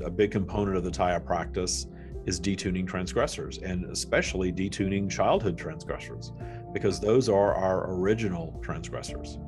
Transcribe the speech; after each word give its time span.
a 0.00 0.10
big 0.10 0.30
component 0.30 0.76
of 0.76 0.84
the 0.84 0.90
Taya 0.90 1.24
practice 1.24 1.86
is 2.26 2.40
detuning 2.40 2.86
transgressors 2.86 3.58
and 3.58 3.84
especially 3.86 4.52
detuning 4.52 5.10
childhood 5.10 5.56
transgressors 5.56 6.32
because 6.72 7.00
those 7.00 7.28
are 7.28 7.54
our 7.54 7.92
original 7.94 8.58
transgressors. 8.62 9.38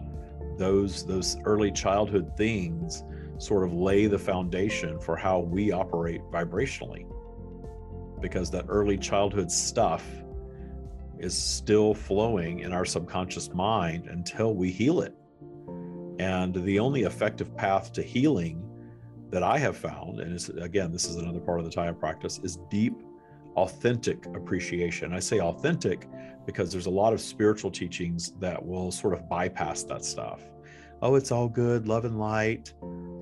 Those 0.59 1.07
those 1.07 1.37
early 1.45 1.71
childhood 1.71 2.37
things 2.37 3.05
sort 3.39 3.65
of 3.65 3.73
lay 3.73 4.07
the 4.07 4.19
foundation 4.19 5.01
for 5.01 5.17
how 5.17 5.41
we 5.41 5.73
operate 5.73 6.21
vibrationally. 6.31 7.07
Because 8.21 8.51
that 8.53 8.67
early 8.69 8.97
childhood 8.97 9.51
stuff 9.51 10.07
is 11.19 11.37
still 11.37 11.95
flowing 11.95 12.61
in 12.61 12.73
our 12.73 12.85
subconscious 12.85 13.53
mind 13.53 14.07
until 14.07 14.55
we 14.55 14.71
heal 14.71 15.01
it. 15.01 15.15
And 16.19 16.55
the 16.55 16.79
only 16.79 17.03
effective 17.03 17.57
path 17.57 17.93
to 17.95 18.03
healing 18.03 18.63
that 19.33 19.43
I 19.43 19.59
have 19.59 19.77
found, 19.77 20.21
and 20.21 20.39
again, 20.61 20.93
this 20.93 21.07
is 21.07 21.17
another 21.17 21.41
part 21.41 21.59
of 21.59 21.65
the 21.65 21.71
Taya 21.71 21.99
practice, 21.99 22.39
is 22.45 22.59
deep, 22.71 22.95
authentic 23.57 24.27
appreciation. 24.27 25.13
I 25.13 25.21
say 25.21 25.41
authentic 25.41 26.07
because 26.47 26.71
there's 26.71 26.87
a 26.87 26.91
lot 26.91 27.13
of 27.15 27.21
spiritual 27.21 27.71
teachings 27.71 28.33
that 28.41 28.65
will 28.65 28.93
sort 28.93 29.15
of 29.15 29.29
bypass 29.29 29.85
that 29.85 30.05
stuff. 30.05 30.43
Oh, 31.01 31.15
it's 31.15 31.33
all 31.33 31.49
good, 31.49 31.89
love 31.89 32.05
and 32.05 32.19
light, 32.19 32.75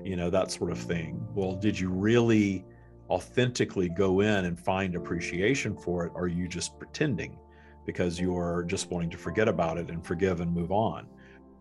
you 0.03 0.15
know, 0.15 0.29
that 0.29 0.51
sort 0.51 0.69
of 0.69 0.77
thing. 0.77 1.25
Well, 1.33 1.55
did 1.55 1.79
you 1.79 1.89
really 1.89 2.65
authentically 3.09 3.89
go 3.89 4.19
in 4.19 4.45
and 4.45 4.59
find 4.59 4.95
appreciation 4.95 5.77
for 5.77 6.05
it? 6.05 6.11
Or 6.13 6.23
are 6.23 6.27
you 6.27 6.47
just 6.47 6.77
pretending 6.77 7.37
because 7.85 8.19
you're 8.19 8.63
just 8.67 8.91
wanting 8.91 9.09
to 9.11 9.17
forget 9.17 9.47
about 9.47 9.77
it 9.77 9.89
and 9.89 10.05
forgive 10.05 10.41
and 10.41 10.53
move 10.53 10.71
on? 10.71 11.07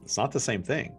It's 0.03 0.17
not 0.17 0.33
the 0.33 0.41
same 0.41 0.63
thing. 0.63 0.95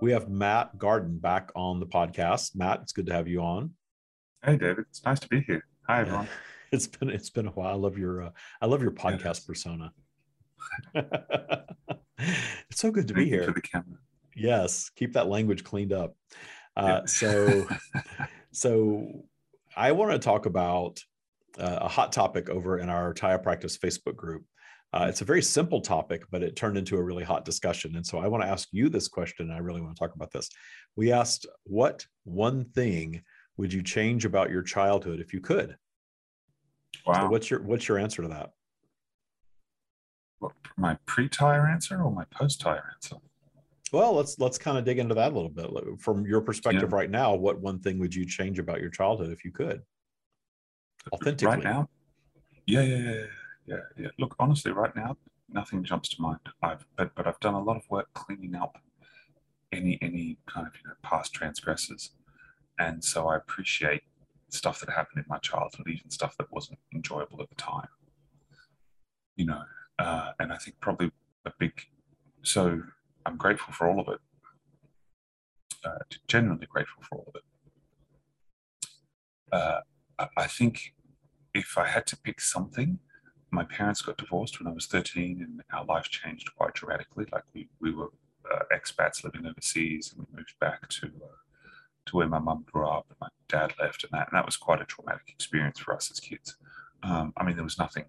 We 0.00 0.12
have 0.12 0.30
Matt 0.30 0.78
Gardan 0.78 1.20
back 1.20 1.50
on 1.54 1.78
the 1.78 1.86
podcast. 1.86 2.56
Matt, 2.56 2.80
it's 2.82 2.92
good 2.92 3.06
to 3.06 3.12
have 3.12 3.28
you 3.28 3.42
on. 3.42 3.72
Hey, 4.42 4.56
David. 4.56 4.86
It's 4.88 5.04
nice 5.04 5.20
to 5.20 5.28
be 5.28 5.42
here. 5.42 5.64
Hi, 5.88 6.00
everyone. 6.00 6.28
It's 6.72 6.86
been 6.86 7.10
it's 7.10 7.30
been 7.30 7.48
a 7.48 7.50
while. 7.50 7.72
I 7.72 7.74
love 7.74 7.98
your 7.98 8.22
uh, 8.22 8.30
I 8.60 8.66
love 8.66 8.80
your 8.80 8.92
podcast 8.92 9.24
yes. 9.24 9.40
persona. 9.40 9.92
it's 10.94 12.80
so 12.80 12.92
good 12.92 13.08
to 13.08 13.14
Thank 13.14 13.24
be 13.24 13.28
here. 13.28 13.42
For 13.42 13.50
the 13.50 13.60
camera. 13.60 13.98
Yes, 14.36 14.88
keep 14.94 15.14
that 15.14 15.26
language 15.26 15.64
cleaned 15.64 15.92
up. 15.92 16.14
Uh, 16.76 17.00
yeah. 17.00 17.06
so, 17.06 17.66
so 18.52 19.24
I 19.76 19.90
want 19.90 20.12
to 20.12 20.20
talk 20.20 20.46
about 20.46 21.00
uh, 21.58 21.78
a 21.80 21.88
hot 21.88 22.12
topic 22.12 22.48
over 22.48 22.78
in 22.78 22.88
our 22.88 23.12
Taya 23.14 23.42
Practice 23.42 23.76
Facebook 23.76 24.14
group. 24.14 24.44
Uh, 24.92 25.06
it's 25.08 25.20
a 25.20 25.24
very 25.24 25.42
simple 25.42 25.80
topic, 25.80 26.24
but 26.30 26.42
it 26.42 26.56
turned 26.56 26.76
into 26.76 26.96
a 26.96 27.02
really 27.02 27.22
hot 27.22 27.44
discussion. 27.44 27.94
And 27.94 28.04
so 28.04 28.18
I 28.18 28.26
want 28.26 28.42
to 28.42 28.48
ask 28.48 28.68
you 28.72 28.88
this 28.88 29.06
question. 29.06 29.46
And 29.46 29.54
I 29.54 29.58
really 29.58 29.80
want 29.80 29.94
to 29.94 30.00
talk 30.00 30.14
about 30.16 30.32
this. 30.32 30.48
We 30.96 31.12
asked, 31.12 31.46
what 31.62 32.04
one 32.24 32.64
thing 32.64 33.22
would 33.56 33.72
you 33.72 33.82
change 33.82 34.24
about 34.24 34.50
your 34.50 34.62
childhood 34.62 35.20
if 35.20 35.32
you 35.32 35.40
could? 35.40 35.76
Wow. 37.06 37.14
So 37.14 37.28
what's 37.28 37.50
your 37.50 37.62
what's 37.62 37.86
your 37.86 37.98
answer 37.98 38.22
to 38.22 38.28
that? 38.28 38.50
What, 40.40 40.52
my 40.76 40.98
pre-tire 41.06 41.68
answer 41.68 42.02
or 42.02 42.10
my 42.10 42.24
post-tire 42.32 42.82
answer? 42.94 43.16
Well, 43.92 44.14
let's 44.14 44.38
let's 44.40 44.58
kind 44.58 44.76
of 44.76 44.84
dig 44.84 44.98
into 44.98 45.14
that 45.14 45.32
a 45.32 45.34
little 45.34 45.50
bit. 45.50 45.70
From 46.00 46.26
your 46.26 46.40
perspective 46.40 46.90
yeah. 46.90 46.96
right 46.96 47.10
now, 47.10 47.34
what 47.34 47.60
one 47.60 47.78
thing 47.78 48.00
would 48.00 48.14
you 48.14 48.26
change 48.26 48.58
about 48.58 48.80
your 48.80 48.90
childhood 48.90 49.30
if 49.30 49.44
you 49.44 49.52
could? 49.52 49.82
Authentically. 51.12 51.46
Right 51.46 51.62
now? 51.62 51.88
Yeah, 52.66 52.82
yeah, 52.82 52.96
yeah 52.96 53.24
yeah, 53.66 53.76
yeah. 53.96 54.08
Look, 54.18 54.34
honestly, 54.38 54.72
right 54.72 54.94
now, 54.94 55.16
nothing 55.48 55.84
jumps 55.84 56.08
to 56.10 56.22
mind. 56.22 56.40
I've 56.62 56.86
but 56.96 57.14
but 57.14 57.26
I've 57.26 57.40
done 57.40 57.54
a 57.54 57.62
lot 57.62 57.76
of 57.76 57.88
work 57.90 58.08
cleaning 58.14 58.54
up 58.54 58.78
any 59.72 59.98
any 60.02 60.38
kind 60.46 60.66
of 60.66 60.72
you 60.82 60.88
know 60.88 60.94
past 61.02 61.32
transgressors, 61.32 62.10
and 62.78 63.02
so 63.04 63.28
I 63.28 63.36
appreciate 63.36 64.02
stuff 64.48 64.80
that 64.80 64.90
happened 64.90 65.18
in 65.18 65.24
my 65.28 65.38
childhood, 65.38 65.86
even 65.88 66.10
stuff 66.10 66.36
that 66.38 66.52
wasn't 66.52 66.78
enjoyable 66.94 67.40
at 67.42 67.48
the 67.48 67.54
time. 67.54 67.88
You 69.36 69.46
know, 69.46 69.62
uh, 69.98 70.32
and 70.38 70.52
I 70.52 70.56
think 70.56 70.80
probably 70.80 71.10
a 71.46 71.52
big. 71.58 71.72
So 72.42 72.82
I'm 73.26 73.36
grateful 73.36 73.72
for 73.72 73.88
all 73.88 74.00
of 74.00 74.08
it. 74.08 74.20
Uh, 75.84 75.98
genuinely 76.28 76.66
grateful 76.66 77.02
for 77.02 77.16
all 77.16 77.26
of 77.28 77.34
it. 77.36 77.42
Uh, 79.52 79.80
I 80.36 80.46
think 80.46 80.94
if 81.54 81.78
I 81.78 81.86
had 81.86 82.06
to 82.08 82.16
pick 82.16 82.40
something, 82.40 82.98
my 83.50 83.64
parents 83.64 84.02
got 84.02 84.16
divorced 84.16 84.60
when 84.60 84.68
I 84.68 84.74
was 84.74 84.86
13 84.86 85.42
and 85.42 85.62
our 85.72 85.84
life 85.84 86.08
changed 86.08 86.54
quite 86.56 86.74
dramatically. 86.74 87.26
Like 87.32 87.44
we, 87.54 87.68
we 87.80 87.92
were 87.92 88.10
uh, 88.50 88.60
expats 88.72 89.24
living 89.24 89.46
overseas 89.46 90.12
and 90.12 90.26
we 90.26 90.36
moved 90.38 90.54
back 90.60 90.88
to, 90.88 91.06
uh, 91.06 91.36
to 92.06 92.16
where 92.16 92.28
my 92.28 92.38
mum 92.38 92.64
grew 92.70 92.86
up 92.86 93.06
and 93.08 93.18
my 93.20 93.28
dad 93.48 93.72
left 93.80 94.04
and 94.04 94.12
that, 94.12 94.28
and 94.28 94.36
that 94.36 94.46
was 94.46 94.56
quite 94.56 94.80
a 94.80 94.84
traumatic 94.84 95.28
experience 95.28 95.78
for 95.78 95.94
us 95.94 96.10
as 96.10 96.20
kids. 96.20 96.56
Um, 97.02 97.32
I 97.36 97.44
mean, 97.44 97.56
there 97.56 97.64
was 97.64 97.78
nothing, 97.78 98.04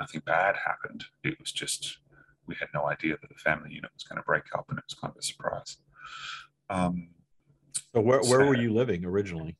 nothing 0.00 0.22
bad 0.24 0.56
happened. 0.56 1.04
It 1.24 1.38
was 1.38 1.52
just, 1.52 1.98
we 2.46 2.54
had 2.58 2.68
no 2.74 2.88
idea 2.88 3.16
that 3.20 3.28
the 3.28 3.34
family 3.34 3.72
unit 3.72 3.90
was 3.94 4.04
going 4.04 4.16
to 4.16 4.22
break 4.24 4.44
up 4.54 4.66
and 4.70 4.78
it 4.78 4.84
was 4.88 4.94
kind 4.94 5.10
of 5.10 5.18
a 5.18 5.22
surprise. 5.22 5.76
Um, 6.70 7.08
so 7.94 8.00
where, 8.00 8.20
where 8.20 8.40
so, 8.40 8.46
were 8.46 8.56
you 8.56 8.72
living 8.72 9.04
originally? 9.04 9.56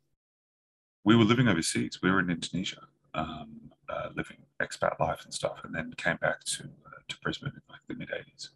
We 1.04 1.16
were 1.16 1.24
living 1.24 1.48
overseas. 1.48 1.98
We 2.02 2.10
were 2.10 2.20
in 2.20 2.30
Indonesia. 2.30 2.80
Um, 3.14 3.72
uh, 3.92 4.08
living 4.16 4.38
expat 4.62 4.98
life 5.00 5.24
and 5.24 5.34
stuff, 5.34 5.58
and 5.64 5.74
then 5.74 5.92
came 5.96 6.16
back 6.16 6.44
to 6.44 6.64
uh, 6.64 7.00
to 7.08 7.16
Brisbane 7.22 7.52
in 7.54 7.62
like 7.68 7.80
the 7.88 7.94
mid 7.94 8.08
'80s, 8.08 8.50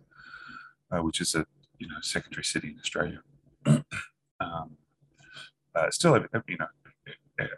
uh, 0.93 1.03
which 1.03 1.21
is 1.21 1.34
a 1.34 1.47
you 1.78 1.89
know 1.89 1.97
secondary 2.00 2.44
city 2.44 2.69
in 2.69 2.78
Australia. 2.78 3.21
um, 3.67 4.77
uh, 5.75 5.91
still, 5.91 6.16
you 6.49 6.56
know, 6.59 6.66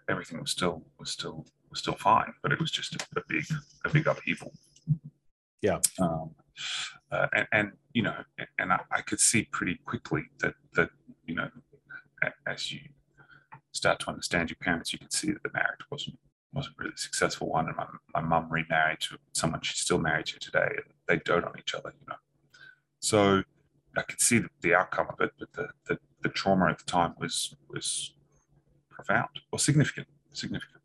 everything 0.08 0.40
was 0.40 0.50
still 0.50 0.82
was 0.98 1.10
still 1.10 1.46
was 1.70 1.78
still 1.78 1.94
fine, 1.94 2.32
but 2.42 2.52
it 2.52 2.60
was 2.60 2.70
just 2.70 2.94
a, 2.94 2.98
a 3.16 3.22
big 3.28 3.44
a 3.84 3.90
big 3.90 4.06
upheaval. 4.06 4.52
Yeah. 5.62 5.78
Um, 6.00 6.34
uh, 7.10 7.26
and, 7.34 7.46
and, 7.52 7.72
you 7.92 8.02
know, 8.02 8.14
and 8.58 8.72
I, 8.72 8.80
I 8.92 9.00
could 9.00 9.20
see 9.20 9.44
pretty 9.50 9.80
quickly 9.84 10.24
that 10.40 10.54
that 10.74 10.90
you 11.26 11.34
know, 11.34 11.48
as 12.46 12.72
you 12.72 12.80
start 13.72 14.00
to 14.00 14.08
understand 14.08 14.50
your 14.50 14.58
parents, 14.60 14.92
you 14.92 14.98
can 14.98 15.10
see 15.10 15.30
that 15.32 15.42
the 15.42 15.50
marriage 15.52 15.80
wasn't 15.90 16.18
wasn't 16.52 16.76
really 16.78 16.96
successful 16.96 17.48
one. 17.48 17.66
And 17.66 17.76
my, 17.76 17.86
my 18.14 18.20
mum 18.20 18.48
remarried 18.50 19.00
to 19.00 19.18
someone 19.32 19.60
she's 19.62 19.80
still 19.80 19.98
married 19.98 20.26
to 20.26 20.38
today. 20.38 20.68
And 20.68 20.94
they 21.06 21.16
dote 21.24 21.44
on 21.44 21.52
each 21.58 21.74
other, 21.74 21.92
you 22.00 22.06
know. 22.08 22.16
So 23.00 23.42
I 23.96 24.02
could 24.02 24.20
see 24.20 24.38
the, 24.38 24.48
the 24.60 24.74
outcome 24.74 25.06
of 25.10 25.20
it, 25.20 25.32
but 25.38 25.52
the, 25.52 25.68
the, 25.86 25.98
the 26.22 26.28
trauma 26.28 26.66
at 26.70 26.78
the 26.78 26.84
time 26.84 27.14
was 27.18 27.54
was 27.68 28.14
profound 28.90 29.28
or 29.52 29.58
significant, 29.58 30.08
significant. 30.32 30.77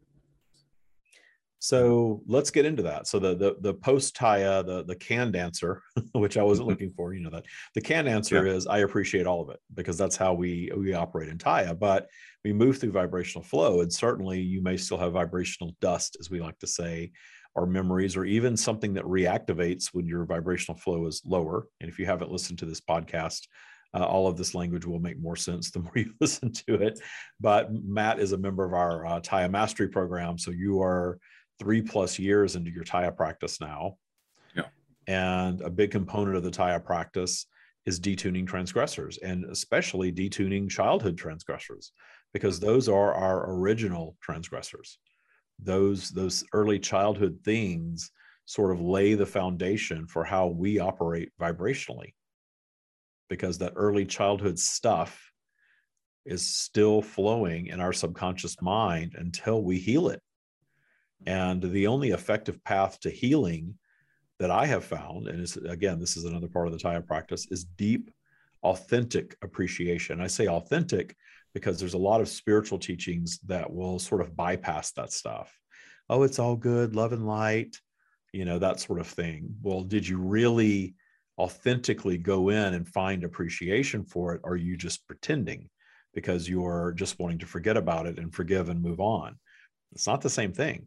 So 1.63 2.22
let's 2.28 2.51
get 2.51 2.66
into 2.66 2.84
that. 2.84 3.07
So 3.07 3.19
the 3.19 3.35
the 3.35 3.56
the 3.62 3.74
post 3.74 4.18
Taya, 4.18 4.66
the 4.66 4.84
the 4.84 4.97
canned 4.97 5.38
answer, 5.38 5.81
which 6.12 6.35
I 6.35 6.44
wasn't 6.44 6.68
mm-hmm. 6.68 6.72
looking 6.72 6.91
for, 6.91 7.13
you 7.13 7.22
know 7.22 7.29
that 7.29 7.46
the 7.74 7.79
canned 7.79 8.09
answer 8.09 8.46
yeah. 8.46 8.51
is 8.51 8.68
I 8.68 8.79
appreciate 8.79 9.25
all 9.25 9.41
of 9.41 9.50
it 9.50 9.62
because 9.73 9.97
that's 9.97 10.18
how 10.18 10.34
we 10.34 10.69
we 10.75 10.94
operate 10.94 11.29
in 11.29 11.38
Taya. 11.38 11.79
But 11.79 12.09
we 12.44 12.52
move 12.52 12.79
through 12.79 12.91
vibrational 12.91 13.46
flow, 13.46 13.79
and 13.79 13.94
certainly 13.94 14.41
you 14.41 14.62
may 14.62 14.75
still 14.75 14.97
have 14.97 15.13
vibrational 15.13 15.73
dust, 15.79 16.18
as 16.19 16.29
we 16.29 16.41
like 16.41 16.59
to 16.59 16.68
say, 16.68 17.13
or 17.56 17.66
memories, 17.66 18.18
or 18.18 18.25
even 18.25 18.57
something 18.57 18.94
that 18.96 19.06
reactivates 19.06 19.91
when 19.94 20.06
your 20.06 20.25
vibrational 20.25 20.78
flow 20.78 21.07
is 21.07 21.22
lower. 21.25 21.68
And 21.79 21.90
if 21.90 21.97
you 21.97 22.06
haven't 22.06 22.29
listened 22.29 22.59
to 22.59 22.66
this 22.66 22.81
podcast, 22.81 23.47
uh, 23.94 24.03
all 24.03 24.28
of 24.28 24.35
this 24.35 24.53
language 24.53 24.85
will 24.85 25.00
make 25.00 25.18
more 25.18 25.38
sense 25.38 25.72
the 25.72 25.79
more 25.79 25.94
you 25.96 26.13
listen 26.19 26.52
to 26.52 26.75
it. 26.75 27.00
But 27.40 27.72
Matt 27.72 28.19
is 28.19 28.34
a 28.34 28.38
member 28.38 28.66
of 28.66 28.73
our 28.73 29.06
uh, 29.06 29.22
Taya 29.22 29.50
Mastery 29.50 29.88
program, 29.88 30.38
so 30.38 30.52
you 30.52 30.81
are 30.81 31.19
three 31.59 31.81
plus 31.81 32.19
years 32.19 32.56
into 32.56 32.72
your 32.72 32.84
Taya 32.84 33.16
practice 33.16 33.59
now. 33.62 33.97
Yeah. 34.56 34.66
And 35.08 35.62
a 35.62 35.69
big 35.69 35.91
component 35.91 36.38
of 36.38 36.44
the 36.44 36.52
Taya 36.52 36.84
practice 36.84 37.46
is 37.86 38.00
detuning 38.00 38.47
transgressors 38.47 39.17
and 39.17 39.46
especially 39.46 40.11
detuning 40.11 40.70
childhood 40.70 41.17
transgressors 41.17 41.91
because 42.34 42.59
those 42.59 42.88
are 42.88 43.14
our 43.14 43.53
original 43.53 44.16
transgressors. 44.22 44.97
Those, 45.59 46.09
those 46.09 46.44
early 46.53 46.79
childhood 46.79 47.40
things 47.44 48.11
sort 48.46 48.72
of 48.72 48.82
lay 48.82 49.14
the 49.14 49.26
foundation 49.26 50.08
for 50.08 50.23
how 50.23 50.47
we 50.47 50.79
operate 50.79 51.32
vibrationally 51.40 52.14
because 53.29 53.58
that 53.58 53.73
early 53.76 54.05
childhood 54.05 54.59
stuff 54.59 55.32
is 56.26 56.55
still 56.55 57.02
flowing 57.02 57.67
in 57.67 57.79
our 57.79 57.94
subconscious 57.94 58.61
mind 58.61 59.14
until 59.17 59.61
we 59.61 59.78
heal 59.78 60.09
it 60.09 60.22
and 61.25 61.61
the 61.61 61.87
only 61.87 62.09
effective 62.09 62.64
path 62.64 62.99
to 63.02 63.09
healing 63.09 63.75
that 64.40 64.52
I 64.52 64.66
have 64.66 64.84
found, 64.84 65.28
and 65.28 65.47
again, 65.67 65.99
this 65.99 66.17
is 66.17 66.25
another 66.25 66.47
part 66.47 66.67
of 66.67 66.73
the 66.73 66.79
Taya 66.79 67.05
practice, 67.05 67.47
is 67.52 67.64
deep, 67.64 68.11
authentic 68.64 69.35
appreciation. 69.41 70.22
I 70.22 70.28
say 70.28 70.47
authentic 70.47 71.16
because 71.53 71.79
there's 71.79 71.93
a 71.93 71.99
lot 71.99 72.22
of 72.22 72.28
spiritual 72.28 72.79
teachings 72.79 73.40
that 73.46 73.72
will 73.72 73.99
sort 73.99 74.22
of 74.22 74.35
bypass 74.35 74.91
that 74.93 75.11
stuff. 75.11 75.58
Oh, 76.09 76.23
it's 76.23 76.40
all 76.40 76.55
good, 76.55 76.96
love 76.96 77.14
and 77.14 77.28
light, 77.28 77.78
you 78.31 78.46
know, 78.46 78.59
that 78.59 78.79
sort 78.79 78.99
of 78.99 79.08
thing. 79.08 79.55
Well, 79.61 79.81
did 79.81 80.08
you 80.08 80.17
really 80.17 80.96
authentically 81.40 82.17
go 82.17 82.49
in 82.49 82.73
and 82.73 82.87
find 82.87 83.23
appreciation 83.23 84.03
for 84.03 84.35
it 84.35 84.41
or 84.43 84.52
are 84.52 84.55
you 84.55 84.78
just 84.78 85.05
pretending 85.08 85.69
because 86.14 86.47
you're 86.47 86.93
just 86.96 87.17
wanting 87.19 87.40
to 87.40 87.46
forget 87.46 87.76
about 87.76 88.05
it 88.05 88.19
and 88.19 88.34
forgive 88.34 88.69
and 88.69 88.81
move 88.81 88.99
on 88.99 89.35
it's 89.91 90.05
not 90.05 90.22
the 90.22 90.29
same 90.29 90.53
thing 90.53 90.85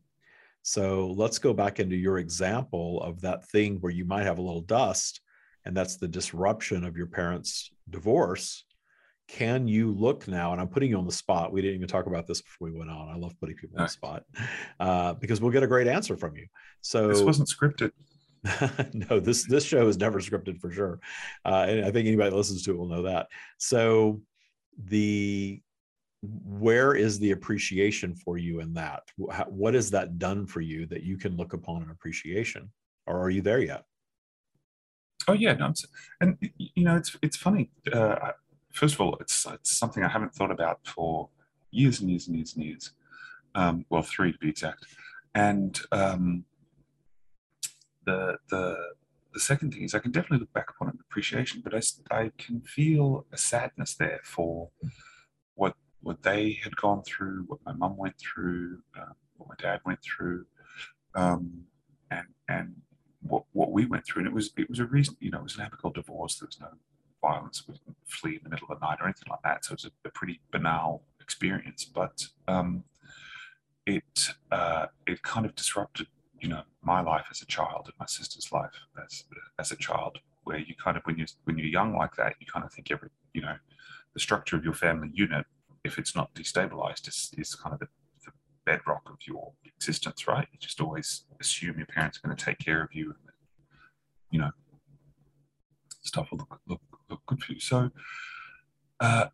so 0.66 1.14
let's 1.16 1.38
go 1.38 1.52
back 1.52 1.78
into 1.78 1.94
your 1.94 2.18
example 2.18 3.00
of 3.00 3.20
that 3.20 3.46
thing 3.50 3.76
where 3.76 3.92
you 3.92 4.04
might 4.04 4.24
have 4.24 4.38
a 4.38 4.42
little 4.42 4.62
dust 4.62 5.20
and 5.64 5.76
that's 5.76 5.94
the 5.94 6.08
disruption 6.08 6.82
of 6.82 6.96
your 6.96 7.06
parents 7.06 7.70
divorce. 7.88 8.64
Can 9.28 9.68
you 9.68 9.92
look 9.92 10.26
now 10.26 10.50
and 10.50 10.60
i'm 10.60 10.66
putting 10.66 10.90
you 10.90 10.98
on 10.98 11.06
the 11.06 11.12
spot 11.12 11.52
we 11.52 11.62
didn't 11.62 11.76
even 11.76 11.86
talk 11.86 12.06
about 12.06 12.26
this 12.26 12.42
before 12.42 12.68
we 12.68 12.76
went 12.76 12.90
on 12.90 13.08
i 13.08 13.16
love 13.16 13.32
putting 13.38 13.54
people 13.54 13.78
on 13.78 13.84
the 13.84 13.88
spot 13.88 14.24
uh, 14.80 15.14
because 15.14 15.40
we'll 15.40 15.52
get 15.52 15.62
a 15.62 15.68
great 15.68 15.86
answer 15.86 16.16
from 16.16 16.34
you. 16.36 16.48
So 16.80 17.06
this 17.06 17.20
wasn't 17.20 17.48
scripted. 17.48 17.92
No 19.08 19.20
this 19.20 19.46
this 19.46 19.64
show 19.64 19.86
is 19.86 19.98
never 19.98 20.18
scripted 20.18 20.58
for 20.60 20.72
sure 20.72 20.98
uh, 21.44 21.66
and 21.68 21.84
i 21.84 21.92
think 21.92 22.08
anybody 22.08 22.30
that 22.30 22.36
listens 22.36 22.64
to 22.64 22.72
it 22.72 22.76
will 22.76 22.88
know 22.88 23.02
that. 23.02 23.28
So 23.58 24.20
the 24.76 25.62
where 26.44 26.94
is 26.94 27.18
the 27.18 27.32
appreciation 27.32 28.14
for 28.14 28.38
you 28.38 28.60
in 28.60 28.72
that 28.74 29.02
what 29.48 29.74
has 29.74 29.90
that 29.90 30.18
done 30.18 30.46
for 30.46 30.60
you 30.60 30.86
that 30.86 31.02
you 31.02 31.16
can 31.16 31.36
look 31.36 31.52
upon 31.52 31.82
an 31.82 31.90
appreciation 31.90 32.70
or 33.06 33.20
are 33.20 33.30
you 33.30 33.42
there 33.42 33.60
yet 33.60 33.84
oh 35.28 35.32
yeah 35.32 35.52
no, 35.54 35.72
and 36.20 36.36
you 36.58 36.84
know 36.84 36.96
it's 36.96 37.16
it's 37.22 37.36
funny 37.36 37.70
uh, 37.92 38.32
first 38.76 38.94
of 38.94 39.00
all, 39.00 39.16
it's, 39.20 39.46
it's 39.46 39.72
something 39.76 40.04
I 40.04 40.08
haven't 40.08 40.34
thought 40.34 40.50
about 40.50 40.80
for 40.84 41.30
years 41.70 42.00
and 42.00 42.10
years 42.10 42.28
and 42.28 42.36
years 42.36 42.54
and 42.54 42.64
years. 42.64 42.92
Um, 43.54 43.86
well, 43.88 44.02
three 44.02 44.32
to 44.32 44.38
be 44.38 44.50
exact. 44.50 44.84
And 45.34 45.78
um, 45.92 46.44
the 48.04 48.36
the 48.50 48.76
the 49.32 49.40
second 49.40 49.72
thing 49.72 49.82
is 49.82 49.94
I 49.94 49.98
can 49.98 50.12
definitely 50.12 50.40
look 50.40 50.52
back 50.52 50.70
upon 50.70 50.88
an 50.88 50.98
appreciation, 51.08 51.62
but 51.62 51.74
I, 51.74 51.80
I 52.10 52.30
can 52.38 52.60
feel 52.62 53.26
a 53.32 53.36
sadness 53.36 53.94
there 53.94 54.20
for 54.24 54.70
what 55.54 55.74
what 56.06 56.22
they 56.22 56.56
had 56.62 56.76
gone 56.76 57.02
through, 57.02 57.42
what 57.48 57.58
my 57.66 57.72
mum 57.72 57.96
went 57.96 58.14
through, 58.16 58.78
uh, 58.96 59.12
what 59.38 59.48
my 59.48 59.56
dad 59.58 59.80
went 59.84 59.98
through, 60.02 60.46
um, 61.16 61.64
and 62.12 62.28
and 62.48 62.76
what 63.22 63.42
what 63.52 63.72
we 63.72 63.86
went 63.86 64.06
through. 64.06 64.20
And 64.20 64.28
it 64.28 64.32
was 64.32 64.52
it 64.56 64.70
was 64.70 64.78
a 64.78 64.86
reason, 64.86 65.16
you 65.18 65.32
know, 65.32 65.38
it 65.38 65.42
was 65.42 65.56
an 65.56 65.62
amicable 65.62 65.90
divorce. 65.90 66.38
There 66.38 66.46
was 66.46 66.60
no 66.60 66.68
violence. 67.20 67.64
We 67.66 67.74
didn't 67.74 67.96
flee 68.06 68.36
in 68.36 68.40
the 68.44 68.50
middle 68.50 68.68
of 68.70 68.78
the 68.78 68.86
night 68.86 68.98
or 69.00 69.06
anything 69.06 69.28
like 69.28 69.42
that. 69.42 69.64
So 69.64 69.72
it 69.72 69.82
was 69.82 69.86
a, 69.86 70.08
a 70.08 70.12
pretty 70.12 70.40
banal 70.52 71.02
experience, 71.20 71.84
but 71.84 72.24
um, 72.46 72.84
it 73.84 74.28
uh, 74.52 74.86
it 75.08 75.20
kind 75.22 75.44
of 75.44 75.56
disrupted, 75.56 76.06
you 76.40 76.48
know, 76.48 76.62
my 76.82 77.00
life 77.00 77.26
as 77.32 77.42
a 77.42 77.46
child 77.46 77.86
and 77.86 77.94
my 77.98 78.06
sister's 78.06 78.52
life 78.52 78.78
as 79.04 79.24
as 79.58 79.72
a 79.72 79.76
child. 79.76 80.20
Where 80.44 80.58
you 80.58 80.76
kind 80.76 80.96
of 80.96 81.02
when 81.02 81.18
you 81.18 81.26
when 81.46 81.58
you're 81.58 81.66
young 81.66 81.96
like 81.96 82.14
that, 82.14 82.36
you 82.38 82.46
kind 82.46 82.64
of 82.64 82.72
think 82.72 82.92
every 82.92 83.08
you 83.34 83.42
know 83.42 83.56
the 84.14 84.20
structure 84.20 84.56
of 84.56 84.62
your 84.64 84.72
family 84.72 85.10
unit, 85.12 85.44
if 85.86 85.98
it's 85.98 86.14
not 86.14 86.34
destabilized, 86.34 87.08
is 87.08 87.32
is 87.38 87.54
kind 87.54 87.72
of 87.72 87.80
the, 87.80 87.88
the 88.24 88.32
bedrock 88.64 89.02
of 89.06 89.18
your 89.26 89.52
existence, 89.64 90.26
right? 90.26 90.46
You 90.52 90.58
just 90.58 90.80
always 90.80 91.24
assume 91.40 91.78
your 91.78 91.86
parents 91.86 92.18
are 92.18 92.26
going 92.26 92.36
to 92.36 92.44
take 92.44 92.58
care 92.58 92.82
of 92.82 92.90
you, 92.92 93.06
and 93.06 93.34
you 94.30 94.40
know 94.40 94.50
stuff 96.02 96.30
will 96.30 96.38
look, 96.38 96.60
look 96.66 96.80
look 97.08 97.20
good 97.26 97.42
for 97.42 97.52
you. 97.52 97.60
So 97.60 97.90
uh, 99.00 99.26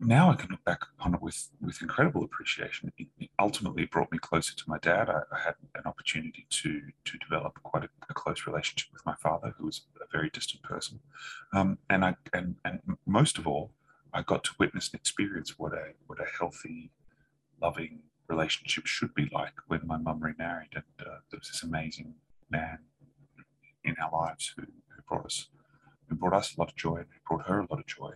now 0.00 0.30
I 0.30 0.34
can 0.34 0.50
look 0.50 0.64
back 0.64 0.80
on 1.00 1.14
it 1.14 1.22
with 1.22 1.50
with 1.60 1.80
incredible 1.80 2.24
appreciation. 2.24 2.92
It, 2.98 3.06
it 3.18 3.30
ultimately 3.38 3.86
brought 3.86 4.10
me 4.10 4.18
closer 4.18 4.54
to 4.56 4.64
my 4.66 4.78
dad. 4.78 5.08
I, 5.08 5.20
I 5.32 5.40
had 5.44 5.54
an 5.74 5.82
opportunity 5.86 6.46
to 6.50 6.80
to 7.04 7.18
develop 7.18 7.62
quite 7.62 7.84
a, 7.84 7.88
a, 8.10 8.14
close 8.14 8.46
relationship 8.46 8.92
with 8.92 9.06
my 9.06 9.14
father, 9.14 9.54
who 9.56 9.66
was 9.66 9.82
a 10.00 10.06
very 10.10 10.30
distant 10.30 10.62
person, 10.62 11.00
um, 11.52 11.78
and 11.88 12.04
I 12.04 12.16
and 12.32 12.56
and 12.64 12.80
most 13.06 13.38
of 13.38 13.46
all, 13.46 13.70
I 14.12 14.22
got 14.22 14.44
to 14.44 14.52
witness 14.58 14.90
and 14.92 15.00
experience 15.00 15.58
what 15.58 15.72
a 15.72 15.92
what 16.06 16.20
a 16.20 16.26
healthy, 16.38 16.90
loving 17.60 18.00
relationship 18.28 18.86
should 18.86 19.14
be 19.14 19.28
like 19.32 19.54
when 19.68 19.80
my 19.86 19.96
mum 19.96 20.20
remarried, 20.20 20.70
and 20.74 20.84
uh, 21.00 21.18
there 21.30 21.38
was 21.38 21.48
this 21.48 21.62
amazing 21.62 22.14
man 22.50 22.78
in 23.84 23.96
our 24.02 24.12
lives 24.12 24.52
who, 24.56 24.62
who 24.62 25.02
brought 25.08 25.26
us 25.26 25.48
who 26.08 26.14
brought 26.16 26.34
us 26.34 26.54
a 26.54 26.60
lot 26.60 26.70
of 26.70 26.76
joy, 26.76 26.96
and 26.96 27.06
who 27.10 27.36
brought 27.36 27.46
her 27.48 27.60
a 27.60 27.66
lot 27.70 27.80
of 27.80 27.86
joy, 27.86 28.12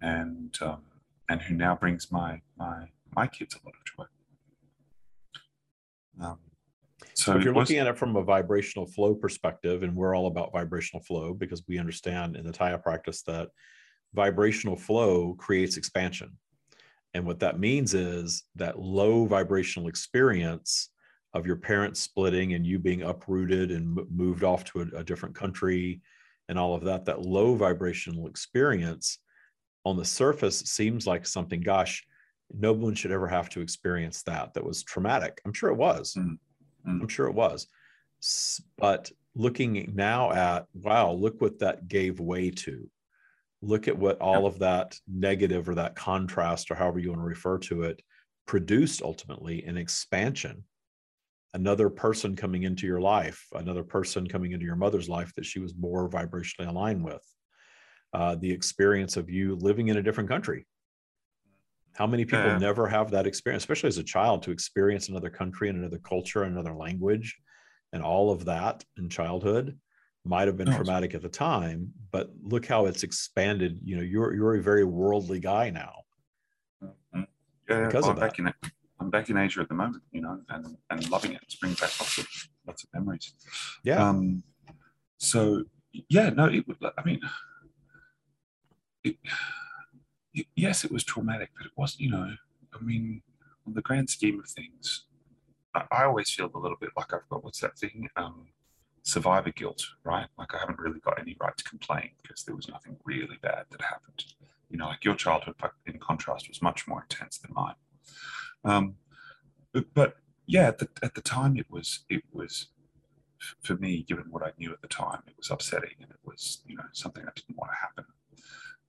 and 0.00 0.56
um, 0.62 0.82
and 1.28 1.42
who 1.42 1.54
now 1.54 1.74
brings 1.74 2.10
my 2.10 2.40
my 2.56 2.88
my 3.14 3.26
kids 3.26 3.54
a 3.54 3.66
lot 3.66 3.74
of 3.74 3.84
joy. 3.84 4.04
Um, 6.24 6.38
so 7.14 7.36
if 7.36 7.44
you're 7.44 7.52
was, 7.52 7.68
looking 7.68 7.80
at 7.80 7.86
it 7.86 7.98
from 7.98 8.16
a 8.16 8.22
vibrational 8.22 8.86
flow 8.86 9.14
perspective, 9.14 9.82
and 9.82 9.94
we're 9.94 10.16
all 10.16 10.26
about 10.26 10.52
vibrational 10.52 11.02
flow 11.02 11.34
because 11.34 11.62
we 11.68 11.78
understand 11.78 12.36
in 12.36 12.44
the 12.44 12.52
Taya 12.52 12.82
practice 12.82 13.22
that 13.22 13.48
vibrational 14.14 14.76
flow 14.76 15.34
creates 15.34 15.76
expansion. 15.76 16.36
And 17.14 17.26
what 17.26 17.40
that 17.40 17.58
means 17.58 17.94
is 17.94 18.44
that 18.56 18.78
low 18.78 19.24
vibrational 19.26 19.88
experience 19.88 20.90
of 21.34 21.46
your 21.46 21.56
parents 21.56 22.00
splitting 22.00 22.54
and 22.54 22.66
you 22.66 22.78
being 22.78 23.02
uprooted 23.02 23.70
and 23.70 23.98
moved 24.10 24.44
off 24.44 24.64
to 24.64 24.80
a, 24.80 24.98
a 24.98 25.04
different 25.04 25.34
country 25.34 26.00
and 26.48 26.58
all 26.58 26.74
of 26.74 26.84
that, 26.84 27.04
that 27.04 27.22
low 27.22 27.54
vibrational 27.54 28.26
experience 28.26 29.18
on 29.84 29.96
the 29.96 30.04
surface 30.04 30.58
seems 30.60 31.06
like 31.06 31.26
something, 31.26 31.60
gosh, 31.60 32.04
no 32.52 32.72
one 32.72 32.94
should 32.94 33.12
ever 33.12 33.28
have 33.28 33.48
to 33.50 33.60
experience 33.60 34.22
that. 34.22 34.52
That 34.54 34.64
was 34.64 34.82
traumatic. 34.82 35.40
I'm 35.44 35.52
sure 35.52 35.70
it 35.70 35.76
was. 35.76 36.14
Mm-hmm. 36.14 37.02
I'm 37.02 37.08
sure 37.08 37.26
it 37.26 37.34
was. 37.34 37.68
But 38.76 39.10
looking 39.34 39.92
now 39.94 40.32
at, 40.32 40.66
wow, 40.74 41.12
look 41.12 41.40
what 41.40 41.60
that 41.60 41.88
gave 41.88 42.18
way 42.18 42.50
to. 42.50 42.90
Look 43.62 43.88
at 43.88 43.98
what 43.98 44.20
all 44.20 44.46
of 44.46 44.60
that 44.60 44.98
negative 45.06 45.68
or 45.68 45.74
that 45.74 45.94
contrast, 45.94 46.70
or 46.70 46.74
however 46.74 46.98
you 46.98 47.10
want 47.10 47.20
to 47.20 47.26
refer 47.26 47.58
to 47.58 47.82
it, 47.82 48.02
produced 48.46 49.02
ultimately 49.02 49.64
an 49.64 49.76
expansion 49.76 50.64
another 51.54 51.90
person 51.90 52.36
coming 52.36 52.62
into 52.62 52.86
your 52.86 53.00
life, 53.00 53.46
another 53.52 53.82
person 53.82 54.26
coming 54.26 54.52
into 54.52 54.64
your 54.64 54.76
mother's 54.76 55.08
life 55.08 55.32
that 55.34 55.44
she 55.44 55.58
was 55.58 55.74
more 55.76 56.08
vibrationally 56.08 56.68
aligned 56.68 57.04
with. 57.04 57.22
Uh, 58.12 58.34
the 58.36 58.50
experience 58.50 59.16
of 59.16 59.30
you 59.30 59.54
living 59.56 59.88
in 59.88 59.96
a 59.96 60.02
different 60.02 60.28
country. 60.28 60.66
How 61.94 62.06
many 62.06 62.24
people 62.24 62.46
yeah. 62.46 62.58
never 62.58 62.88
have 62.88 63.10
that 63.10 63.26
experience, 63.26 63.62
especially 63.62 63.88
as 63.88 63.98
a 63.98 64.04
child, 64.04 64.42
to 64.44 64.50
experience 64.50 65.08
another 65.08 65.30
country 65.30 65.68
and 65.68 65.78
another 65.78 65.98
culture, 65.98 66.42
and 66.42 66.52
another 66.52 66.74
language, 66.74 67.36
and 67.92 68.02
all 68.02 68.30
of 68.30 68.44
that 68.46 68.84
in 68.96 69.08
childhood 69.08 69.78
might 70.30 70.46
have 70.46 70.56
been 70.56 70.68
oh, 70.68 70.76
traumatic 70.76 71.12
at 71.14 71.22
the 71.22 71.28
time, 71.28 71.92
but 72.12 72.30
look 72.40 72.64
how 72.64 72.86
it's 72.86 73.02
expanded. 73.02 73.80
You 73.84 73.96
know, 73.96 74.02
you're 74.02 74.32
you're 74.32 74.54
a 74.54 74.62
very 74.62 74.84
worldly 74.84 75.40
guy 75.40 75.70
now. 75.70 76.04
Mm-hmm. 76.82 77.22
Yeah, 77.68 77.86
because 77.86 78.02
well, 78.02 78.12
of 78.12 78.20
that. 78.20 78.30
Back 78.30 78.38
in, 78.38 78.54
I'm 79.00 79.10
back 79.10 79.28
in 79.28 79.36
Asia 79.36 79.60
at 79.60 79.68
the 79.68 79.74
moment, 79.74 80.04
you 80.12 80.20
know, 80.20 80.40
and, 80.48 80.76
and 80.88 81.10
loving 81.10 81.32
it. 81.32 81.40
It's 81.42 81.56
bringing 81.56 81.74
back 81.74 81.98
lots 81.98 82.18
of 82.18 82.28
lots 82.64 82.84
of 82.84 82.90
memories. 82.94 83.34
Yeah. 83.82 84.08
Um, 84.08 84.44
so 85.18 85.64
yeah, 86.08 86.30
no, 86.30 86.46
it, 86.46 86.66
would. 86.68 86.76
I 86.96 87.04
mean, 87.04 87.20
it, 89.02 89.16
it, 90.32 90.46
yes, 90.54 90.84
it 90.84 90.92
was 90.92 91.02
traumatic, 91.02 91.50
but 91.56 91.66
it 91.66 91.72
wasn't. 91.76 92.02
You 92.02 92.10
know, 92.12 92.30
I 92.72 92.82
mean, 92.82 93.20
on 93.66 93.74
the 93.74 93.82
grand 93.82 94.08
scheme 94.08 94.38
of 94.38 94.48
things, 94.48 95.06
I, 95.74 95.82
I 95.90 96.04
always 96.04 96.30
feel 96.30 96.48
a 96.54 96.58
little 96.58 96.78
bit 96.80 96.90
like 96.96 97.12
I've 97.12 97.28
got 97.28 97.42
what's 97.42 97.60
that 97.60 97.76
thing, 97.76 98.08
um, 98.16 98.46
survivor 99.02 99.50
guilt, 99.50 99.84
right? 100.04 100.26
Like 100.38 100.54
I 100.54 100.58
haven't 100.58 100.78
really 100.78 101.00
got 101.00 101.18
any 101.18 101.36
right 101.40 101.56
to 101.56 101.64
complain 101.64 102.10
because 102.22 102.44
there 102.44 102.54
was 102.54 102.68
nothing 102.68 102.96
really 103.04 103.38
bad 103.42 103.64
that 103.70 103.82
happened. 103.82 104.24
You 104.68 104.78
know, 104.78 104.86
like 104.86 105.04
your 105.04 105.16
childhood, 105.16 105.56
in 105.86 105.98
contrast, 105.98 106.48
was 106.48 106.62
much 106.62 106.86
more 106.86 107.02
intense 107.02 107.38
than 107.38 107.52
mine. 107.54 107.74
Um, 108.64 108.94
but, 109.72 109.86
but, 109.94 110.16
yeah, 110.46 110.68
at 110.68 110.78
the, 110.78 110.88
at 111.02 111.14
the 111.14 111.20
time, 111.20 111.56
it 111.56 111.66
was 111.70 112.00
it 112.08 112.24
was 112.32 112.68
for 113.62 113.76
me, 113.76 114.02
given 114.02 114.24
what 114.30 114.42
I 114.42 114.52
knew 114.58 114.72
at 114.72 114.82
the 114.82 114.88
time, 114.88 115.22
it 115.26 115.34
was 115.36 115.50
upsetting 115.50 115.94
and 116.00 116.10
it 116.10 116.18
was 116.24 116.62
you 116.66 116.76
know 116.76 116.84
something 116.92 117.22
I 117.22 117.30
didn't 117.34 117.56
want 117.56 117.70
to 117.72 117.76
happen. 117.76 118.04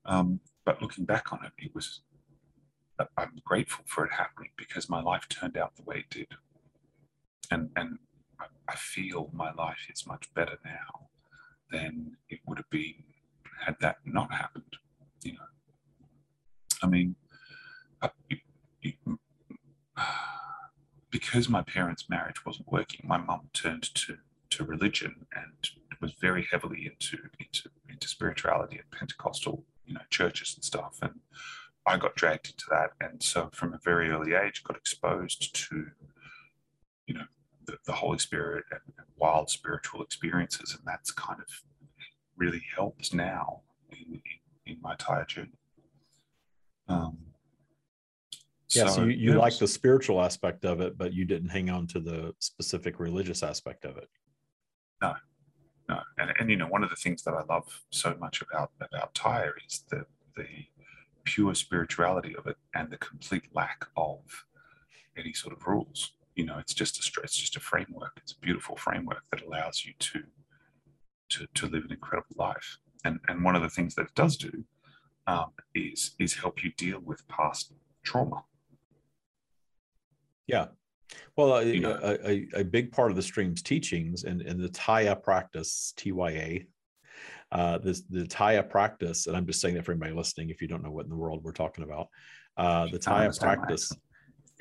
Um, 0.05 0.39
but 0.65 0.81
looking 0.81 1.05
back 1.05 1.31
on 1.31 1.39
it, 1.45 1.51
it 1.57 1.75
was 1.75 2.01
I'm 3.17 3.41
grateful 3.45 3.85
for 3.87 4.05
it 4.05 4.11
happening 4.11 4.51
because 4.57 4.89
my 4.89 5.01
life 5.01 5.27
turned 5.29 5.57
out 5.57 5.75
the 5.75 5.83
way 5.83 5.97
it 5.97 6.09
did, 6.09 6.27
and 7.49 7.69
and 7.75 7.99
I 8.67 8.75
feel 8.75 9.29
my 9.33 9.51
life 9.53 9.87
is 9.93 10.07
much 10.07 10.33
better 10.33 10.57
now 10.63 11.09
than 11.71 12.17
it 12.29 12.39
would 12.45 12.57
have 12.57 12.69
been 12.69 13.03
had 13.65 13.75
that 13.81 13.97
not 14.05 14.33
happened. 14.33 14.77
You 15.23 15.33
know, 15.33 15.39
I 16.81 16.87
mean, 16.87 17.15
uh, 18.01 18.09
because 21.11 21.49
my 21.49 21.61
parents' 21.61 22.09
marriage 22.09 22.45
wasn't 22.45 22.71
working, 22.71 23.01
my 23.03 23.17
mum 23.17 23.49
turned 23.53 23.83
to 23.95 24.17
to 24.51 24.65
religion 24.65 25.27
and 25.33 25.69
was 26.01 26.13
very 26.19 26.47
heavily 26.51 26.85
into 26.85 27.17
into 27.39 27.69
into 27.89 28.07
spirituality 28.07 28.77
and 28.77 28.91
Pentecostal, 28.91 29.63
you 29.85 29.93
know, 29.93 30.01
churches 30.09 30.53
and 30.55 30.63
stuff. 30.63 30.97
And 31.01 31.19
I 31.85 31.97
got 31.97 32.15
dragged 32.15 32.47
into 32.47 32.65
that, 32.69 32.91
and 32.99 33.21
so 33.23 33.49
from 33.53 33.73
a 33.73 33.79
very 33.83 34.09
early 34.09 34.33
age, 34.33 34.63
got 34.63 34.77
exposed 34.77 35.55
to, 35.69 35.87
you 37.07 37.15
know, 37.15 37.25
the, 37.71 37.77
the 37.85 37.93
Holy 37.93 38.17
Spirit 38.17 38.63
and, 38.71 38.81
and 38.97 39.07
wild 39.17 39.49
spiritual 39.49 40.01
experiences, 40.01 40.75
and 40.75 40.83
that's 40.85 41.11
kind 41.11 41.39
of 41.39 41.47
really 42.37 42.61
helps 42.75 43.13
now 43.13 43.61
in, 43.91 44.13
in, 44.13 44.73
in 44.73 44.77
my 44.81 44.95
Taya 44.95 45.27
journey. 45.27 45.59
Um, 46.87 47.17
yeah, 48.69 48.87
so, 48.87 48.95
so 48.95 49.03
you, 49.03 49.31
you 49.31 49.33
like 49.33 49.57
the 49.57 49.67
spiritual 49.67 50.21
aspect 50.21 50.65
of 50.65 50.81
it, 50.81 50.97
but 50.97 51.13
you 51.13 51.25
didn't 51.25 51.49
hang 51.49 51.69
on 51.69 51.87
to 51.87 51.99
the 51.99 52.33
specific 52.39 52.99
religious 52.99 53.43
aspect 53.43 53.85
of 53.85 53.97
it. 53.97 54.09
No, 55.01 55.13
no. 55.89 55.99
And, 56.17 56.31
and 56.39 56.49
you 56.49 56.57
know, 56.57 56.67
one 56.67 56.83
of 56.83 56.89
the 56.89 56.95
things 56.95 57.23
that 57.23 57.33
I 57.33 57.43
love 57.43 57.83
so 57.91 58.15
much 58.19 58.41
about 58.41 58.71
about 58.81 59.13
Taya 59.13 59.51
is 59.67 59.83
the 59.89 60.05
the 60.35 60.45
pure 61.23 61.53
spirituality 61.53 62.35
of 62.35 62.47
it 62.47 62.57
and 62.73 62.89
the 62.89 62.97
complete 62.97 63.43
lack 63.53 63.85
of 63.95 64.19
any 65.17 65.33
sort 65.33 65.55
of 65.55 65.67
rules. 65.67 66.13
You 66.35 66.45
know, 66.45 66.57
it's 66.57 66.73
just 66.73 66.97
a 66.97 67.21
it's 67.21 67.35
just 67.35 67.57
a 67.57 67.59
framework. 67.59 68.13
It's 68.17 68.33
a 68.33 68.39
beautiful 68.39 68.75
framework 68.75 69.23
that 69.31 69.43
allows 69.43 69.85
you 69.85 69.93
to 69.99 70.23
to 71.29 71.47
to 71.53 71.67
live 71.67 71.83
an 71.85 71.91
incredible 71.91 72.35
life. 72.35 72.77
And 73.03 73.19
and 73.27 73.43
one 73.43 73.55
of 73.55 73.61
the 73.61 73.69
things 73.69 73.95
that 73.95 74.03
it 74.03 74.15
does 74.15 74.37
do 74.37 74.63
um, 75.27 75.51
is 75.75 76.15
is 76.19 76.33
help 76.33 76.63
you 76.63 76.71
deal 76.77 76.99
with 76.99 77.27
past 77.27 77.73
trauma. 78.03 78.43
Yeah. 80.47 80.67
Well, 81.35 81.57
a, 81.57 81.63
you 81.63 81.81
know, 81.81 81.99
a, 82.01 82.47
a, 82.55 82.63
big 82.63 82.91
part 82.91 83.11
of 83.11 83.17
the 83.17 83.21
stream's 83.21 83.61
teachings 83.61 84.23
and, 84.23 84.41
and 84.41 84.57
the 84.57 84.69
Taya 84.69 85.21
practice, 85.21 85.93
TYA, 85.97 86.65
uh, 87.51 87.77
this, 87.79 88.03
the 88.09 88.23
Taya 88.23 88.67
practice, 88.67 89.27
and 89.27 89.35
I'm 89.35 89.45
just 89.45 89.59
saying 89.59 89.75
that 89.75 89.85
for 89.85 89.91
anybody 89.91 90.13
listening, 90.13 90.49
if 90.49 90.61
you 90.61 90.69
don't 90.69 90.83
know 90.83 90.91
what 90.91 91.03
in 91.03 91.09
the 91.09 91.17
world 91.17 91.43
we're 91.43 91.51
talking 91.51 91.83
about, 91.83 92.07
uh, 92.57 92.87
the 92.87 92.99
Taya 92.99 93.37
practice 93.37 93.91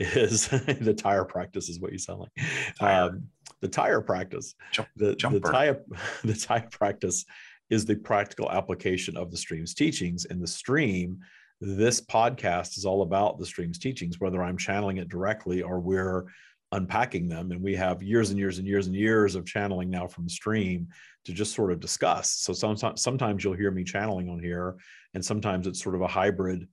is 0.01 0.49
the 0.81 0.95
tire 0.95 1.25
practice 1.25 1.69
is 1.69 1.81
what 1.81 1.93
you 1.93 1.99
sound 1.99 2.21
like. 2.21 2.81
Um, 2.81 3.25
the 3.61 3.69
tire 3.69 4.01
practice, 4.01 4.55
Jump, 4.73 4.89
the, 4.97 5.15
the 5.15 5.41
tire, 5.41 5.83
the 6.25 6.35
tire 6.35 6.69
practice 6.71 7.25
is 7.69 7.85
the 7.85 7.95
practical 7.95 8.51
application 8.51 9.17
of 9.17 9.31
the 9.31 9.37
stream's 9.37 9.75
teachings. 9.75 10.25
And 10.25 10.43
the 10.43 10.47
stream, 10.47 11.19
this 11.61 12.01
podcast 12.01 12.79
is 12.79 12.85
all 12.85 13.03
about 13.03 13.39
the 13.39 13.47
stream's 13.47 13.79
teachings, 13.79 14.19
whether 14.19 14.43
I'm 14.43 14.57
channeling 14.57 14.97
it 14.97 15.09
directly 15.09 15.63
or 15.63 15.79
we're 15.79 16.27
unpacking 16.73 17.29
them. 17.29 17.53
And 17.53 17.63
we 17.63 17.75
have 17.77 18.03
years 18.03 18.31
and 18.31 18.39
years 18.39 18.59
and 18.59 18.67
years 18.67 18.87
and 18.87 18.97
years 18.97 19.35
of 19.35 19.45
channeling 19.45 19.91
now 19.91 20.07
from 20.07 20.29
stream 20.29 20.89
to 21.25 21.33
just 21.33 21.55
sort 21.55 21.73
of 21.73 21.81
discuss. 21.81 22.31
So 22.31 22.53
sometimes, 22.53 23.03
sometimes 23.03 23.45
you'll 23.45 23.55
hear 23.55 23.71
me 23.71 23.85
channeling 23.85 24.29
on 24.29 24.41
here, 24.41 24.77
and 25.15 25.25
sometimes 25.25 25.67
it's 25.67 25.83
sort 25.83 25.95
of 25.95 26.01
a 26.01 26.09
hybrid 26.09 26.67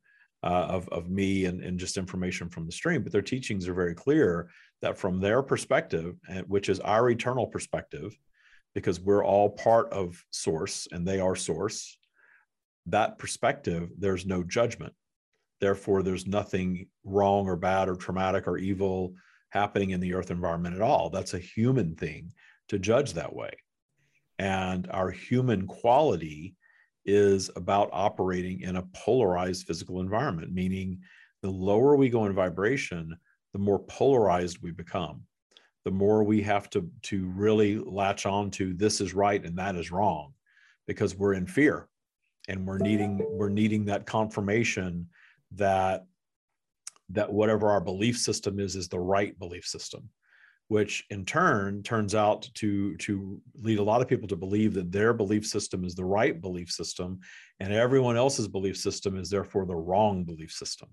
uh, 0.44 0.67
of, 0.70 0.88
of 0.89 1.10
me 1.10 1.46
and, 1.46 1.62
and 1.62 1.79
just 1.79 1.98
information 1.98 2.50
from 2.50 2.65
the 2.65 2.72
stream. 2.72 3.03
But 3.03 3.12
their 3.12 3.22
teachings 3.22 3.67
are 3.67 3.74
very 3.74 3.96
clear 3.96 4.50
that 4.82 4.98
from 4.98 5.20
their 5.20 5.41
perspective, 5.41 6.15
which 6.48 6.70
is 6.70 6.79
our 6.79 7.10
eternal 7.10 7.48
perspective, 7.48 8.17
because 8.75 9.00
we're 9.00 9.25
all 9.25 9.50
part 9.50 9.91
of 9.91 10.24
source 10.29 10.88
and 10.91 11.06
they 11.08 11.20
are 11.20 11.36
source, 11.36 11.98
that 12.86 13.17
perspective, 13.17 13.89
there's 13.98 14.25
no 14.25 14.44
judgment. 14.44 14.94
Therefore, 15.60 16.03
there's 16.03 16.27
nothing 16.27 16.88
wrong 17.03 17.48
or 17.48 17.56
bad 17.56 17.89
or 17.89 17.96
traumatic 17.96 18.48
or 18.48 18.58
evil 18.58 19.15
happening 19.50 19.89
in 19.89 20.00
the 20.00 20.13
earth 20.13 20.29
environment 20.29 20.75
at 20.75 20.82
all. 20.82 21.10
That's 21.10 21.34
a 21.34 21.39
human 21.39 21.96
thing 21.96 22.32
to 22.70 22.77
judge 22.77 23.13
that 23.13 23.34
way. 23.34 23.51
And 24.38 24.88
our 24.91 25.10
human 25.10 25.65
quality 25.65 26.56
is 27.07 27.49
about 27.55 27.89
operating 27.93 28.61
in 28.61 28.75
a 28.75 28.85
polarized 28.93 29.65
physical 29.65 30.01
environment, 30.01 30.53
meaning 30.53 30.99
the 31.41 31.49
lower 31.49 31.95
we 31.95 32.09
go 32.09 32.25
in 32.25 32.33
vibration, 32.33 33.17
the 33.53 33.59
more 33.59 33.79
polarized 33.79 34.59
we 34.61 34.71
become. 34.71 35.23
The 35.85 35.91
more 35.91 36.23
we 36.23 36.41
have 36.41 36.69
to, 36.71 36.89
to 37.03 37.27
really 37.27 37.77
latch 37.77 38.25
on 38.25 38.51
to 38.51 38.73
this 38.73 38.99
is 38.99 39.13
right 39.13 39.43
and 39.43 39.57
that 39.57 39.77
is 39.77 39.89
wrong 39.89 40.33
because 40.85 41.15
we're 41.15 41.33
in 41.33 41.47
fear 41.47 41.87
and 42.47 42.65
we're 42.65 42.77
needing 42.77 43.25
we're 43.37 43.49
needing 43.49 43.85
that 43.85 44.05
confirmation 44.05 45.07
that 45.51 46.05
that 47.09 47.31
whatever 47.31 47.69
our 47.69 47.81
belief 47.81 48.17
system 48.17 48.59
is 48.59 48.75
is 48.75 48.87
the 48.87 48.99
right 48.99 49.37
belief 49.39 49.65
system 49.65 50.09
which 50.67 51.05
in 51.09 51.25
turn 51.25 51.81
turns 51.83 52.13
out 52.13 52.50
to 52.55 52.95
to 52.97 53.41
lead 53.62 53.79
a 53.79 53.83
lot 53.83 54.01
of 54.01 54.07
people 54.07 54.27
to 54.27 54.36
believe 54.36 54.74
that 54.74 54.91
their 54.91 55.13
belief 55.13 55.45
system 55.45 55.83
is 55.83 55.95
the 55.95 56.05
right 56.05 56.41
belief 56.41 56.69
system 56.69 57.19
and 57.59 57.74
everyone 57.74 58.17
else's 58.17 58.47
belief 58.47 58.77
system 58.77 59.17
is 59.17 59.29
therefore 59.29 59.65
the 59.65 59.75
wrong 59.75 60.24
belief 60.24 60.51
system. 60.51 60.89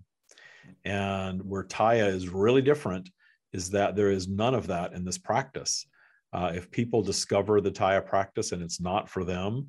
And 0.84 1.42
where 1.42 1.64
taya 1.64 2.08
is 2.08 2.28
really 2.28 2.62
different 2.62 3.10
is 3.52 3.70
that 3.70 3.96
there 3.96 4.10
is 4.10 4.28
none 4.28 4.54
of 4.54 4.68
that 4.68 4.92
in 4.94 5.04
this 5.04 5.18
practice. 5.18 5.86
Uh, 6.32 6.52
if 6.54 6.70
people 6.70 7.02
discover 7.02 7.60
the 7.60 7.70
taya 7.70 8.04
practice 8.04 8.52
and 8.52 8.62
it's 8.62 8.80
not 8.80 9.08
for 9.08 9.24
them 9.24 9.68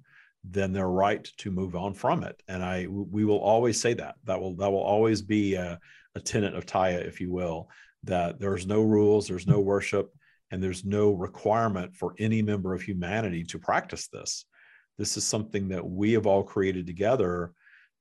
then 0.52 0.72
they're 0.72 0.88
right 0.88 1.28
to 1.38 1.50
move 1.50 1.76
on 1.76 1.94
from 1.94 2.24
it. 2.24 2.42
And 2.48 2.64
i 2.64 2.86
we 2.88 3.26
will 3.26 3.40
always 3.40 3.80
say 3.82 3.94
that. 3.96 4.16
That 4.26 4.40
will 4.40 4.56
that 4.58 4.72
will 4.72 4.84
always 4.84 5.22
be 5.22 5.56
a, 5.56 5.80
a 6.14 6.20
tenet 6.20 6.54
of 6.54 6.66
taya 6.66 7.06
if 7.06 7.20
you 7.20 7.32
will 7.32 7.70
that 8.06 8.40
there's 8.40 8.66
no 8.66 8.82
rules, 8.82 9.28
there's 9.28 9.48
no 9.48 9.60
worship, 9.60 10.12
and 10.52 10.62
there's 10.62 10.86
no 10.86 11.12
requirement 11.12 11.96
for 11.96 12.16
any 12.20 12.42
member 12.42 12.74
of 12.74 12.82
humanity 12.82 13.44
to 13.44 13.60
practice 13.60 14.08
this. 14.08 14.46
This 14.98 15.18
is 15.18 15.26
something 15.26 15.68
that 15.70 15.86
we 15.86 16.14
have 16.14 16.26
all 16.26 16.44
created 16.44 16.88
together 16.88 17.52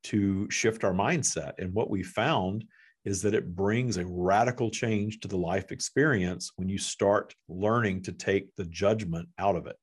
to 0.05 0.49
shift 0.51 0.85
our 0.85 0.93
mindset. 0.93 1.53
And 1.59 1.73
what 1.73 1.91
we 1.91 2.03
found 2.03 2.65
is 3.05 3.23
that 3.23 3.35
it 3.35 3.55
brings 3.55 3.97
a 3.97 4.07
radical 4.07 4.71
change 4.71 5.21
to 5.21 5.29
the 5.29 5.37
life 5.37 5.73
experience 5.73 6.53
when 6.57 6.69
you 6.69 6.79
start 6.79 7.35
learning 7.49 8.03
to 8.03 8.13
take 8.13 8.55
the 8.57 8.65
judgment 8.65 9.29
out 9.39 9.57
of 9.57 9.67
it. 9.67 9.77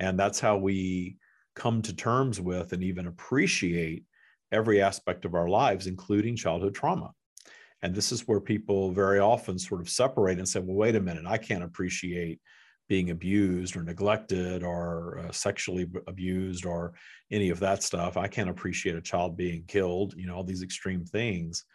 And 0.00 0.18
that's 0.18 0.40
how 0.40 0.56
we 0.56 1.16
come 1.54 1.82
to 1.82 1.94
terms 1.94 2.40
with 2.40 2.72
and 2.72 2.82
even 2.82 3.06
appreciate 3.06 4.04
every 4.52 4.82
aspect 4.82 5.24
of 5.24 5.34
our 5.34 5.48
lives, 5.48 5.86
including 5.86 6.36
childhood 6.36 6.74
trauma. 6.74 7.12
And 7.84 7.94
this 7.94 8.12
is 8.12 8.26
where 8.26 8.40
people 8.40 8.92
very 8.92 9.18
often 9.20 9.58
sort 9.58 9.82
of 9.82 9.90
separate 9.90 10.38
and 10.38 10.48
say, 10.48 10.58
well, 10.58 10.74
wait 10.74 10.96
a 10.96 11.00
minute, 11.00 11.26
I 11.26 11.36
can't 11.36 11.62
appreciate 11.62 12.40
being 12.88 13.10
abused 13.10 13.76
or 13.76 13.82
neglected 13.82 14.62
or 14.62 15.18
uh, 15.18 15.32
sexually 15.32 15.86
abused 16.06 16.64
or 16.64 16.94
any 17.30 17.50
of 17.50 17.60
that 17.60 17.82
stuff. 17.82 18.16
I 18.16 18.26
can't 18.26 18.48
appreciate 18.48 18.96
a 18.96 19.02
child 19.02 19.36
being 19.36 19.64
killed, 19.68 20.14
you 20.16 20.26
know, 20.26 20.34
all 20.34 20.44
these 20.44 20.62
extreme 20.62 21.04
things. 21.04 21.66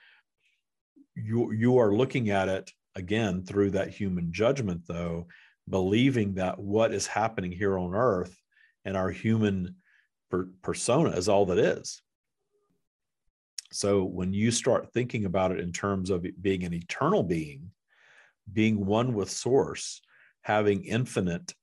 You, 1.16 1.52
you 1.52 1.78
are 1.78 1.94
looking 1.94 2.32
at 2.32 2.50
it 2.50 2.72
again 2.96 3.44
through 3.44 3.72
that 3.72 3.90
human 3.90 4.34
judgment, 4.34 4.82
though, 4.88 5.28
believing 5.70 6.34
that 6.36 6.58
what 6.58 6.92
is 6.92 7.06
happening 7.06 7.52
here 7.52 7.78
on 7.78 7.94
earth 7.94 8.36
and 8.84 8.98
our 8.98 9.12
human 9.12 9.76
per- 10.32 10.50
persona 10.64 11.12
is 11.12 11.30
all 11.30 11.46
that 11.46 11.60
is. 11.60 12.02
So 13.72 14.04
when 14.04 14.34
you 14.34 14.52
start 14.52 14.92
thinking 14.94 15.26
about 15.26 15.52
it 15.52 15.60
in 15.60 15.72
terms 15.72 16.10
of 16.10 16.26
being 16.42 16.64
an 16.64 16.74
eternal 16.74 17.24
being, 17.24 17.72
being 18.52 18.86
one 18.86 19.14
with 19.14 19.30
source, 19.30 20.02
having 20.42 20.84
infinite 20.86 21.54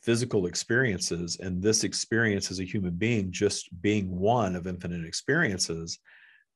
physical 0.00 0.46
experiences, 0.46 1.38
and 1.40 1.62
this 1.62 1.84
experience 1.84 2.50
as 2.50 2.58
a 2.58 2.64
human 2.64 2.94
being 2.94 3.30
just 3.30 3.68
being 3.82 4.18
one 4.18 4.56
of 4.56 4.66
infinite 4.66 5.04
experiences, 5.04 5.98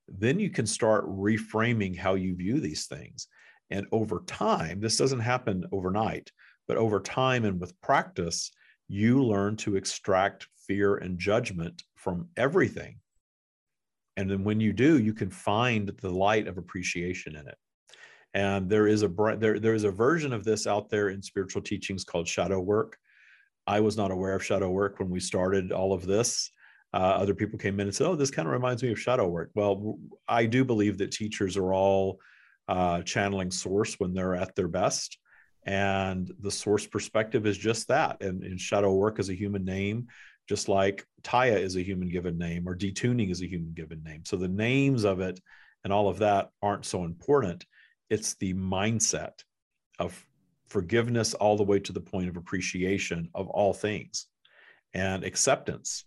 then 0.08 0.40
you 0.40 0.50
can 0.50 0.66
start 0.66 1.06
reframing 1.06 1.96
how 1.96 2.14
you 2.14 2.34
view 2.34 2.60
these 2.60 2.86
things. 2.86 3.28
And 3.70 3.86
over 3.92 4.22
time, 4.26 4.80
this 4.80 4.96
doesn't 4.96 5.20
happen 5.20 5.64
overnight, 5.72 6.30
but 6.68 6.76
over 6.76 7.00
time 7.00 7.44
and 7.44 7.60
with 7.60 7.78
practice, 7.80 8.50
you 8.88 9.22
learn 9.22 9.56
to 9.56 9.76
extract 9.76 10.46
fear 10.66 10.96
and 10.96 11.18
judgment 11.18 11.82
from 11.96 12.28
everything 12.36 13.00
and 14.16 14.30
then 14.30 14.44
when 14.44 14.60
you 14.60 14.72
do 14.72 14.98
you 14.98 15.12
can 15.12 15.30
find 15.30 15.92
the 16.00 16.10
light 16.10 16.48
of 16.48 16.58
appreciation 16.58 17.36
in 17.36 17.46
it. 17.46 17.58
And 18.34 18.68
there 18.68 18.86
is 18.86 19.02
a 19.02 19.08
there, 19.38 19.58
there 19.58 19.74
is 19.74 19.84
a 19.84 19.90
version 19.90 20.32
of 20.32 20.44
this 20.44 20.66
out 20.66 20.90
there 20.90 21.08
in 21.08 21.22
spiritual 21.22 21.62
teachings 21.62 22.04
called 22.04 22.28
shadow 22.28 22.60
work. 22.60 22.98
I 23.66 23.80
was 23.80 23.96
not 23.96 24.10
aware 24.10 24.34
of 24.34 24.44
shadow 24.44 24.70
work 24.70 24.98
when 24.98 25.10
we 25.10 25.20
started 25.20 25.72
all 25.72 25.92
of 25.92 26.06
this. 26.06 26.50
Uh, 26.94 26.98
other 26.98 27.34
people 27.34 27.58
came 27.58 27.80
in 27.80 27.88
and 27.88 27.94
said 27.94 28.06
oh 28.06 28.14
this 28.14 28.30
kind 28.30 28.46
of 28.46 28.52
reminds 28.52 28.82
me 28.82 28.92
of 28.92 29.00
shadow 29.00 29.26
work. 29.26 29.50
Well 29.54 29.98
i 30.28 30.46
do 30.46 30.64
believe 30.64 30.98
that 30.98 31.12
teachers 31.12 31.56
are 31.56 31.72
all 31.72 32.18
uh, 32.68 33.02
channeling 33.02 33.50
source 33.50 33.94
when 33.94 34.12
they're 34.12 34.34
at 34.34 34.54
their 34.54 34.68
best. 34.68 35.18
And 35.66 36.30
the 36.40 36.50
source 36.50 36.86
perspective 36.86 37.44
is 37.46 37.58
just 37.58 37.88
that. 37.88 38.22
And, 38.22 38.42
and 38.44 38.60
shadow 38.60 38.92
work 38.92 39.18
is 39.18 39.30
a 39.30 39.34
human 39.34 39.64
name 39.64 40.06
just 40.48 40.68
like 40.68 41.04
Taya 41.22 41.58
is 41.58 41.76
a 41.76 41.82
human 41.82 42.08
given 42.08 42.38
name 42.38 42.68
or 42.68 42.76
detuning 42.76 43.30
is 43.30 43.42
a 43.42 43.48
human 43.48 43.72
given 43.74 44.02
name. 44.02 44.24
So 44.24 44.36
the 44.36 44.48
names 44.48 45.04
of 45.04 45.20
it 45.20 45.40
and 45.84 45.92
all 45.92 46.08
of 46.08 46.18
that 46.18 46.50
aren't 46.62 46.84
so 46.84 47.04
important. 47.04 47.64
It's 48.10 48.34
the 48.34 48.54
mindset 48.54 49.32
of 49.98 50.24
forgiveness 50.68 51.34
all 51.34 51.56
the 51.56 51.64
way 51.64 51.80
to 51.80 51.92
the 51.92 52.00
point 52.00 52.28
of 52.28 52.36
appreciation 52.36 53.28
of 53.34 53.48
all 53.48 53.72
things 53.72 54.26
and 54.94 55.24
acceptance 55.24 56.04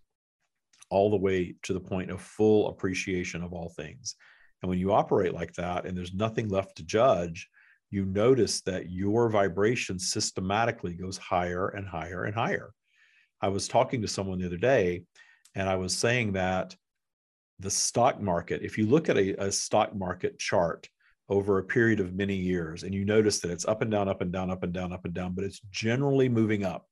all 0.90 1.10
the 1.10 1.18
way 1.18 1.56
to 1.64 1.74
the 1.74 1.80
point 1.80 2.10
of 2.10 2.22
full 2.22 2.70
appreciation 2.70 3.44
of 3.44 3.54
all 3.54 3.70
things. 3.70 4.16
And 4.62 4.70
when 4.70 4.80
you 4.80 4.92
operate 4.92 5.34
like 5.34 5.54
that 5.54 5.86
and 5.86 5.98
there's 5.98 6.14
nothing 6.14 6.50
left 6.50 6.78
to 6.78 6.84
judge, 6.84 7.48
you 7.92 8.06
notice 8.06 8.62
that 8.62 8.90
your 8.90 9.30
vibration 9.30 10.00
systematically 10.00 10.94
goes 10.94 11.18
higher 11.18 11.70
and 11.70 11.88
higher 11.88 12.26
and 12.26 12.36
higher 12.36 12.72
I 13.42 13.48
was 13.50 13.68
talking 13.68 14.02
to 14.02 14.08
someone 14.08 14.40
the 14.40 14.46
other 14.46 14.58
day, 14.58 15.04
and 15.56 15.70
I 15.70 15.76
was 15.76 15.96
saying 15.96 16.34
that 16.34 16.76
the 17.60 17.72
stock 17.72 18.22
market, 18.22 18.62
if 18.64 18.78
you 18.78 18.86
look 18.86 19.10
at 19.10 19.18
a, 19.18 19.44
a 19.44 19.52
stock 19.52 19.96
market 19.96 20.40
chart 20.40 20.90
over 21.28 21.58
a 21.58 21.64
period 21.64 22.00
of 22.00 22.14
many 22.14 22.36
years, 22.36 22.84
and 22.84 22.94
you 22.94 23.06
notice 23.06 23.40
that 23.40 23.52
it's 23.52 23.66
up 23.66 23.82
and 23.82 23.92
down, 23.92 24.08
up 24.08 24.22
and 24.22 24.32
down, 24.32 24.50
up 24.50 24.64
and 24.64 24.74
down, 24.74 24.94
up 24.94 25.06
and 25.06 25.14
down, 25.14 25.34
but 25.34 25.44
it's 25.44 25.62
generally 25.70 26.30
moving 26.30 26.66
up, 26.66 26.88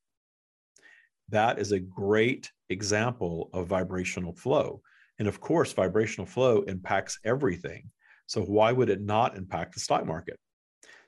that 1.30 1.60
is 1.60 1.72
a 1.72 1.80
great 1.80 2.52
example 2.70 3.50
of 3.54 3.68
vibrational 3.68 4.34
flow. 4.34 4.82
And 5.20 5.28
of 5.28 5.42
course, 5.42 5.74
vibrational 5.74 6.28
flow 6.28 6.62
impacts 6.64 7.20
everything. 7.26 7.90
So 8.28 8.42
why 8.42 8.72
would 8.72 8.90
it 8.90 9.02
not 9.02 9.36
impact 9.36 9.74
the 9.74 9.80
stock 9.80 10.06
market? 10.06 10.38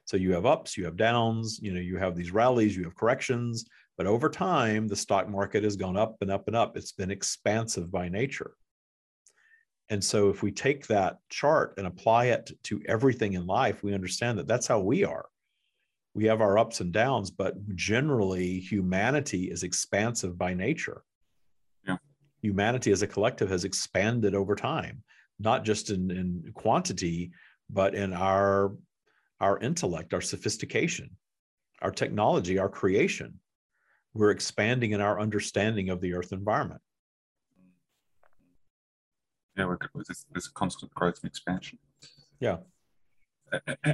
So 0.06 0.18
you 0.18 0.34
have 0.34 0.46
ups, 0.46 0.76
you 0.76 0.86
have 0.86 0.98
downs, 0.98 1.60
you 1.62 1.72
know, 1.72 1.80
you 1.80 1.98
have 1.98 2.16
these 2.16 2.32
rallies, 2.32 2.76
you 2.76 2.84
have 2.86 2.96
corrections, 2.96 3.66
but 4.00 4.08
over 4.08 4.30
time, 4.30 4.88
the 4.88 4.96
stock 4.96 5.28
market 5.28 5.66
has 5.66 5.76
gone 5.76 5.98
up 5.98 6.16
and 6.22 6.32
up 6.32 6.48
and 6.48 6.56
up. 6.56 6.78
It's 6.78 6.94
been 6.94 7.12
expansive 7.12 7.92
by 7.92 8.08
nature. 8.08 8.54
And 9.90 10.02
so 10.02 10.30
if 10.30 10.42
we 10.42 10.54
take 10.54 10.88
that 10.88 11.18
chart 11.28 11.74
and 11.78 11.86
apply 11.86 12.28
it 12.28 12.50
to 12.64 12.82
everything 12.88 13.34
in 13.34 13.46
life, 13.46 13.84
we 13.84 13.94
understand 13.94 14.40
that 14.40 14.48
that's 14.48 14.68
how 14.68 14.80
we 14.80 15.04
are. 15.04 15.26
We 16.14 16.24
have 16.28 16.40
our 16.40 16.58
ups 16.58 16.80
and 16.80 16.94
downs, 16.94 17.30
but 17.30 17.56
generally 17.76 18.62
humanity 18.62 19.52
is 19.52 19.64
expansive 19.64 20.38
by 20.38 20.54
nature. 20.54 21.04
Yeah. 21.86 21.98
Humanity 22.42 22.94
as 22.94 23.02
a 23.02 23.08
collective 23.08 23.50
has 23.50 23.66
expanded 23.66 24.34
over 24.34 24.56
time, 24.56 25.04
not 25.40 25.66
just 25.66 25.90
in, 25.90 26.10
in 26.10 26.52
quantity, 26.54 27.32
but 27.70 27.96
in 27.96 28.14
our 28.14 28.78
our 29.42 29.60
intellect, 29.60 30.14
our 30.14 30.22
sophistication, 30.22 31.10
our 31.82 31.92
technology, 31.92 32.58
our 32.60 32.70
creation. 32.70 33.42
We're 34.14 34.32
expanding 34.32 34.92
in 34.92 35.02
our 35.02 35.20
understanding 35.20 35.90
of 35.90 36.02
the 36.02 36.14
earth 36.14 36.32
environment 36.32 36.82
yeah, 39.60 39.76
there's, 39.94 40.26
there's 40.32 40.48
a 40.48 40.52
constant 40.54 40.94
growth 40.94 41.20
and 41.22 41.30
expansion. 41.30 41.78
Yeah. 42.40 42.58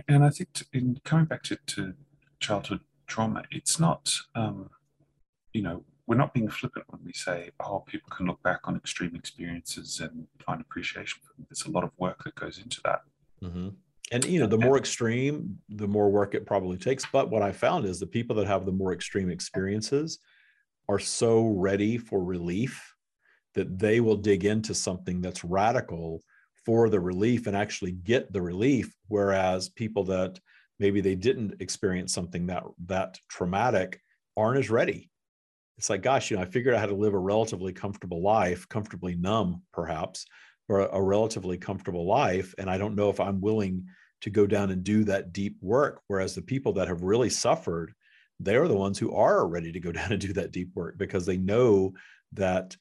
And 0.08 0.24
I 0.24 0.30
think 0.30 0.54
to, 0.54 0.66
in 0.74 1.00
coming 1.04 1.26
back 1.26 1.44
to, 1.44 1.58
to 1.68 1.94
childhood 2.40 2.82
trauma, 3.08 3.44
it's 3.52 3.80
not, 3.80 4.14
um, 4.36 4.70
you 5.54 5.62
know, 5.62 5.84
we're 6.08 6.18
not 6.18 6.34
being 6.34 6.50
flippant 6.50 6.86
when 6.90 7.02
we 7.04 7.14
say, 7.14 7.50
oh, 7.60 7.80
people 7.80 8.12
can 8.16 8.28
look 8.28 8.44
back 8.44 8.60
on 8.66 8.76
extreme 8.76 9.16
experiences 9.16 10.00
and 10.00 10.28
find 10.46 10.62
appreciation 10.62 11.20
for 11.24 11.34
them. 11.34 11.48
There's 11.50 11.66
a 11.66 11.72
lot 11.72 11.84
of 11.84 11.92
work 11.98 12.24
that 12.26 12.36
goes 12.36 12.60
into 12.60 12.80
that. 12.84 13.02
Mm-hmm. 13.42 13.70
And, 14.12 14.24
you 14.26 14.40
know, 14.40 14.48
the 14.48 14.58
more 14.58 14.78
extreme, 14.78 15.58
the 15.70 15.88
more 15.88 16.12
work 16.12 16.36
it 16.36 16.46
probably 16.46 16.78
takes. 16.78 17.06
But 17.12 17.32
what 17.32 17.42
I 17.42 17.52
found 17.52 17.86
is 17.86 18.00
the 18.00 18.06
people 18.06 18.36
that 18.36 18.48
have 18.48 18.66
the 18.66 18.72
more 18.72 18.94
extreme 18.94 19.32
experiences 19.32 20.20
are 20.88 21.00
so 21.00 21.48
ready 21.48 21.98
for 21.98 22.24
relief 22.24 22.94
that 23.56 23.80
they 23.80 24.02
will 24.02 24.18
dig 24.18 24.46
into 24.46 24.76
something 24.76 25.22
that's 25.22 25.44
radical 25.44 26.22
for 26.66 26.90
the 26.90 27.00
relief 27.00 27.48
and 27.48 27.56
actually 27.56 27.94
get 27.94 28.32
the 28.32 28.42
relief. 28.42 28.94
Whereas 29.08 29.70
people 29.70 30.04
that 30.06 30.40
maybe 30.80 31.02
they 31.02 31.16
didn't 31.16 31.62
experience 31.62 32.14
something 32.14 32.48
that 32.48 32.64
that 32.86 33.18
traumatic 33.30 34.00
aren't 34.38 34.60
as 34.60 34.70
ready. 34.70 35.10
It's 35.78 35.90
like 35.90 36.02
gosh 36.02 36.32
you 36.32 36.38
know 36.38 36.44
i 36.44 36.46
figured 36.46 36.74
out 36.74 36.80
how 36.80 36.86
to 36.86 36.96
live 36.96 37.14
a 37.14 37.20
relatively 37.20 37.74
comfortable 37.74 38.22
life 38.22 38.66
comfortably 38.70 39.16
numb 39.16 39.62
perhaps 39.74 40.26
or 40.68 40.82
a, 40.82 40.98
a 40.98 41.02
relatively 41.02 41.58
comfortable 41.58 42.06
life 42.06 42.54
and 42.58 42.70
i 42.70 42.78
don't 42.78 42.96
know 42.96 43.10
if 43.10 43.20
i'm 43.20 43.42
willing 43.42 43.86
to 44.22 44.30
go 44.30 44.48
down 44.48 44.72
and 44.72 44.84
do 44.84 45.04
that 45.04 45.34
deep 45.34 45.58
work 45.62 46.02
whereas 46.08 46.36
the 46.36 46.42
people 46.42 46.74
that 46.74 46.88
have 46.88 47.02
really 47.02 47.30
suffered 47.30 47.94
they're 48.40 48.68
the 48.68 48.76
ones 48.76 49.00
who 49.00 49.14
are 49.14 49.48
ready 49.48 49.72
to 49.72 49.80
go 49.80 49.92
down 49.94 50.12
and 50.12 50.22
do 50.22 50.34
that 50.34 50.52
deep 50.52 50.70
work 50.76 50.98
because 50.98 51.26
they 51.26 51.38
know 51.38 51.94
that 52.34 52.76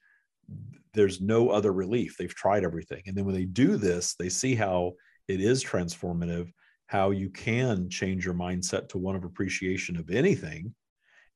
there's 0.95 1.21
no 1.21 1.51
other 1.51 1.73
relief. 1.73 2.17
They've 2.17 2.35
tried 2.35 2.65
everything. 2.65 3.03
And 3.07 3.17
then 3.17 3.25
when 3.25 3.35
they 3.35 3.45
do 3.45 3.77
this, 3.77 4.15
they 4.15 4.29
see 4.29 4.55
how 4.55 4.93
it 5.29 5.41
is 5.41 5.65
transformative, 5.65 6.51
how 6.87 7.11
you 7.11 7.31
can 7.31 7.89
change 7.91 8.25
your 8.25 8.35
mindset 8.35 8.89
to 8.91 8.99
one 8.99 9.17
of 9.17 9.25
appreciation 9.25 9.97
of 9.97 10.11
anything. 10.11 10.75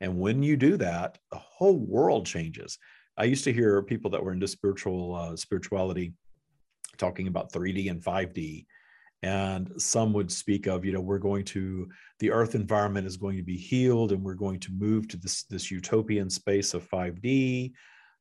And 0.01 0.19
when 0.19 0.43
you 0.43 0.57
do 0.57 0.77
that, 0.77 1.19
the 1.33 1.39
whole 1.39 1.79
world 1.79 2.25
changes. 2.25 2.79
I 3.17 3.25
used 3.25 3.45
to 3.45 3.53
hear 3.53 3.83
people 3.83 4.11
that 4.13 4.23
were 4.23 4.33
into 4.33 4.47
spiritual 4.47 5.15
uh, 5.15 5.35
spirituality 5.37 6.13
talking 6.99 7.29
about 7.29 7.53
3D 7.53 7.91
and 7.91 8.03
5D. 8.03 8.67
And 9.23 9.73
some 9.79 10.13
would 10.13 10.31
speak 10.31 10.67
of, 10.67 10.85
you 10.85 10.93
know, 10.93 11.01
we're 11.01 11.19
going 11.19 11.45
to 11.47 11.89
the 12.21 12.31
earth 12.31 12.55
environment 12.55 13.07
is 13.07 13.17
going 13.17 13.37
to 13.37 13.43
be 13.43 13.57
healed 13.57 14.13
and 14.13 14.23
we're 14.23 14.35
going 14.35 14.61
to 14.61 14.73
move 14.73 15.09
to 15.09 15.17
this, 15.17 15.43
this 15.45 15.71
utopian 15.71 16.31
space 16.31 16.75
of 16.75 16.89
5D 16.89 17.73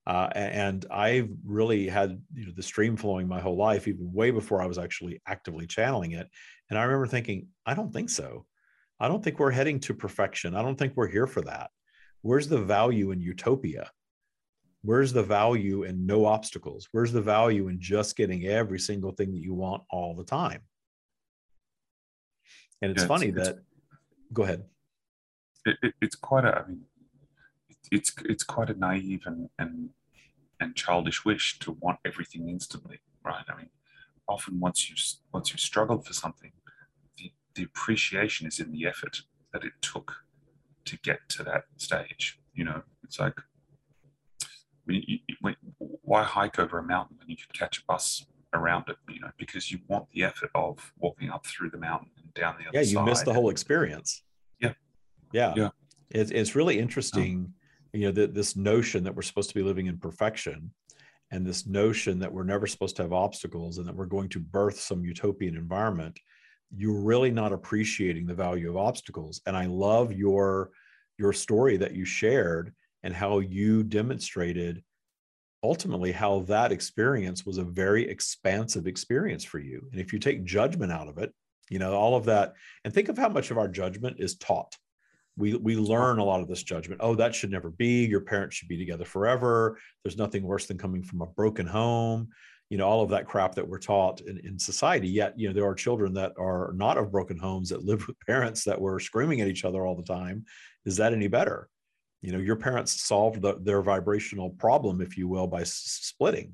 uh, 0.07 0.29
and 0.35 0.85
I've 0.89 1.29
really 1.45 1.89
had 1.89 2.21
you 2.33 2.45
know 2.45 2.53
the 2.55 2.63
stream 2.63 2.95
flowing 2.95 3.27
my 3.27 3.41
whole 3.41 3.57
life, 3.57 3.89
even 3.89 4.13
way 4.13 4.31
before 4.31 4.61
I 4.61 4.65
was 4.65 4.77
actually 4.77 5.21
actively 5.27 5.67
channeling 5.67 6.13
it. 6.13 6.29
And 6.69 6.79
I 6.79 6.83
remember 6.83 7.07
thinking, 7.07 7.47
I 7.65 7.73
don't 7.73 7.91
think 7.91 8.09
so. 8.09 8.45
I 9.01 9.09
don't 9.09 9.21
think 9.21 9.37
we're 9.37 9.51
heading 9.51 9.81
to 9.81 9.93
perfection. 9.93 10.55
I 10.55 10.61
don't 10.61 10.77
think 10.77 10.93
we're 10.95 11.09
here 11.09 11.27
for 11.27 11.41
that. 11.41 11.71
Where's 12.21 12.47
the 12.47 12.57
value 12.57 13.11
in 13.11 13.19
utopia? 13.19 13.91
Where's 14.83 15.11
the 15.11 15.23
value 15.23 15.83
in 15.83 16.05
no 16.05 16.25
obstacles? 16.25 16.87
Where's 16.91 17.11
the 17.11 17.21
value 17.21 17.67
in 17.67 17.79
just 17.79 18.15
getting 18.15 18.45
every 18.45 18.79
single 18.79 19.11
thing 19.11 19.31
that 19.33 19.41
you 19.41 19.53
want 19.53 19.83
all 19.89 20.15
the 20.15 20.23
time? 20.23 20.61
And 22.81 22.91
it's 22.91 23.01
yeah, 23.01 23.07
funny 23.07 23.27
it's, 23.27 23.37
that. 23.37 23.55
It's, 23.55 23.65
go 24.33 24.43
ahead. 24.43 24.63
It, 25.65 25.77
it, 25.81 25.93
it's 26.01 26.15
quite 26.15 26.45
a. 26.45 26.59
I 26.59 26.67
mean, 26.67 26.81
it's 27.91 28.13
it's 28.25 28.43
quite 28.43 28.69
a 28.69 28.75
naive 28.75 29.23
and 29.25 29.49
and 29.57 29.89
and 30.59 30.75
childish 30.75 31.25
wish 31.25 31.59
to 31.59 31.77
want 31.79 31.99
everything 32.05 32.49
instantly, 32.49 32.99
right? 33.23 33.45
I 33.49 33.57
mean, 33.57 33.69
often 34.27 34.59
once 34.59 34.89
you 34.89 34.95
once 35.33 35.51
you've 35.51 35.59
struggled 35.59 36.05
for 36.05 36.13
something, 36.13 36.51
the, 37.17 37.31
the 37.55 37.63
appreciation 37.63 38.47
is 38.47 38.59
in 38.59 38.71
the 38.71 38.85
effort 38.85 39.21
that 39.53 39.63
it 39.63 39.73
took 39.81 40.15
to 40.85 40.97
get 40.97 41.19
to 41.29 41.43
that 41.43 41.63
stage. 41.77 42.39
You 42.53 42.65
know, 42.65 42.83
it's 43.03 43.19
like 43.19 43.39
you, 44.87 45.19
when, 45.41 45.55
why 45.77 46.23
hike 46.23 46.59
over 46.59 46.79
a 46.79 46.83
mountain 46.83 47.17
when 47.19 47.29
you 47.29 47.35
could 47.35 47.53
catch 47.57 47.79
a 47.79 47.81
bus 47.87 48.25
around 48.53 48.85
it? 48.89 48.97
You 49.09 49.19
know, 49.19 49.31
because 49.37 49.71
you 49.71 49.79
want 49.87 50.09
the 50.11 50.23
effort 50.23 50.49
of 50.55 50.93
walking 50.97 51.29
up 51.29 51.45
through 51.45 51.69
the 51.69 51.77
mountain 51.77 52.09
and 52.21 52.33
down 52.33 52.55
the 52.59 52.67
other 52.67 52.77
yeah, 52.77 52.99
you 52.99 53.05
miss 53.05 53.21
the 53.21 53.33
whole 53.33 53.49
experience. 53.49 54.23
Yeah, 54.59 54.73
yeah, 55.33 55.53
yeah. 55.55 55.69
It's 56.09 56.31
it's 56.31 56.55
really 56.55 56.79
interesting. 56.79 57.37
Um, 57.37 57.53
you 57.93 58.05
know 58.05 58.11
the, 58.11 58.27
this 58.27 58.55
notion 58.55 59.03
that 59.03 59.15
we're 59.15 59.21
supposed 59.21 59.49
to 59.49 59.55
be 59.55 59.63
living 59.63 59.87
in 59.87 59.97
perfection 59.97 60.71
and 61.31 61.45
this 61.45 61.65
notion 61.65 62.19
that 62.19 62.31
we're 62.31 62.43
never 62.43 62.67
supposed 62.67 62.95
to 62.97 63.01
have 63.01 63.13
obstacles 63.13 63.77
and 63.77 63.87
that 63.87 63.95
we're 63.95 64.05
going 64.05 64.29
to 64.29 64.39
birth 64.39 64.79
some 64.79 65.03
utopian 65.03 65.55
environment 65.55 66.19
you're 66.75 67.01
really 67.01 67.31
not 67.31 67.53
appreciating 67.53 68.25
the 68.25 68.33
value 68.33 68.69
of 68.69 68.77
obstacles 68.77 69.41
and 69.45 69.55
i 69.55 69.65
love 69.65 70.11
your 70.11 70.69
your 71.17 71.33
story 71.33 71.77
that 71.77 71.93
you 71.93 72.05
shared 72.05 72.73
and 73.07 73.15
how 73.15 73.39
you 73.39 73.81
demonstrated 73.81 74.83
ultimately 75.63 76.11
how 76.11 76.41
that 76.41 76.71
experience 76.71 77.47
was 77.47 77.57
a 77.57 77.63
very 77.63 78.07
expansive 78.07 78.85
experience 78.85 79.43
for 79.43 79.57
you. 79.57 79.81
And 79.91 79.99
if 79.99 80.13
you 80.13 80.19
take 80.19 80.45
judgment 80.45 80.91
out 80.91 81.07
of 81.07 81.17
it 81.17 81.33
you 81.69 81.79
know 81.79 81.93
all 81.93 82.15
of 82.15 82.25
that 82.25 82.53
and 82.83 82.93
think 82.93 83.09
of 83.09 83.17
how 83.17 83.29
much 83.29 83.51
of 83.51 83.57
our 83.57 83.67
judgment 83.67 84.17
is 84.19 84.35
taught. 84.35 84.75
We 85.35 85.55
we 85.55 85.75
learn 85.75 86.19
a 86.19 86.23
lot 86.23 86.41
of 86.41 86.47
this 86.47 86.63
judgment. 86.63 87.01
Oh 87.03 87.15
that 87.15 87.35
should 87.35 87.51
never 87.51 87.69
be. 87.69 88.05
Your 88.05 88.21
parents 88.21 88.55
should 88.55 88.67
be 88.67 88.77
together 88.77 89.05
forever. 89.05 89.77
There's 90.03 90.17
nothing 90.17 90.43
worse 90.43 90.65
than 90.65 90.77
coming 90.77 91.03
from 91.03 91.21
a 91.21 91.27
broken 91.27 91.67
home. 91.67 92.29
You 92.69 92.77
know 92.77 92.87
all 92.87 93.03
of 93.03 93.09
that 93.09 93.27
crap 93.27 93.55
that 93.55 93.67
we're 93.67 93.79
taught 93.79 94.21
in, 94.21 94.39
in 94.39 94.57
society. 94.57 95.07
Yet 95.07 95.37
you 95.37 95.47
know 95.47 95.53
there 95.53 95.67
are 95.67 95.75
children 95.75 96.13
that 96.13 96.33
are 96.39 96.73
not 96.75 96.97
of 96.97 97.11
broken 97.11 97.37
homes 97.37 97.69
that 97.69 97.85
live 97.85 98.07
with 98.07 98.19
parents 98.27 98.63
that 98.63 98.79
were 98.79 98.99
screaming 98.99 99.41
at 99.41 99.47
each 99.47 99.65
other 99.65 99.85
all 99.85 99.95
the 99.95 100.03
time. 100.03 100.45
Is 100.85 100.97
that 100.97 101.13
any 101.13 101.27
better 101.27 101.69
you 102.21 102.31
know 102.31 102.39
your 102.39 102.55
parents 102.55 103.01
solved 103.01 103.41
the, 103.41 103.57
their 103.61 103.81
vibrational 103.81 104.49
problem 104.51 105.01
if 105.01 105.17
you 105.17 105.27
will 105.27 105.47
by 105.47 105.61
s- 105.61 105.99
splitting 106.01 106.53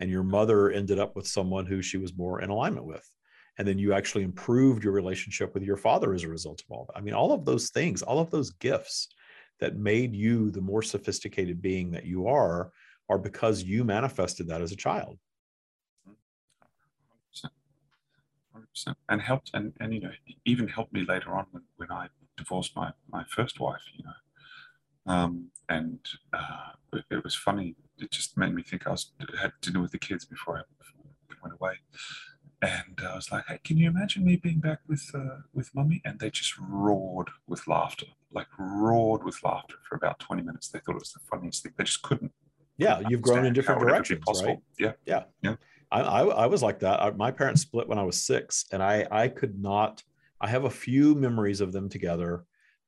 and 0.00 0.10
your 0.10 0.22
mother 0.22 0.70
ended 0.70 0.98
up 0.98 1.14
with 1.14 1.26
someone 1.26 1.66
who 1.66 1.82
she 1.82 1.98
was 1.98 2.16
more 2.16 2.40
in 2.40 2.50
alignment 2.50 2.86
with 2.86 3.08
and 3.60 3.68
then 3.68 3.78
you 3.78 3.92
actually 3.92 4.24
improved 4.24 4.82
your 4.82 4.94
relationship 4.94 5.52
with 5.52 5.62
your 5.62 5.76
father 5.76 6.14
as 6.14 6.24
a 6.24 6.28
result 6.28 6.62
of 6.62 6.70
all 6.70 6.86
that. 6.86 6.96
I 6.96 7.02
mean, 7.02 7.12
all 7.12 7.30
of 7.30 7.44
those 7.44 7.68
things, 7.68 8.00
all 8.00 8.18
of 8.18 8.30
those 8.30 8.52
gifts 8.52 9.08
that 9.58 9.76
made 9.76 10.14
you 10.14 10.50
the 10.50 10.62
more 10.62 10.82
sophisticated 10.82 11.60
being 11.60 11.90
that 11.90 12.06
you 12.06 12.26
are, 12.26 12.72
are 13.10 13.18
because 13.18 13.62
you 13.62 13.84
manifested 13.84 14.48
that 14.48 14.62
as 14.62 14.72
a 14.72 14.76
child. 14.76 15.18
100%. 16.08 17.50
100%. 18.56 18.94
And 19.10 19.20
helped, 19.20 19.50
and, 19.52 19.74
and 19.80 19.92
you 19.92 20.00
know, 20.00 20.12
even 20.46 20.66
helped 20.66 20.94
me 20.94 21.04
later 21.06 21.32
on 21.32 21.44
when, 21.50 21.62
when 21.76 21.92
I 21.92 22.06
divorced 22.38 22.74
my, 22.74 22.92
my 23.12 23.24
first 23.28 23.60
wife, 23.60 23.82
you 23.94 24.04
know. 24.04 24.12
Um, 25.10 25.50
and 25.68 25.98
uh, 26.32 26.72
it, 26.92 27.04
it, 27.10 27.24
was 27.24 27.34
funny. 27.34 27.74
It 27.98 28.10
just 28.10 28.36
made 28.36 28.54
me 28.54 28.62
think 28.62 28.86
I 28.86 28.90
was 28.90 29.12
had 29.40 29.52
dinner 29.60 29.80
with 29.80 29.92
the 29.92 29.98
kids 29.98 30.24
before 30.24 30.58
I, 30.58 30.62
went 31.42 31.54
away 31.58 31.72
and 32.62 33.00
I 33.08 33.14
was 33.14 33.32
like, 33.32 33.46
"Hey, 33.46 33.58
can 33.64 33.78
you 33.78 33.88
imagine 33.88 34.24
me 34.24 34.36
being 34.36 34.60
back 34.60 34.80
with 34.86 35.10
uh, 35.14 35.40
with 35.54 35.74
mummy?" 35.74 36.02
And 36.04 36.18
they 36.18 36.30
just 36.30 36.54
roared 36.58 37.30
with 37.46 37.66
laughter. 37.66 38.06
like 38.32 38.46
roared 38.58 39.24
with 39.24 39.42
laughter 39.42 39.76
for 39.88 39.96
about 39.96 40.18
20 40.20 40.42
minutes. 40.42 40.68
They 40.68 40.78
thought 40.78 40.96
it 40.96 41.00
was 41.00 41.12
the 41.12 41.20
funniest 41.30 41.62
thing. 41.62 41.72
They 41.76 41.84
just 41.84 42.02
couldn't. 42.02 42.32
Yeah, 42.76 43.00
you've 43.08 43.22
grown 43.22 43.44
in 43.44 43.52
different 43.52 43.80
directions, 43.80 44.22
right? 44.42 44.58
Yeah, 44.78 44.92
yeah, 45.06 45.24
yeah. 45.42 45.56
I, 45.90 46.00
I, 46.00 46.22
I 46.24 46.46
was 46.46 46.62
like 46.62 46.78
that. 46.80 47.02
I, 47.02 47.10
my 47.10 47.30
parents 47.30 47.62
split 47.62 47.88
when 47.88 47.98
I 47.98 48.04
was 48.04 48.22
six, 48.22 48.66
and 48.72 48.82
I 48.82 49.06
I 49.10 49.28
could 49.28 49.58
not. 49.58 50.02
I 50.40 50.48
have 50.48 50.64
a 50.64 50.70
few 50.70 51.14
memories 51.14 51.60
of 51.60 51.72
them 51.72 51.88
together, 51.88 52.44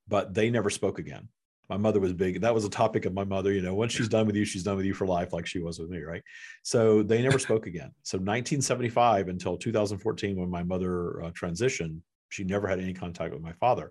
but 0.09 0.35
they 0.35 0.51
never 0.51 0.71
spoke 0.71 0.99
again. 0.99 1.29
My 1.73 1.79
mother 1.79 2.01
was 2.01 2.13
big. 2.13 2.43
That 2.43 2.53
was 2.53 2.67
a 2.67 2.71
topic 2.71 3.07
of 3.07 3.15
my 3.15 3.25
mother. 3.25 3.51
You 3.51 3.63
know, 3.63 3.75
once 3.75 3.95
she's 3.95 4.09
done 4.11 4.27
with 4.27 4.37
you, 4.37 4.45
she's 4.45 4.63
done 4.63 4.77
with 4.77 4.85
you 4.85 4.93
for 4.93 5.07
life, 5.07 5.33
like 5.33 5.47
she 5.47 5.59
was 5.59 5.79
with 5.79 5.89
me, 5.89 6.03
right? 6.03 6.23
So 6.63 7.03
they 7.03 7.23
never 7.23 7.39
spoke 7.47 7.67
again. 7.67 7.93
So 8.03 8.19
1975 8.19 9.29
until 9.29 9.57
2014, 9.57 10.37
when 10.37 10.51
my 10.51 10.63
mother 10.63 11.23
uh, 11.23 11.31
transitioned, 11.31 12.01
she 12.29 12.45
never 12.45 12.69
had 12.69 12.79
any 12.79 12.93
contact 12.93 13.33
with 13.33 13.41
my 13.41 13.55
father. 13.55 13.91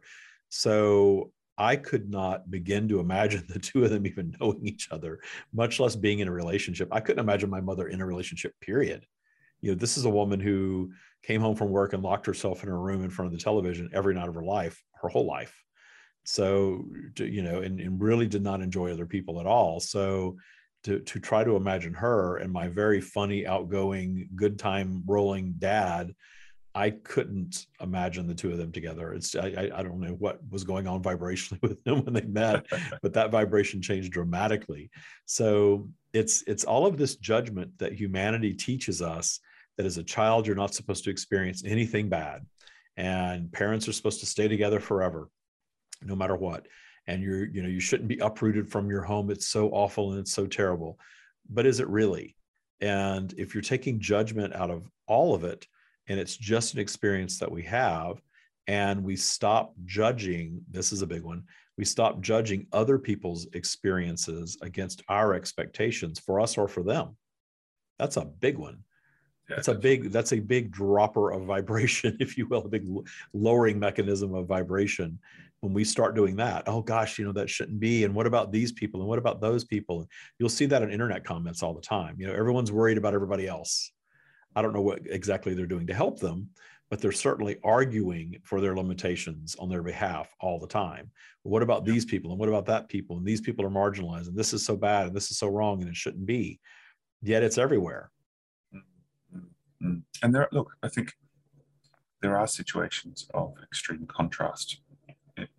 So 0.50 1.32
I 1.58 1.76
could 1.76 2.08
not 2.08 2.52
begin 2.52 2.88
to 2.90 3.00
imagine 3.00 3.46
the 3.50 3.58
two 3.58 3.84
of 3.84 3.90
them 3.90 4.06
even 4.06 4.36
knowing 4.40 4.62
each 4.64 4.92
other, 4.92 5.20
much 5.52 5.80
less 5.80 5.96
being 5.96 6.20
in 6.20 6.28
a 6.28 6.32
relationship. 6.32 6.88
I 6.92 7.00
couldn't 7.00 7.24
imagine 7.24 7.50
my 7.50 7.62
mother 7.62 7.88
in 7.88 8.00
a 8.00 8.06
relationship, 8.06 8.54
period. 8.62 9.08
You 9.62 9.72
know, 9.72 9.76
this 9.76 9.98
is 9.98 10.06
a 10.06 10.10
woman 10.10 10.40
who 10.40 10.92
came 11.24 11.42
home 11.42 11.56
from 11.56 11.72
work 11.72 11.94
and 11.94 12.04
locked 12.04 12.28
herself 12.28 12.62
in 12.62 12.70
her 12.70 12.80
room 12.80 13.04
in 13.04 13.10
front 13.10 13.34
of 13.34 13.36
the 13.36 13.44
television 13.44 13.90
every 13.92 14.14
night 14.14 14.28
of 14.28 14.36
her 14.36 14.44
life, 14.44 14.84
her 15.02 15.10
whole 15.10 15.26
life. 15.26 15.64
So, 16.24 16.86
you 17.18 17.42
know, 17.42 17.62
and, 17.62 17.80
and 17.80 18.02
really 18.02 18.28
did 18.28 18.44
not 18.44 18.62
enjoy 18.62 18.92
other 18.92 19.06
people 19.06 19.40
at 19.40 19.48
all. 19.48 19.80
So, 19.80 20.38
to, 20.84 21.00
to 21.00 21.20
try 21.20 21.44
to 21.44 21.56
imagine 21.56 21.94
her 21.94 22.38
and 22.38 22.52
my 22.52 22.68
very 22.68 23.02
funny, 23.02 23.46
outgoing, 23.46 24.28
good 24.36 24.58
time 24.58 25.04
rolling 25.06 25.54
dad 25.60 26.16
I 26.74 26.92
couldn't 26.92 27.66
imagine 27.82 28.28
the 28.28 28.36
two 28.36 28.52
of 28.52 28.58
them 28.58 28.72
together. 28.72 29.14
It's 29.14 29.36
I, 29.36 29.70
I 29.74 29.84
don't 29.84 30.00
know 30.00 30.14
what 30.14 30.40
was 30.50 30.64
going 30.64 30.88
on 30.88 31.04
vibrationally 31.04 31.62
with 31.62 31.84
them 31.84 32.04
when 32.04 32.14
they 32.14 32.22
met, 32.22 32.66
but 33.02 33.14
that 33.14 33.32
vibration 33.32 33.82
changed 33.82 34.12
dramatically. 34.12 34.90
So 35.26 35.90
it's 36.14 36.44
it's 36.48 36.64
all 36.64 36.86
of 36.86 36.98
this 36.98 37.16
judgment 37.16 37.78
that 37.80 37.94
humanity 37.94 38.54
teaches 38.54 39.02
us 39.02 39.40
that 39.78 39.86
as 39.86 39.98
a 39.98 40.04
child 40.04 40.48
you're 40.48 40.56
not 40.56 40.74
supposed 40.74 41.04
to 41.06 41.10
experience 41.10 41.64
anything 41.66 42.10
bad, 42.10 42.46
and 42.96 43.52
parents 43.52 43.88
are 43.88 43.94
supposed 43.94 44.22
to 44.22 44.26
stay 44.26 44.48
together 44.48 44.80
forever, 44.80 45.28
no 46.04 46.16
matter 46.16 46.36
what. 46.36 46.68
And 47.08 47.22
you're 47.22 47.46
you 47.46 47.62
know 47.62 47.70
you 47.70 47.80
shouldn't 47.80 48.10
be 48.10 48.20
uprooted 48.20 48.70
from 48.70 48.90
your 48.90 49.02
home. 49.02 49.32
It's 49.32 49.48
so 49.48 49.70
awful 49.70 50.12
and 50.12 50.20
it's 50.20 50.34
so 50.34 50.46
terrible, 50.46 51.00
but 51.50 51.66
is 51.66 51.80
it 51.80 51.88
really? 51.88 52.36
And 52.80 53.34
if 53.38 53.54
you're 53.54 53.62
taking 53.62 54.00
judgment 54.00 54.56
out 54.56 54.72
of 54.72 54.90
all 55.08 55.34
of 55.34 55.44
it, 55.44 55.68
and 56.08 56.20
it's 56.20 56.38
just 56.38 56.74
an 56.74 56.80
experience 56.80 57.40
that 57.40 57.52
we 57.52 57.64
have 57.64 58.22
and 58.68 59.04
we 59.04 59.16
stop 59.16 59.74
judging 59.86 60.62
this 60.70 60.92
is 60.92 61.02
a 61.02 61.08
big 61.08 61.24
one 61.24 61.44
we 61.78 61.86
stop 61.86 62.22
judging 62.22 62.68
other 62.72 63.00
people's 63.00 63.48
experiences 63.54 64.58
against 64.62 65.02
our 65.10 65.34
expectations 65.34 66.20
for 66.20 66.40
us 66.40 66.58
or 66.58 66.68
for 66.68 66.84
them 66.84 67.16
that's 67.98 68.18
a 68.18 68.26
big 68.26 68.58
one 68.58 68.84
that's 69.50 69.68
a 69.68 69.74
big 69.74 70.12
that's 70.12 70.34
a 70.34 70.40
big 70.40 70.72
dropper 70.72 71.32
of 71.32 71.44
vibration 71.44 72.16
if 72.20 72.38
you 72.38 72.48
will 72.48 72.66
a 72.66 72.70
big 72.70 72.86
lowering 73.34 73.80
mechanism 73.80 74.34
of 74.34 74.48
vibration 74.48 75.20
when 75.62 75.74
we 75.74 75.84
start 75.84 76.16
doing 76.16 76.36
that 76.36 76.64
oh 76.68 76.82
gosh 76.82 77.18
you 77.18 77.26
know 77.26 77.32
that 77.32 77.50
shouldn't 77.50 77.80
be 77.80 78.04
and 78.04 78.14
what 78.14 78.28
about 78.28 78.52
these 78.52 78.72
people 78.72 79.00
and 79.00 79.08
what 79.10 79.20
about 79.20 79.40
those 79.40 79.64
people 79.64 80.06
you'll 80.38 80.50
see 80.50 80.66
that 80.66 80.82
in 80.84 80.92
internet 80.92 81.24
comments 81.24 81.64
all 81.64 81.74
the 81.74 81.82
time 81.82 82.16
you 82.20 82.28
know 82.28 82.34
everyone's 82.34 82.72
worried 82.72 82.98
about 82.98 83.14
everybody 83.14 83.48
else 83.48 83.92
I 84.56 84.62
don't 84.62 84.74
know 84.74 84.82
what 84.82 85.02
exactly 85.06 85.54
they're 85.54 85.66
doing 85.66 85.88
to 85.88 85.94
help 85.94 86.20
them, 86.20 86.50
but 86.90 87.00
they're 87.00 87.12
certainly 87.12 87.58
arguing 87.64 88.38
for 88.44 88.60
their 88.60 88.76
limitations 88.76 89.56
on 89.60 89.70
their 89.70 89.84
behalf 89.84 90.34
all 90.40 90.60
the 90.60 90.68
time. 90.68 91.12
what 91.44 91.64
about 91.64 91.86
these 91.86 92.06
people? 92.06 92.32
And 92.32 92.40
what 92.40 92.50
about 92.50 92.66
that 92.66 92.90
people? 92.90 93.18
And 93.18 93.26
these 93.26 93.42
people 93.42 93.66
are 93.66 93.70
marginalized. 93.70 94.28
And 94.28 94.38
this 94.38 94.54
is 94.54 94.64
so 94.66 94.76
bad. 94.76 95.08
And 95.08 95.16
this 95.16 95.32
is 95.32 95.38
so 95.38 95.48
wrong. 95.48 95.82
And 95.82 95.90
it 95.90 95.96
shouldn't 95.96 96.26
be. 96.26 96.60
Yet 97.22 97.44
it's 97.44 97.58
everywhere. 97.58 98.12
Mm-hmm. 98.76 100.00
And 100.22 100.36
there, 100.36 100.50
look, 100.52 100.72
I 100.84 100.90
think 100.90 101.14
there 102.22 102.38
are 102.38 102.46
situations 102.46 103.28
of 103.34 103.56
extreme 103.64 104.06
contrast 104.06 104.81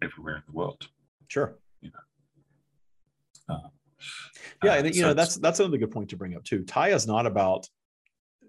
everywhere 0.03 0.37
in 0.37 0.43
the 0.47 0.53
world. 0.53 0.89
Sure. 1.29 1.57
You 1.81 1.91
know. 1.91 3.55
Uh, 3.55 3.69
yeah, 4.63 4.75
and 4.75 4.87
uh, 4.87 4.91
you 4.91 5.03
know 5.03 5.15
that's 5.15 5.37
that's 5.37 5.61
another 5.61 5.79
good 5.79 5.91
point 5.91 6.11
to 6.11 6.17
bring 6.17 6.35
up 6.37 6.45
too. 6.45 6.63
Taya 6.63 6.95
is 6.95 7.07
not 7.07 7.27
about 7.27 7.69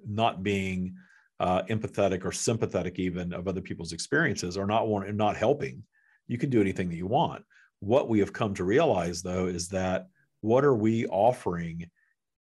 not 0.06 0.44
being 0.44 0.96
uh, 1.40 1.64
empathetic 1.64 2.26
or 2.26 2.32
sympathetic 2.32 3.00
even 3.00 3.34
of 3.34 3.48
other 3.48 3.62
people's 3.62 3.94
experiences 3.94 4.58
or 4.58 4.66
not 4.66 4.88
wanting 4.88 5.18
not 5.18 5.36
helping 5.36 5.84
you 6.28 6.38
can 6.38 6.50
do 6.50 6.62
anything 6.62 6.90
that 6.90 6.96
you 6.96 7.08
want 7.08 7.44
what 7.80 8.08
we 8.08 8.20
have 8.20 8.32
come 8.32 8.54
to 8.54 8.64
realize 8.64 9.22
though 9.22 9.48
is 9.48 9.68
that 9.68 10.08
what 10.42 10.64
are 10.64 10.76
we 10.76 11.06
offering 11.08 11.82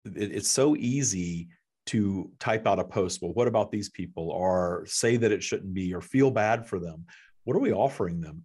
it, 0.05 0.31
it's 0.31 0.49
so 0.49 0.75
easy 0.75 1.47
to 1.85 2.31
type 2.39 2.65
out 2.65 2.79
a 2.79 2.83
post 2.83 3.21
well 3.21 3.33
what 3.33 3.47
about 3.47 3.69
these 3.69 3.89
people 3.89 4.31
or 4.31 4.83
say 4.87 5.17
that 5.17 5.31
it 5.31 5.43
shouldn't 5.43 5.73
be 5.73 5.93
or 5.93 6.01
feel 6.01 6.31
bad 6.31 6.65
for 6.65 6.79
them 6.79 7.05
what 7.49 7.55
are 7.55 7.62
we 7.62 7.73
offering 7.73 8.21
them 8.21 8.43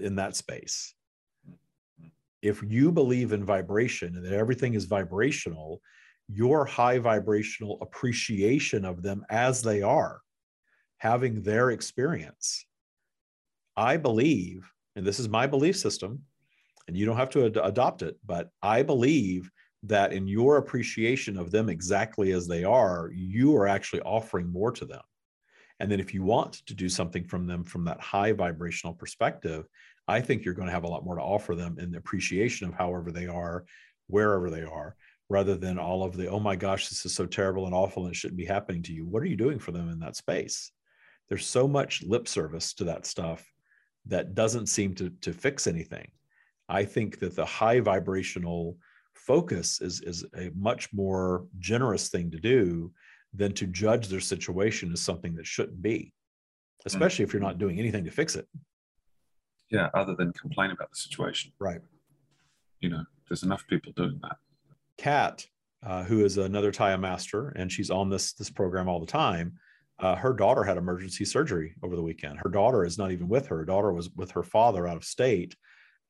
in 0.00 0.16
that 0.16 0.34
space 0.34 0.94
if 2.40 2.62
you 2.66 2.90
believe 2.90 3.34
in 3.34 3.44
vibration 3.44 4.16
and 4.16 4.24
that 4.24 4.32
everything 4.32 4.72
is 4.72 4.86
vibrational 4.86 5.82
your 6.26 6.64
high 6.64 6.98
vibrational 6.98 7.76
appreciation 7.82 8.86
of 8.86 9.02
them 9.02 9.26
as 9.28 9.60
they 9.60 9.82
are, 9.82 10.22
having 10.96 11.42
their 11.42 11.70
experience. 11.70 12.64
I 13.76 13.98
believe, 13.98 14.66
and 14.96 15.06
this 15.06 15.20
is 15.20 15.28
my 15.28 15.46
belief 15.46 15.76
system, 15.76 16.22
and 16.88 16.96
you 16.96 17.04
don't 17.04 17.18
have 17.18 17.30
to 17.30 17.44
ad- 17.44 17.58
adopt 17.62 18.00
it, 18.00 18.16
but 18.24 18.48
I 18.62 18.82
believe 18.82 19.50
that 19.82 20.14
in 20.14 20.26
your 20.26 20.56
appreciation 20.56 21.36
of 21.36 21.50
them 21.50 21.68
exactly 21.68 22.32
as 22.32 22.46
they 22.46 22.64
are, 22.64 23.10
you 23.14 23.54
are 23.54 23.68
actually 23.68 24.00
offering 24.00 24.50
more 24.50 24.72
to 24.72 24.86
them. 24.86 25.02
And 25.80 25.90
then 25.90 26.00
if 26.00 26.14
you 26.14 26.22
want 26.22 26.54
to 26.66 26.74
do 26.74 26.88
something 26.88 27.24
from 27.24 27.46
them 27.46 27.64
from 27.64 27.84
that 27.84 28.00
high 28.00 28.32
vibrational 28.32 28.94
perspective, 28.94 29.66
I 30.08 30.20
think 30.20 30.44
you're 30.44 30.54
going 30.54 30.68
to 30.68 30.74
have 30.74 30.84
a 30.84 30.88
lot 30.88 31.04
more 31.04 31.16
to 31.16 31.22
offer 31.22 31.54
them 31.54 31.76
in 31.78 31.90
the 31.90 31.98
appreciation 31.98 32.68
of 32.68 32.74
however 32.74 33.12
they 33.12 33.26
are, 33.26 33.64
wherever 34.06 34.50
they 34.50 34.62
are 34.62 34.96
rather 35.28 35.56
than 35.56 35.78
all 35.78 36.04
of 36.04 36.16
the 36.16 36.28
oh 36.28 36.38
my 36.38 36.54
gosh 36.54 36.88
this 36.88 37.04
is 37.04 37.14
so 37.14 37.26
terrible 37.26 37.66
and 37.66 37.74
awful 37.74 38.04
and 38.04 38.14
it 38.14 38.16
shouldn't 38.16 38.38
be 38.38 38.44
happening 38.44 38.82
to 38.82 38.92
you. 38.92 39.04
What 39.04 39.22
are 39.22 39.26
you 39.26 39.36
doing 39.36 39.58
for 39.58 39.72
them 39.72 39.90
in 39.90 39.98
that 40.00 40.16
space? 40.16 40.70
There's 41.28 41.46
so 41.46 41.66
much 41.66 42.04
lip 42.04 42.28
service 42.28 42.72
to 42.74 42.84
that 42.84 43.06
stuff 43.06 43.44
that 44.06 44.34
doesn't 44.34 44.68
seem 44.68 44.94
to, 44.94 45.10
to 45.22 45.32
fix 45.32 45.66
anything. 45.66 46.08
I 46.68 46.84
think 46.84 47.18
that 47.18 47.34
the 47.34 47.44
high 47.44 47.80
vibrational 47.80 48.76
focus 49.14 49.80
is, 49.80 50.00
is 50.02 50.24
a 50.36 50.50
much 50.54 50.92
more 50.92 51.46
generous 51.58 52.08
thing 52.08 52.30
to 52.30 52.38
do 52.38 52.92
than 53.34 53.52
to 53.52 53.66
judge 53.66 54.08
their 54.08 54.20
situation 54.20 54.92
as 54.92 55.00
something 55.00 55.34
that 55.34 55.46
shouldn't 55.46 55.80
be 55.80 56.12
especially 56.86 57.24
mm-hmm. 57.24 57.30
if 57.30 57.32
you're 57.32 57.42
not 57.42 57.58
doing 57.58 57.78
anything 57.78 58.04
to 58.04 58.10
fix 58.10 58.36
it 58.36 58.46
yeah 59.70 59.88
other 59.94 60.14
than 60.14 60.32
complain 60.32 60.70
about 60.70 60.90
the 60.90 60.96
situation 60.96 61.52
right 61.58 61.80
you 62.80 62.88
know 62.88 63.02
there's 63.28 63.42
enough 63.42 63.64
people 63.68 63.92
doing 63.96 64.18
that 64.22 64.36
Kat, 64.98 65.46
uh, 65.84 66.04
who 66.04 66.24
is 66.24 66.38
another 66.38 66.72
Taya 66.72 66.98
master, 66.98 67.50
and 67.50 67.70
she's 67.70 67.90
on 67.90 68.08
this 68.08 68.32
this 68.32 68.50
program 68.50 68.88
all 68.88 69.00
the 69.00 69.06
time. 69.06 69.58
Uh, 69.98 70.14
her 70.14 70.32
daughter 70.32 70.62
had 70.62 70.76
emergency 70.76 71.24
surgery 71.24 71.74
over 71.82 71.96
the 71.96 72.02
weekend. 72.02 72.38
Her 72.38 72.50
daughter 72.50 72.84
is 72.84 72.98
not 72.98 73.12
even 73.12 73.28
with 73.28 73.46
her. 73.46 73.58
Her 73.58 73.64
daughter 73.64 73.92
was 73.92 74.10
with 74.10 74.30
her 74.32 74.42
father 74.42 74.86
out 74.86 74.96
of 74.96 75.04
state 75.04 75.54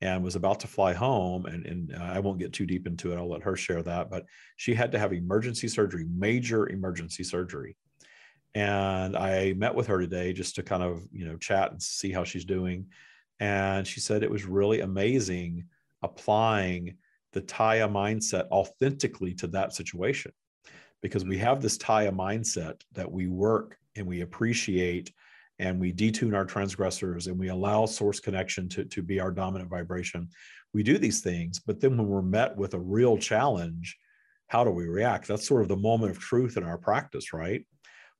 and 0.01 0.23
was 0.23 0.35
about 0.35 0.59
to 0.59 0.67
fly 0.67 0.93
home. 0.93 1.45
And, 1.45 1.65
and 1.65 1.95
uh, 1.95 2.03
I 2.03 2.19
won't 2.19 2.39
get 2.39 2.53
too 2.53 2.65
deep 2.65 2.85
into 2.85 3.11
it. 3.11 3.17
I'll 3.17 3.29
let 3.29 3.43
her 3.43 3.55
share 3.55 3.81
that. 3.83 4.09
But 4.09 4.25
she 4.55 4.73
had 4.73 4.91
to 4.91 4.99
have 4.99 5.13
emergency 5.13 5.67
surgery, 5.67 6.05
major 6.15 6.69
emergency 6.69 7.23
surgery. 7.23 7.75
And 8.53 9.15
I 9.15 9.53
met 9.53 9.75
with 9.75 9.87
her 9.87 9.99
today 9.99 10.33
just 10.33 10.55
to 10.55 10.63
kind 10.63 10.83
of, 10.83 11.07
you 11.11 11.25
know, 11.25 11.37
chat 11.37 11.71
and 11.71 11.81
see 11.81 12.11
how 12.11 12.23
she's 12.23 12.45
doing. 12.45 12.87
And 13.39 13.85
she 13.85 13.99
said 13.99 14.23
it 14.23 14.31
was 14.31 14.45
really 14.45 14.81
amazing 14.81 15.65
applying 16.03 16.97
the 17.33 17.41
Taya 17.41 17.91
mindset 17.91 18.47
authentically 18.49 19.33
to 19.35 19.47
that 19.47 19.73
situation 19.73 20.31
because 21.01 21.25
we 21.25 21.37
have 21.37 21.61
this 21.61 21.77
Taya 21.77 22.11
mindset 22.11 22.81
that 22.93 23.11
we 23.11 23.27
work 23.27 23.77
and 23.95 24.07
we 24.07 24.21
appreciate 24.21 25.11
and 25.59 25.79
we 25.79 25.91
detune 25.91 26.35
our 26.35 26.45
transgressors 26.45 27.27
and 27.27 27.37
we 27.37 27.49
allow 27.49 27.85
source 27.85 28.19
connection 28.19 28.69
to, 28.69 28.85
to 28.85 29.01
be 29.01 29.19
our 29.19 29.31
dominant 29.31 29.69
vibration. 29.69 30.29
We 30.73 30.83
do 30.83 30.97
these 30.97 31.21
things, 31.21 31.59
but 31.59 31.79
then 31.79 31.97
when 31.97 32.07
we're 32.07 32.21
met 32.21 32.55
with 32.55 32.73
a 32.73 32.79
real 32.79 33.17
challenge, 33.17 33.97
how 34.47 34.63
do 34.63 34.69
we 34.69 34.87
react? 34.87 35.27
That's 35.27 35.47
sort 35.47 35.63
of 35.63 35.67
the 35.67 35.75
moment 35.75 36.11
of 36.11 36.19
truth 36.19 36.57
in 36.57 36.63
our 36.63 36.77
practice, 36.77 37.33
right? 37.33 37.65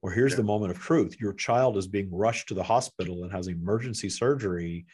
Well, 0.02 0.14
here's 0.14 0.34
yeah. 0.34 0.38
the 0.38 0.44
moment 0.44 0.72
of 0.72 0.80
truth. 0.80 1.18
Your 1.20 1.34
child 1.34 1.78
is 1.78 1.88
being 1.88 2.10
rushed 2.12 2.48
to 2.50 2.54
the 2.54 2.64
hospital 2.64 3.24
and 3.24 3.32
has 3.32 3.48
emergency 3.48 4.10
surgery, 4.10 4.86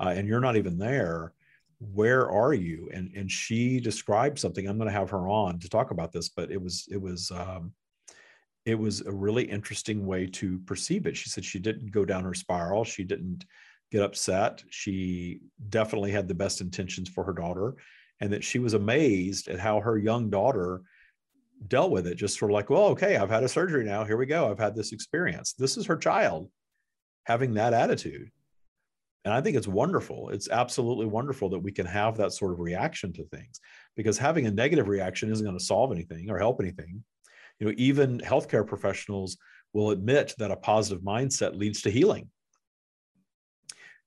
uh, 0.00 0.08
and 0.08 0.26
you're 0.26 0.40
not 0.40 0.56
even 0.56 0.78
there 0.78 1.32
where 1.80 2.30
are 2.30 2.52
you 2.52 2.90
and 2.92 3.10
and 3.16 3.30
she 3.30 3.80
described 3.80 4.38
something 4.38 4.68
i'm 4.68 4.76
going 4.76 4.86
to 4.86 4.92
have 4.92 5.08
her 5.08 5.28
on 5.28 5.58
to 5.58 5.68
talk 5.68 5.90
about 5.90 6.12
this 6.12 6.28
but 6.28 6.50
it 6.50 6.60
was 6.60 6.86
it 6.90 7.00
was 7.00 7.30
um 7.30 7.72
it 8.70 8.78
was 8.78 9.00
a 9.02 9.12
really 9.12 9.44
interesting 9.44 10.06
way 10.06 10.26
to 10.26 10.58
perceive 10.60 11.06
it 11.06 11.16
she 11.16 11.28
said 11.28 11.44
she 11.44 11.58
didn't 11.58 11.90
go 11.90 12.04
down 12.04 12.24
her 12.24 12.34
spiral 12.34 12.84
she 12.84 13.04
didn't 13.04 13.44
get 13.90 14.02
upset. 14.02 14.62
She 14.70 15.40
definitely 15.68 16.12
had 16.12 16.28
the 16.28 16.34
best 16.34 16.60
intentions 16.60 17.08
for 17.08 17.24
her 17.24 17.32
daughter, 17.32 17.74
and 18.20 18.32
that 18.32 18.44
she 18.44 18.58
was 18.58 18.74
amazed 18.74 19.48
at 19.48 19.58
how 19.58 19.80
her 19.80 19.98
young 19.98 20.30
daughter 20.30 20.82
dealt 21.66 21.90
with 21.90 22.06
it. 22.06 22.16
Just 22.16 22.38
sort 22.38 22.50
of 22.50 22.54
like, 22.54 22.70
well, 22.70 22.86
okay, 22.86 23.16
I've 23.16 23.30
had 23.30 23.44
a 23.44 23.48
surgery 23.48 23.84
now. 23.84 24.04
Here 24.04 24.16
we 24.16 24.26
go. 24.26 24.50
I've 24.50 24.58
had 24.58 24.74
this 24.74 24.92
experience. 24.92 25.54
This 25.54 25.76
is 25.76 25.86
her 25.86 25.96
child 25.96 26.50
having 27.24 27.54
that 27.54 27.74
attitude. 27.74 28.30
And 29.24 29.34
I 29.34 29.42
think 29.42 29.56
it's 29.56 29.68
wonderful. 29.68 30.30
It's 30.30 30.48
absolutely 30.48 31.04
wonderful 31.04 31.50
that 31.50 31.58
we 31.58 31.72
can 31.72 31.84
have 31.84 32.16
that 32.16 32.32
sort 32.32 32.52
of 32.52 32.60
reaction 32.60 33.12
to 33.14 33.24
things 33.24 33.60
because 33.94 34.16
having 34.16 34.46
a 34.46 34.50
negative 34.50 34.88
reaction 34.88 35.30
isn't 35.30 35.44
going 35.44 35.58
to 35.58 35.64
solve 35.64 35.92
anything 35.92 36.30
or 36.30 36.38
help 36.38 36.58
anything. 36.60 37.04
You 37.60 37.68
know, 37.68 37.74
even 37.76 38.18
healthcare 38.18 38.66
professionals 38.66 39.36
will 39.72 39.90
admit 39.90 40.34
that 40.38 40.50
a 40.50 40.56
positive 40.56 41.02
mindset 41.04 41.56
leads 41.56 41.82
to 41.82 41.90
healing. 41.90 42.28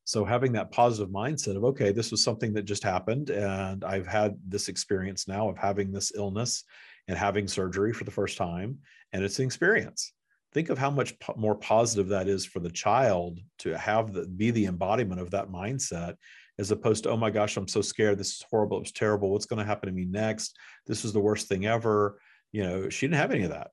So 0.03 0.25
having 0.25 0.51
that 0.53 0.71
positive 0.71 1.13
mindset 1.13 1.55
of, 1.55 1.63
okay, 1.63 1.93
this 1.93 2.11
was 2.11 2.21
something 2.21 2.53
that 2.55 2.63
just 2.63 2.83
happened 2.83 3.29
and 3.29 3.85
I've 3.85 4.07
had 4.07 4.35
this 4.45 4.67
experience 4.67 5.29
now 5.29 5.47
of 5.47 5.57
having 5.57 5.93
this 5.93 6.11
illness 6.13 6.65
and 7.07 7.17
having 7.17 7.47
surgery 7.47 7.93
for 7.93 8.03
the 8.03 8.11
first 8.11 8.37
time 8.37 8.79
and 9.13 9.23
it's 9.23 9.39
an 9.39 9.45
experience 9.45 10.11
think 10.53 10.69
of 10.69 10.77
how 10.77 10.89
much 10.89 11.17
po- 11.19 11.35
more 11.37 11.55
positive 11.55 12.07
that 12.09 12.27
is 12.27 12.45
for 12.45 12.59
the 12.59 12.69
child 12.69 13.39
to 13.59 13.77
have 13.77 14.13
the 14.13 14.27
be 14.27 14.51
the 14.51 14.65
embodiment 14.65 15.19
of 15.19 15.31
that 15.31 15.49
mindset 15.49 16.15
as 16.59 16.71
opposed 16.71 17.03
to 17.03 17.09
oh 17.09 17.17
my 17.17 17.29
gosh 17.29 17.57
i'm 17.57 17.67
so 17.67 17.81
scared 17.81 18.17
this 18.17 18.35
is 18.35 18.45
horrible 18.49 18.79
it's 18.79 18.91
terrible 18.91 19.31
what's 19.31 19.45
going 19.45 19.59
to 19.59 19.65
happen 19.65 19.87
to 19.87 19.95
me 19.95 20.05
next 20.05 20.57
this 20.85 21.03
is 21.03 21.11
the 21.11 21.19
worst 21.19 21.47
thing 21.47 21.65
ever 21.65 22.19
you 22.53 22.63
know 22.63 22.87
she 22.87 23.05
didn't 23.05 23.17
have 23.17 23.31
any 23.31 23.43
of 23.43 23.49
that 23.49 23.71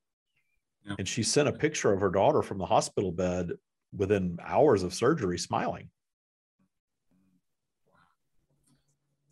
yeah. 0.84 0.94
and 0.98 1.06
she 1.06 1.22
sent 1.22 1.46
a 1.46 1.52
picture 1.52 1.92
of 1.92 2.00
her 2.00 2.10
daughter 2.10 2.42
from 2.42 2.58
the 2.58 2.66
hospital 2.66 3.12
bed 3.12 3.52
within 3.96 4.36
hours 4.44 4.82
of 4.82 4.92
surgery 4.92 5.38
smiling 5.38 5.88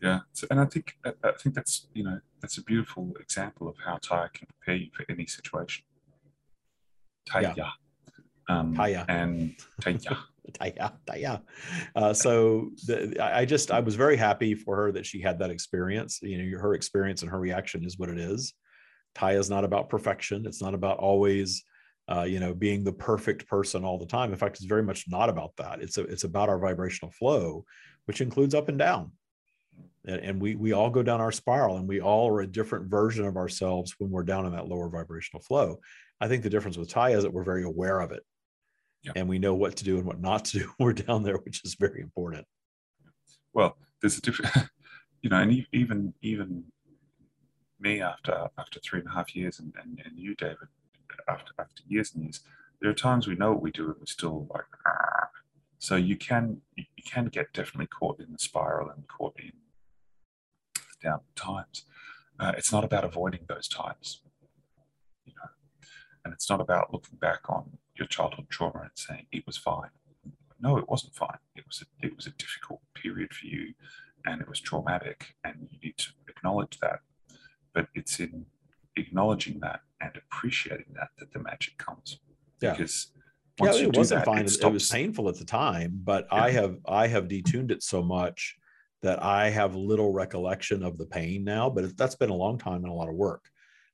yeah 0.00 0.20
so, 0.32 0.46
and 0.52 0.60
i 0.60 0.64
think 0.64 0.96
i 1.04 1.32
think 1.32 1.56
that's 1.56 1.88
you 1.94 2.04
know 2.04 2.20
that's 2.40 2.58
a 2.58 2.62
beautiful 2.62 3.12
example 3.18 3.66
of 3.66 3.74
how 3.84 3.96
Taya 3.96 4.32
can 4.32 4.46
prepare 4.46 4.76
you 4.76 4.90
for 4.94 5.04
any 5.08 5.26
situation 5.26 5.84
Taya. 7.28 7.54
Yeah. 7.56 7.70
Um, 8.48 8.74
Taya. 8.74 9.04
And 9.08 9.54
Taya. 9.82 10.16
Taya, 10.52 10.92
Taya. 11.06 11.42
Uh, 11.94 12.14
so 12.14 12.70
the, 12.86 13.16
I 13.20 13.44
just 13.44 13.70
I 13.70 13.80
was 13.80 13.96
very 13.96 14.16
happy 14.16 14.54
for 14.54 14.76
her 14.76 14.92
that 14.92 15.04
she 15.04 15.20
had 15.20 15.38
that 15.40 15.50
experience. 15.50 16.20
You 16.22 16.38
know, 16.38 16.58
her 16.58 16.74
experience 16.74 17.22
and 17.22 17.30
her 17.30 17.38
reaction 17.38 17.84
is 17.84 17.98
what 17.98 18.08
it 18.08 18.18
is. 18.18 18.54
Taya 19.14 19.38
is 19.38 19.50
not 19.50 19.64
about 19.64 19.88
perfection. 19.88 20.46
It's 20.46 20.62
not 20.62 20.74
about 20.74 20.98
always, 20.98 21.64
uh, 22.10 22.22
you 22.22 22.40
know, 22.40 22.54
being 22.54 22.84
the 22.84 22.92
perfect 22.92 23.46
person 23.48 23.84
all 23.84 23.98
the 23.98 24.06
time. 24.06 24.30
In 24.30 24.38
fact, 24.38 24.56
it's 24.56 24.64
very 24.64 24.82
much 24.82 25.06
not 25.08 25.28
about 25.28 25.56
that. 25.56 25.80
It's 25.80 25.98
a, 25.98 26.02
it's 26.02 26.24
about 26.24 26.48
our 26.48 26.58
vibrational 26.58 27.12
flow, 27.12 27.64
which 28.06 28.20
includes 28.20 28.54
up 28.54 28.68
and 28.68 28.78
down. 28.78 29.12
And, 30.04 30.20
and 30.20 30.40
we 30.40 30.54
we 30.54 30.72
all 30.72 30.90
go 30.90 31.02
down 31.02 31.20
our 31.20 31.32
spiral, 31.32 31.76
and 31.76 31.88
we 31.88 32.00
all 32.00 32.28
are 32.30 32.40
a 32.40 32.46
different 32.46 32.90
version 32.90 33.24
of 33.24 33.36
ourselves 33.36 33.94
when 33.98 34.10
we're 34.10 34.22
down 34.22 34.46
in 34.46 34.52
that 34.52 34.68
lower 34.68 34.88
vibrational 34.88 35.42
flow. 35.42 35.80
I 36.20 36.28
think 36.28 36.42
the 36.42 36.50
difference 36.50 36.76
with 36.76 36.92
Taya 36.92 37.16
is 37.16 37.22
that 37.22 37.32
we're 37.32 37.44
very 37.44 37.64
aware 37.64 38.00
of 38.00 38.12
it. 38.12 38.22
Yeah. 39.02 39.12
And 39.14 39.28
we 39.28 39.38
know 39.38 39.54
what 39.54 39.76
to 39.76 39.84
do 39.84 39.96
and 39.98 40.06
what 40.06 40.20
not 40.20 40.44
to 40.46 40.58
do 40.58 40.64
when 40.76 40.86
we're 40.86 40.92
down 40.92 41.22
there, 41.22 41.36
which 41.36 41.64
is 41.64 41.74
very 41.74 42.00
important. 42.00 42.46
Well, 43.52 43.76
there's 44.00 44.18
a 44.18 44.20
different, 44.20 44.52
you 45.22 45.30
know, 45.30 45.38
and 45.38 45.66
even 45.72 46.14
even 46.22 46.64
me 47.80 48.00
after 48.00 48.48
after 48.58 48.80
three 48.80 49.00
and 49.00 49.08
a 49.08 49.12
half 49.12 49.34
years, 49.34 49.58
and, 49.58 49.72
and, 49.82 50.00
and 50.04 50.18
you, 50.18 50.34
David, 50.34 50.68
after 51.28 51.52
after 51.58 51.82
years 51.86 52.14
and 52.14 52.24
years, 52.24 52.40
there 52.80 52.90
are 52.90 52.94
times 52.94 53.26
we 53.26 53.34
know 53.34 53.52
what 53.52 53.62
we 53.62 53.72
do 53.72 53.86
and 53.86 53.96
we're 53.98 54.06
still 54.06 54.46
like, 54.52 54.64
Argh. 54.86 55.28
so 55.78 55.96
you 55.96 56.16
can 56.16 56.60
you 56.76 56.84
can 57.04 57.26
get 57.26 57.52
definitely 57.52 57.88
caught 57.88 58.20
in 58.20 58.32
the 58.32 58.38
spiral 58.38 58.90
and 58.90 59.06
caught 59.08 59.38
in 59.38 59.52
down 61.02 61.20
times. 61.36 61.84
Uh, 62.40 62.52
it's 62.56 62.72
not 62.72 62.84
about 62.84 63.04
avoiding 63.04 63.40
those 63.48 63.68
times. 63.68 64.20
You 65.24 65.32
know, 65.34 65.50
and 66.24 66.32
it's 66.32 66.48
not 66.48 66.60
about 66.60 66.92
looking 66.92 67.18
back 67.18 67.40
on 67.48 67.78
your 67.96 68.06
childhood 68.06 68.48
trauma 68.48 68.80
and 68.82 68.90
saying 68.94 69.26
it 69.32 69.46
was 69.46 69.56
fine. 69.56 69.90
No, 70.60 70.76
it 70.76 70.88
wasn't 70.88 71.14
fine. 71.14 71.38
It 71.54 71.64
was 71.66 71.82
a, 71.82 72.06
it 72.06 72.16
was 72.16 72.26
a 72.26 72.30
difficult 72.30 72.80
period 72.94 73.32
for 73.32 73.46
you, 73.46 73.74
and 74.26 74.40
it 74.40 74.48
was 74.48 74.60
traumatic, 74.60 75.36
and 75.44 75.68
you 75.70 75.78
need 75.82 75.98
to 75.98 76.10
acknowledge 76.28 76.78
that. 76.80 77.00
But 77.78 77.86
it's 77.94 78.18
in 78.18 78.44
acknowledging 78.96 79.60
that 79.60 79.80
and 80.00 80.10
appreciating 80.16 80.86
that 80.94 81.10
that 81.18 81.32
the 81.32 81.38
magic 81.38 81.78
comes. 81.78 82.18
Yeah. 82.60 82.72
Because 82.72 83.12
yeah, 83.62 83.72
it 83.74 83.96
wasn't 83.96 84.20
that, 84.20 84.24
fine. 84.26 84.44
It, 84.44 84.60
it, 84.60 84.72
was 84.72 84.88
painful 84.90 85.28
at 85.28 85.36
the 85.36 85.44
time, 85.44 86.00
but 86.02 86.26
yeah. 86.32 86.42
I 86.44 86.50
have 86.50 86.78
I 86.86 87.06
have 87.06 87.28
detuned 87.28 87.70
it 87.70 87.84
so 87.84 88.02
much 88.02 88.56
that 89.02 89.22
I 89.22 89.50
have 89.50 89.76
little 89.76 90.12
recollection 90.12 90.82
of 90.82 90.98
the 90.98 91.06
pain 91.06 91.44
now. 91.44 91.70
But 91.70 91.96
that's 91.96 92.16
been 92.16 92.30
a 92.30 92.34
long 92.34 92.58
time 92.58 92.82
and 92.82 92.88
a 92.88 92.96
lot 92.96 93.08
of 93.08 93.14
work. 93.14 93.44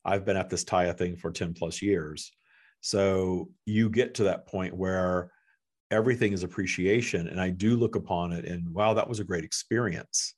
I've 0.03 0.25
been 0.25 0.39
at 0.39 0.49
this 0.49 0.65
Taya 0.65 0.97
thing 0.97 1.17
for 1.17 1.31
10 1.31 1.53
plus 1.53 1.83
years. 1.83 2.33
So 2.81 3.51
you 3.67 3.91
get 3.91 4.15
to 4.15 4.25
that 4.25 4.47
point 4.47 4.75
where 4.75 5.31
everything 5.91 6.33
is 6.33 6.43
appreciation. 6.43 7.29
And 7.29 7.41
I 7.41 7.51
do 7.51 7.77
look 7.77 7.97
upon 7.97 8.33
it 8.33 8.45
and 8.45 8.69
wow, 8.75 8.95
that 8.95 9.09
was 9.09 9.21
a 9.21 9.25
great 9.25 9.45
experience. 9.45 10.35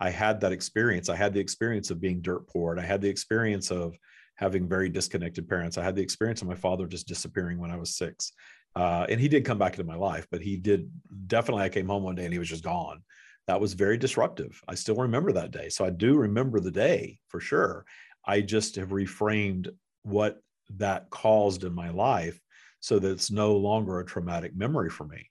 I 0.00 0.10
had 0.10 0.40
that 0.40 0.52
experience. 0.52 1.08
I 1.08 1.16
had 1.16 1.34
the 1.34 1.40
experience 1.40 1.90
of 1.90 2.00
being 2.00 2.22
dirt 2.22 2.48
poor. 2.48 2.72
And 2.72 2.80
I 2.80 2.84
had 2.84 3.02
the 3.02 3.08
experience 3.08 3.70
of 3.70 3.96
having 4.36 4.66
very 4.66 4.88
disconnected 4.88 5.48
parents. 5.48 5.76
I 5.76 5.84
had 5.84 5.94
the 5.94 6.02
experience 6.02 6.40
of 6.40 6.48
my 6.48 6.54
father 6.54 6.86
just 6.86 7.06
disappearing 7.06 7.58
when 7.58 7.70
I 7.70 7.76
was 7.76 7.96
six. 7.96 8.32
Uh, 8.74 9.04
and 9.08 9.20
he 9.20 9.28
did 9.28 9.44
come 9.44 9.58
back 9.58 9.74
into 9.74 9.84
my 9.84 9.96
life, 9.96 10.26
but 10.30 10.40
he 10.40 10.56
did 10.56 10.90
definitely. 11.26 11.64
I 11.64 11.68
came 11.68 11.88
home 11.88 12.02
one 12.02 12.14
day 12.14 12.24
and 12.24 12.32
he 12.32 12.38
was 12.38 12.48
just 12.48 12.64
gone. 12.64 13.02
That 13.46 13.60
was 13.60 13.74
very 13.74 13.98
disruptive. 13.98 14.60
I 14.68 14.74
still 14.74 14.94
remember 14.94 15.32
that 15.32 15.50
day. 15.50 15.68
So 15.68 15.84
I 15.84 15.90
do 15.90 16.16
remember 16.16 16.60
the 16.60 16.70
day 16.70 17.18
for 17.28 17.40
sure. 17.40 17.84
I 18.24 18.40
just 18.40 18.76
have 18.76 18.90
reframed 18.90 19.68
what 20.02 20.38
that 20.76 21.10
caused 21.10 21.64
in 21.64 21.74
my 21.74 21.90
life 21.90 22.40
so 22.78 22.98
that 22.98 23.10
it's 23.10 23.30
no 23.30 23.56
longer 23.56 23.98
a 23.98 24.06
traumatic 24.06 24.56
memory 24.56 24.88
for 24.88 25.04
me. 25.04 25.29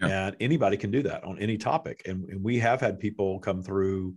Yeah. 0.00 0.26
And 0.26 0.36
anybody 0.40 0.76
can 0.76 0.90
do 0.90 1.02
that 1.04 1.24
on 1.24 1.38
any 1.38 1.56
topic. 1.56 2.02
And, 2.06 2.28
and, 2.28 2.42
we 2.42 2.58
have 2.58 2.80
had 2.80 3.00
people 3.00 3.38
come 3.38 3.62
through 3.62 4.14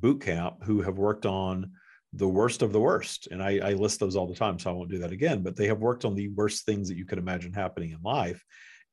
boot 0.00 0.20
camp 0.20 0.64
who 0.64 0.82
have 0.82 0.98
worked 0.98 1.24
on 1.24 1.70
the 2.12 2.28
worst 2.28 2.62
of 2.62 2.72
the 2.72 2.80
worst. 2.80 3.28
And 3.30 3.42
I, 3.42 3.58
I 3.58 3.72
list 3.74 4.00
those 4.00 4.16
all 4.16 4.26
the 4.26 4.34
time, 4.34 4.58
so 4.58 4.70
I 4.70 4.72
won't 4.72 4.90
do 4.90 4.98
that 4.98 5.12
again. 5.12 5.42
But 5.42 5.56
they 5.56 5.68
have 5.68 5.78
worked 5.78 6.04
on 6.04 6.14
the 6.14 6.28
worst 6.28 6.66
things 6.66 6.88
that 6.88 6.96
you 6.96 7.04
could 7.04 7.18
imagine 7.18 7.52
happening 7.52 7.90
in 7.90 8.00
life 8.02 8.44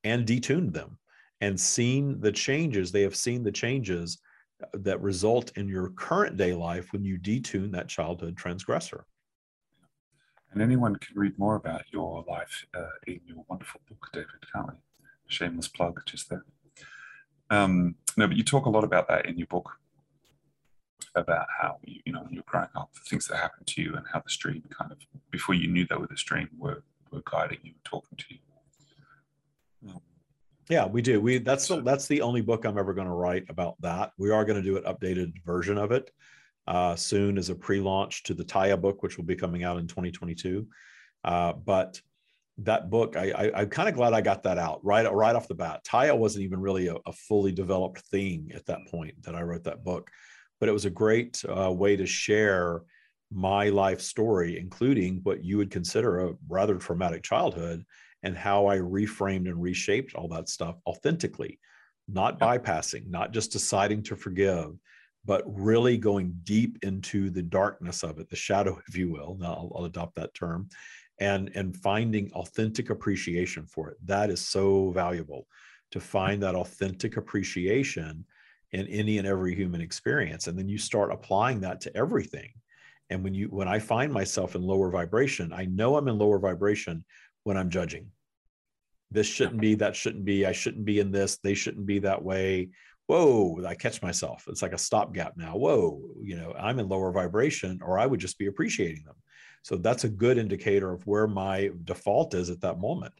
and 0.04 0.28
detuned 0.28 0.74
them 0.74 1.00
and 1.42 1.60
seen 1.60 2.20
the 2.20 2.32
changes. 2.32 2.92
They 2.92 3.02
have 3.02 3.16
seen 3.16 3.44
the 3.44 3.52
changes 3.52 4.20
that 4.74 5.02
result 5.02 5.52
in 5.56 5.68
your 5.68 5.90
current 5.92 6.38
day 6.38 6.54
life 6.54 6.94
when 6.94 7.04
you 7.04 7.18
detune 7.18 7.72
that 7.72 7.88
childhood 7.88 8.38
transgressor. 8.38 9.06
And 10.52 10.62
anyone 10.62 10.96
can 10.96 11.16
read 11.16 11.38
more 11.38 11.56
about 11.56 11.84
your 11.92 12.24
life 12.28 12.66
uh, 12.74 12.86
in 13.06 13.20
your 13.26 13.44
wonderful 13.48 13.82
book, 13.88 14.10
David, 14.14 14.28
can't 14.54 14.68
we? 14.68 14.74
Shameless 15.28 15.68
plug 15.68 16.02
just 16.06 16.30
there. 16.30 16.46
Um, 17.50 17.96
no, 18.18 18.28
but 18.28 18.38
you 18.38 18.44
talk 18.44 18.66
a 18.66 18.70
lot 18.70 18.84
about 18.84 19.08
that 19.08 19.26
in 19.26 19.38
your 19.38 19.48
book 19.48 19.72
about 21.16 21.48
how 21.60 21.78
you, 21.84 22.00
you 22.06 22.14
know 22.14 22.22
when 22.24 22.34
you're 22.34 22.44
growing 22.46 22.68
up, 22.76 22.94
the 22.94 23.02
things 23.02 23.28
that 23.28 23.38
happened 23.38 23.68
to 23.68 23.82
you, 23.82 23.96
and 23.96 24.06
how 24.12 24.20
the 24.20 24.30
stream 24.30 24.64
kind 24.70 24.92
of 24.92 24.98
before 25.32 25.56
you 25.56 25.68
knew 25.68 25.86
they 25.86 25.96
were 25.96 26.08
the 26.08 26.18
stream 26.18 26.50
were 26.58 26.84
were 27.12 27.22
guiding 27.30 27.60
you, 27.64 27.72
and 27.72 27.84
talking 27.84 28.18
to 28.18 28.26
you. 28.30 28.40
Um, 29.90 30.02
yeah, 30.70 30.86
we 30.86 31.02
do. 31.02 31.22
We 31.22 31.38
that's 31.40 31.68
the, 31.68 31.82
that's 31.82 32.08
the 32.08 32.22
only 32.22 32.42
book 32.42 32.66
I'm 32.66 32.78
ever 32.78 32.94
going 32.94 33.08
to 33.08 33.14
write 33.14 33.46
about 33.50 33.80
that. 33.82 34.12
We 34.18 34.32
are 34.32 34.46
going 34.46 34.62
to 34.62 34.68
do 34.68 34.78
an 34.78 34.84
updated 34.84 35.34
version 35.46 35.78
of 35.78 35.92
it 35.92 36.12
uh, 36.68 36.96
soon 36.96 37.38
as 37.38 37.50
a 37.50 37.56
pre-launch 37.56 38.24
to 38.24 38.34
the 38.34 38.44
Taya 38.44 38.80
book, 38.80 39.02
which 39.04 39.18
will 39.18 39.26
be 39.26 39.36
coming 39.36 39.64
out 39.64 39.78
in 39.78 39.88
2022. 39.88 40.68
Uh, 41.24 41.54
but 41.54 42.02
that 42.60 42.90
book, 42.90 43.16
I, 43.16 43.32
I, 43.32 43.62
am 43.62 43.70
kind 43.70 43.88
of 43.88 43.96
glad 43.96 44.14
I 44.14 44.22
got 44.22 44.44
that 44.44 44.58
out 44.58 44.84
right 44.84 45.12
right 45.14 45.36
off 45.36 45.48
the 45.48 45.54
bat. 45.54 45.86
Taya 45.86 46.18
wasn't 46.18 46.44
even 46.44 46.60
really 46.60 46.88
a, 46.88 46.96
a, 47.06 47.14
fully 47.14 47.52
developed 47.52 48.00
thing 48.02 48.52
at 48.56 48.66
that 48.66 48.80
point 48.90 49.22
that 49.24 49.36
I 49.36 49.42
wrote 49.42 49.64
that 49.66 49.84
book, 49.84 50.10
but 50.60 50.68
it 50.68 50.72
was 50.72 50.86
a 50.86 50.90
great 50.90 51.44
uh, 51.48 51.72
way 51.72 51.96
to 51.96 52.08
share 52.08 52.82
my 53.32 53.70
life 53.70 54.02
story, 54.02 54.58
including 54.58 55.20
what 55.24 55.44
you 55.44 55.58
would 55.58 55.70
consider 55.70 56.28
a 56.28 56.34
rather 56.48 56.78
traumatic 56.78 57.24
childhood 57.24 57.86
and 58.24 58.36
how 58.36 58.68
I 58.68 58.78
reframed 58.78 59.48
and 59.48 59.62
reshaped 59.62 60.16
all 60.16 60.28
that 60.30 60.50
stuff 60.50 60.78
authentically, 60.88 61.60
not 62.08 62.40
bypassing, 62.40 63.08
not 63.10 63.34
just 63.34 63.52
deciding 63.52 64.04
to 64.04 64.16
forgive, 64.16 64.72
but 65.26 65.44
really 65.46 65.98
going 65.98 66.34
deep 66.44 66.78
into 66.82 67.30
the 67.30 67.44
darkness 67.44 68.02
of 68.02 68.18
it, 68.18 68.30
the 68.30 68.36
shadow, 68.36 68.82
if 68.88 68.98
you 68.98 69.12
will. 69.12 69.38
Now 69.40 69.54
I'll, 69.54 69.72
I'll 69.76 69.86
adopt 69.86 70.16
that 70.16 70.34
term, 70.34 70.70
and 71.20 71.52
and 71.56 71.76
finding 71.78 72.32
authentic 72.34 72.90
appreciation 72.90 73.66
for 73.66 73.90
it. 73.90 73.98
That 74.06 74.30
is 74.30 74.42
so 74.42 74.92
valuable 74.92 75.48
to 75.92 76.00
find 76.00 76.44
that 76.44 76.56
authentic 76.56 77.18
appreciation 77.18 78.26
in 78.74 78.88
any 78.88 79.18
and 79.18 79.28
every 79.28 79.56
human 79.56 79.82
experience, 79.82 80.48
and 80.48 80.58
then 80.58 80.68
you 80.68 80.78
start 80.78 81.12
applying 81.12 81.62
that 81.62 81.82
to 81.82 81.96
everything. 81.98 82.52
And 83.10 83.24
when 83.24 83.34
you 83.34 83.48
when 83.48 83.68
I 83.68 83.80
find 83.80 84.12
myself 84.12 84.56
in 84.56 84.62
lower 84.62 84.90
vibration, 84.92 85.54
I 85.54 85.66
know 85.66 85.96
I'm 85.98 86.08
in 86.10 86.18
lower 86.18 86.40
vibration 86.40 87.06
when 87.44 87.58
I'm 87.58 87.70
judging. 87.70 88.12
this 89.12 89.28
shouldn't 89.28 89.62
be 89.62 89.76
that 89.76 89.96
shouldn't 89.96 90.26
be 90.26 90.46
i 90.46 90.52
shouldn't 90.52 90.86
be 90.86 91.00
in 91.00 91.12
this 91.12 91.38
they 91.38 91.54
shouldn't 91.54 91.86
be 91.86 92.00
that 92.00 92.22
way 92.24 92.70
whoa 93.08 93.64
i 93.66 93.74
catch 93.74 94.02
myself 94.02 94.46
it's 94.50 94.62
like 94.62 94.74
a 94.74 94.78
stopgap 94.78 95.34
now 95.38 95.56
whoa 95.56 96.02
you 96.22 96.36
know 96.36 96.54
i'm 96.60 96.80
in 96.80 96.90
lower 96.90 97.12
vibration 97.12 97.80
or 97.82 97.98
i 97.98 98.06
would 98.06 98.20
just 98.20 98.38
be 98.38 98.48
appreciating 98.48 99.04
them 99.06 99.16
so 99.68 99.76
that's 99.76 100.06
a 100.06 100.10
good 100.10 100.38
indicator 100.38 100.94
of 100.94 101.06
where 101.06 101.28
my 101.28 101.70
default 101.84 102.34
is 102.34 102.50
at 102.50 102.62
that 102.62 102.80
moment 102.80 103.14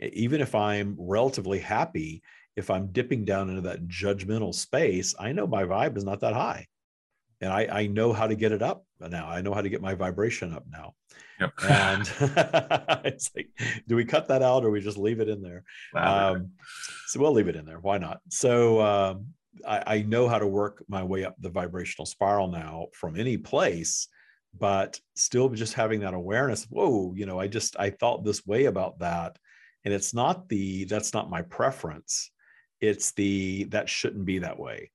even 0.00 0.40
if 0.40 0.54
i'm 0.54 0.96
relatively 0.98 1.58
happy 1.58 2.22
if 2.56 2.70
i'm 2.70 2.92
dipping 2.92 3.24
down 3.24 3.50
into 3.50 3.60
that 3.60 3.86
judgmental 3.86 4.54
space 4.54 5.14
i 5.18 5.32
know 5.32 5.46
my 5.46 5.64
vibe 5.64 5.96
is 5.96 6.04
not 6.04 6.20
that 6.20 6.32
high 6.32 6.66
and 7.40 7.52
I, 7.52 7.66
I 7.70 7.86
know 7.86 8.12
how 8.12 8.26
to 8.26 8.34
get 8.34 8.52
it 8.52 8.62
up 8.62 8.84
now. 9.00 9.26
I 9.26 9.40
know 9.40 9.54
how 9.54 9.62
to 9.62 9.68
get 9.68 9.80
my 9.80 9.94
vibration 9.94 10.52
up 10.52 10.64
now. 10.70 10.94
Yep. 11.40 11.52
And 11.68 12.12
it's 13.06 13.30
like, 13.34 13.48
do 13.88 13.96
we 13.96 14.04
cut 14.04 14.28
that 14.28 14.42
out 14.42 14.64
or 14.64 14.70
we 14.70 14.80
just 14.80 14.98
leave 14.98 15.20
it 15.20 15.28
in 15.28 15.40
there? 15.40 15.64
Um, 15.94 16.50
so 17.06 17.20
we'll 17.20 17.32
leave 17.32 17.48
it 17.48 17.56
in 17.56 17.64
there. 17.64 17.80
Why 17.80 17.96
not? 17.96 18.20
So 18.28 18.80
um, 18.80 19.26
I, 19.66 19.82
I 19.86 20.02
know 20.02 20.28
how 20.28 20.38
to 20.38 20.46
work 20.46 20.84
my 20.86 21.02
way 21.02 21.24
up 21.24 21.36
the 21.40 21.48
vibrational 21.48 22.06
spiral 22.06 22.48
now 22.48 22.88
from 22.92 23.18
any 23.18 23.38
place, 23.38 24.08
but 24.58 25.00
still 25.14 25.48
just 25.48 25.74
having 25.74 26.00
that 26.00 26.14
awareness. 26.14 26.64
Whoa, 26.64 27.14
you 27.14 27.26
know, 27.26 27.38
I 27.38 27.46
just 27.46 27.76
I 27.78 27.90
thought 27.90 28.24
this 28.24 28.46
way 28.46 28.66
about 28.66 28.98
that, 29.00 29.38
and 29.84 29.94
it's 29.94 30.14
not 30.14 30.48
the 30.48 30.84
that's 30.84 31.14
not 31.14 31.30
my 31.30 31.42
preference. 31.42 32.30
It's 32.80 33.12
the 33.12 33.64
that 33.70 33.88
shouldn't 33.88 34.24
be 34.24 34.38
that 34.40 34.58
way 34.58 34.90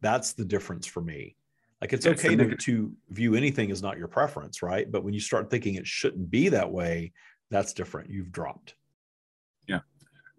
that's 0.00 0.32
the 0.32 0.44
difference 0.44 0.86
for 0.86 1.00
me. 1.00 1.36
Like 1.80 1.92
it's 1.92 2.06
okay 2.06 2.36
to, 2.36 2.56
to 2.56 2.92
view 3.10 3.34
anything 3.34 3.70
as 3.70 3.82
not 3.82 3.98
your 3.98 4.08
preference, 4.08 4.62
right? 4.62 4.90
But 4.90 5.04
when 5.04 5.14
you 5.14 5.20
start 5.20 5.50
thinking 5.50 5.74
it 5.74 5.86
shouldn't 5.86 6.30
be 6.30 6.48
that 6.48 6.70
way, 6.70 7.12
that's 7.50 7.72
different. 7.72 8.10
You've 8.10 8.32
dropped. 8.32 8.74
Yeah. 9.66 9.80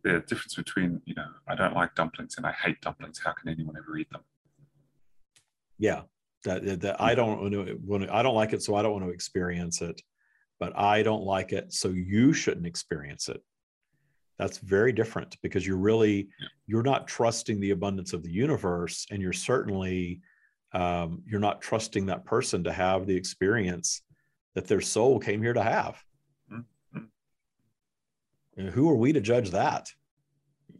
The 0.04 0.24
difference 0.28 0.56
between, 0.56 1.02
you 1.06 1.13
know, 1.15 1.28
I 1.48 1.56
don't 1.56 1.76
like 1.76 1.93
dumplings 1.96 2.36
and 2.38 2.46
I 2.46 2.54
hate 2.54 2.82
dumplings. 2.82 3.20
How 3.24 3.34
can 3.34 3.50
anyone 3.50 3.76
ever 3.78 3.98
eat 3.98 4.10
them? 4.10 4.22
Yeah. 5.78 6.04
That, 6.48 6.80
that 6.82 7.02
I 7.02 7.14
don't 7.14 7.42
want 7.42 7.54
to, 7.54 8.16
I 8.16 8.24
don't 8.24 8.36
like 8.36 8.54
it, 8.54 8.64
so 8.64 8.76
I 8.76 8.82
don't 8.82 8.94
want 8.94 9.06
to 9.06 9.12
experience 9.12 9.82
it. 9.82 10.02
But 10.60 10.78
I 10.78 11.04
don't 11.04 11.24
like 11.24 11.54
it, 11.54 11.72
so 11.72 11.90
you 11.90 12.34
shouldn't 12.34 12.66
experience 12.66 13.30
it 13.30 13.44
that's 14.38 14.60
very 14.60 14.92
different 14.92 15.38
because 15.42 15.66
you're 15.66 15.78
really 15.78 16.30
yeah. 16.40 16.48
you're 16.68 16.84
not 16.84 17.08
trusting 17.08 17.60
the 17.60 17.72
abundance 17.72 18.14
of 18.14 18.24
the 18.24 18.32
universe 18.32 19.06
and 19.12 19.22
you're 19.22 19.34
certainly 19.34 20.22
um, 20.74 21.24
you're 21.26 21.40
not 21.40 21.62
trusting 21.62 22.06
that 22.06 22.26
person 22.26 22.64
to 22.64 22.72
have 22.72 23.08
the 23.08 23.16
experience 23.16 24.02
that 24.54 24.68
their 24.68 24.82
soul 24.82 25.20
came 25.20 25.42
here 25.42 25.54
to 25.54 25.64
have 25.64 26.04
mm-hmm. 26.52 28.68
who 28.68 28.90
are 28.90 28.96
we 28.96 29.14
to 29.14 29.22
judge 29.22 29.52
that 29.52 29.90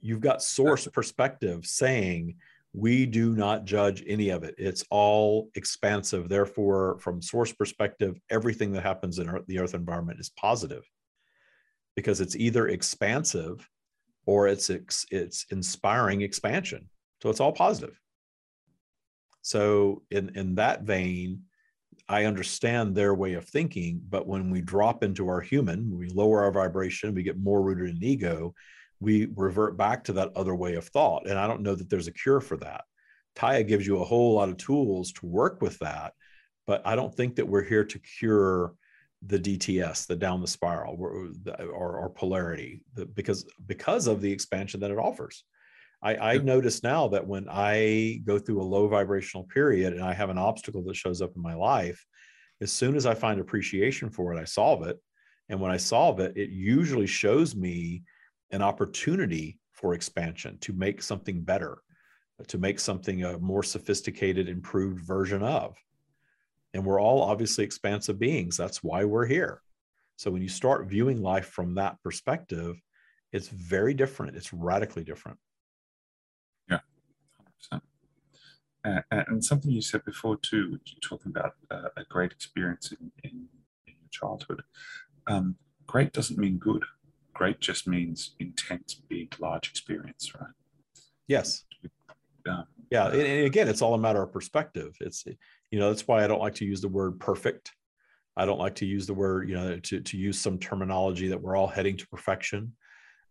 you've 0.02 0.22
got 0.22 0.44
source 0.44 0.88
perspective 0.88 1.66
saying 1.66 2.36
we 2.78 3.06
do 3.06 3.34
not 3.34 3.66
judge 3.66 4.04
any 4.06 4.30
of 4.30 4.44
it 4.44 4.54
it's 4.58 4.84
all 4.92 5.50
expansive 5.56 6.30
therefore 6.30 7.00
from 7.00 7.22
source 7.22 7.52
perspective 7.52 8.20
everything 8.30 8.72
that 8.72 8.84
happens 8.84 9.18
in 9.18 9.28
the 9.48 9.58
earth 9.58 9.74
environment 9.74 10.20
is 10.20 10.30
positive 10.38 10.84
because 11.98 12.22
it's 12.22 12.36
either 12.36 12.68
expansive 12.68 13.68
or 14.28 14.48
it's 14.48 14.70
it's 14.70 15.46
inspiring 15.50 16.22
expansion. 16.22 16.88
So 17.24 17.30
it's 17.30 17.40
all 17.40 17.52
positive. 17.52 18.00
So 19.42 20.04
in 20.12 20.32
in 20.36 20.56
that 20.56 20.84
vein, 20.84 21.42
I 22.08 22.26
understand 22.26 22.94
their 22.94 23.16
way 23.16 23.34
of 23.34 23.46
thinking, 23.46 24.02
but 24.08 24.28
when 24.28 24.52
we 24.52 24.62
drop 24.62 25.04
into 25.04 25.28
our 25.28 25.42
human, 25.42 25.98
we 25.98 26.10
lower 26.10 26.44
our 26.44 26.52
vibration, 26.52 27.16
we 27.16 27.24
get 27.24 27.40
more 27.40 27.64
rooted 27.64 27.90
in 27.96 28.04
ego, 28.04 28.54
we 29.00 29.28
revert 29.36 29.78
back 29.78 30.04
to 30.06 30.14
that 30.14 30.32
other 30.36 30.56
way 30.56 30.76
of 30.76 30.88
thought. 30.88 31.28
And 31.28 31.38
I 31.38 31.48
don't 31.48 31.62
know 31.62 31.76
that 31.76 31.90
there's 31.90 32.08
a 32.08 32.14
cure 32.14 32.42
for 32.42 32.58
that. 32.58 32.84
Taya 33.36 33.68
gives 33.68 33.86
you 33.86 34.00
a 34.02 34.06
whole 34.06 34.34
lot 34.34 34.50
of 34.50 34.58
tools 34.58 35.12
to 35.14 35.28
work 35.28 35.62
with 35.62 35.78
that, 35.80 36.14
but 36.66 36.82
I 36.86 36.96
don't 36.96 37.14
think 37.14 37.36
that 37.36 37.48
we're 37.48 37.64
here 37.64 37.84
to 37.84 38.00
cure 38.00 38.74
the 39.26 39.40
DTS, 39.40 40.08
the 40.08 40.16
down 40.16 40.42
the 40.42 40.48
spiral, 40.48 40.96
or, 41.00 41.32
or, 41.60 41.98
or 41.98 42.10
polarity, 42.10 42.82
the, 42.94 43.06
because 43.06 43.46
because 43.66 44.08
of 44.08 44.22
the 44.22 44.32
expansion 44.32 44.80
that 44.80 44.92
it 44.92 44.98
offers. 44.98 45.44
I, 46.02 46.16
I 46.16 46.38
notice 46.38 46.84
now 46.84 47.08
that 47.10 47.26
when 47.26 47.48
I 47.50 48.22
go 48.24 48.38
through 48.38 48.62
a 48.62 48.64
low 48.64 48.88
vibrational 48.88 49.46
period 49.46 49.94
and 49.94 50.04
I 50.04 50.14
have 50.14 50.30
an 50.30 50.38
obstacle 50.38 50.84
that 50.84 50.96
shows 50.96 51.22
up 51.22 51.36
in 51.36 51.42
my 51.42 51.56
life, 51.56 52.06
as 52.62 52.72
soon 52.72 52.96
as 52.96 53.06
I 53.06 53.16
find 53.16 53.40
appreciation 53.40 54.10
for 54.10 54.34
it, 54.34 54.40
I 54.40 54.46
solve 54.46 54.86
it. 54.86 54.98
And 55.50 55.60
when 55.60 55.72
I 55.72 55.78
solve 55.78 56.20
it, 56.20 56.36
it 56.36 56.50
usually 56.50 57.08
shows 57.08 57.56
me 57.56 58.04
an 58.52 58.62
opportunity 58.62 59.60
for 59.72 59.94
expansion 59.94 60.58
to 60.62 60.74
make 60.74 61.02
something 61.02 61.42
better, 61.42 61.80
to 62.48 62.58
make 62.58 62.80
something 62.80 63.24
a 63.24 63.38
more 63.40 63.64
sophisticated, 63.64 64.50
improved 64.50 65.06
version 65.06 65.44
of. 65.44 65.78
And 66.74 66.86
we're 66.86 67.02
all 67.02 67.22
obviously 67.22 67.64
expansive 67.64 68.20
beings. 68.20 68.58
That's 68.58 68.84
why 68.84 69.04
we're 69.04 69.26
here. 69.26 69.62
So 70.18 70.32
when 70.32 70.42
you 70.42 70.50
start 70.50 70.88
viewing 70.88 71.22
life 71.22 71.48
from 71.48 71.76
that 71.76 72.02
perspective, 72.02 72.82
it's 73.32 73.50
very 73.50 73.94
different. 73.94 74.36
It's 74.36 74.54
radically 74.54 75.04
different. 75.04 75.38
Yeah, 76.70 76.80
100%. 77.74 77.82
Uh, 78.86 79.02
and 79.12 79.44
something 79.44 79.70
you 79.70 79.82
said 79.82 80.04
before 80.06 80.38
too, 80.38 80.80
talking 81.02 81.32
about 81.36 81.54
uh, 81.70 81.90
a 81.98 82.04
great 82.10 82.32
experience 82.32 82.92
in, 82.92 83.12
in, 83.24 83.48
in 83.86 83.94
your 84.00 84.10
childhood. 84.12 84.64
Um, 85.28 85.56
great 85.86 86.14
doesn't 86.14 86.40
mean 86.40 86.58
good. 86.58 86.84
Great 87.38 87.60
just 87.60 87.88
means 87.88 88.36
intense, 88.40 88.96
big, 88.96 89.36
large 89.40 89.70
experience, 89.70 90.34
right? 90.40 90.50
Yes. 91.28 91.66
Um, 92.50 92.66
yeah, 92.90 93.08
and, 93.08 93.22
and 93.22 93.46
again, 93.46 93.68
it's 93.68 93.82
all 93.82 93.94
a 93.94 93.98
matter 93.98 94.24
of 94.24 94.32
perspective. 94.32 94.96
It's 95.02 95.26
you 95.72 95.80
know 95.80 95.90
that's 95.90 96.08
why 96.08 96.24
i 96.24 96.28
don't 96.28 96.42
like 96.42 96.56
to 96.56 96.66
use 96.66 96.82
the 96.82 96.88
word 96.88 97.20
perfect 97.20 97.72
i 98.36 98.46
don't 98.46 98.60
like 98.60 98.76
to 98.76 98.86
use 98.86 99.06
the 99.06 99.14
word 99.14 99.50
you 99.50 99.56
know 99.56 99.80
to, 99.80 100.00
to 100.02 100.18
use 100.18 100.40
some 100.40 100.58
terminology 100.58 101.28
that 101.28 101.42
we're 101.42 101.56
all 101.56 101.68
heading 101.68 101.98
to 101.98 102.08
perfection 102.08 102.74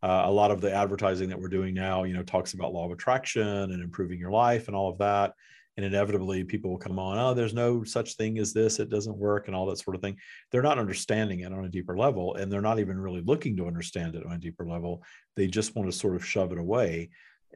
uh, 0.03 0.25
a 0.27 0.31
lot 0.31 0.51
of 0.51 0.61
the 0.61 0.73
advertising 0.73 1.29
that 1.29 1.41
we're 1.41 1.49
doing 1.49 1.75
now 1.75 2.05
you 2.05 2.15
know 2.15 2.23
talks 2.23 2.55
about 2.55 2.73
law 2.73 2.85
of 2.85 2.93
attraction 2.93 3.47
and 3.47 3.83
improving 3.83 4.19
your 4.19 4.31
life 4.31 4.69
and 4.69 4.77
all 4.77 4.91
of 4.91 4.99
that 4.99 5.33
and 5.77 5.85
inevitably 5.85 6.45
people 6.45 6.71
will 6.71 6.79
come 6.79 6.99
on 6.99 7.19
oh 7.19 7.35
there's 7.35 7.55
no 7.55 7.85
such 7.85 8.15
thing 8.15 8.39
as 8.39 8.53
this 8.53 8.79
it 8.79 8.91
doesn't 8.91 9.17
work 9.17 9.47
and 9.47 9.57
all 9.57 9.67
that 9.67 9.79
sort 9.79 9.95
of 9.95 10.03
thing 10.03 10.17
they're 10.51 10.63
not 10.63 10.79
understanding 10.79 11.41
it 11.41 11.53
on 11.53 11.65
a 11.65 11.69
deeper 11.69 11.97
level 11.97 12.35
and 12.37 12.51
they're 12.51 12.61
not 12.61 12.79
even 12.79 12.99
really 12.99 13.23
looking 13.23 13.57
to 13.57 13.67
understand 13.67 14.15
it 14.15 14.25
on 14.25 14.33
a 14.33 14.39
deeper 14.39 14.67
level 14.67 15.03
they 15.37 15.47
just 15.47 15.75
want 15.75 15.91
to 15.91 15.97
sort 15.97 16.17
of 16.17 16.25
shove 16.25 16.53
it 16.53 16.59
away 16.59 17.09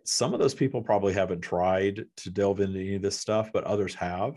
some 0.04 0.33
of 0.33 0.40
those 0.40 0.54
people 0.54 0.83
probably 0.83 1.12
haven't 1.12 1.40
tried 1.40 2.04
to 2.16 2.30
delve 2.30 2.61
into 2.61 2.78
any 2.78 2.94
of 2.94 3.02
this 3.02 3.18
stuff 3.18 3.50
but 3.52 3.64
others 3.64 3.94
have 3.94 4.35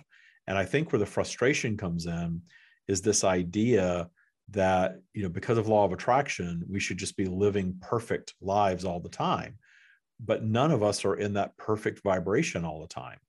and 0.48 0.58
I 0.58 0.66
think 0.66 0.92
where 0.92 1.00
the 1.00 1.06
frustration 1.06 1.78
comes 1.78 2.06
in 2.06 2.42
is 2.88 3.02
this 3.02 3.24
idea 3.24 4.10
that, 4.50 5.00
you 5.14 5.24
know, 5.24 5.30
because 5.30 5.58
of 5.58 5.68
law 5.68 5.86
of 5.86 5.94
attraction, 5.94 6.64
we 6.70 6.80
should 6.80 6.98
just 6.98 7.16
be 7.16 7.26
living 7.26 7.78
perfect 7.82 8.34
lives 8.42 8.84
all 8.84 9.00
the 9.00 9.10
time. 9.10 9.58
But 10.20 10.44
none 10.44 10.72
of 10.72 10.84
us 10.84 11.06
are 11.06 11.16
in 11.16 11.34
that 11.34 11.56
perfect 11.58 12.02
vibration 12.04 12.66
all 12.66 12.82
the 12.82 12.88
time. 12.88 13.20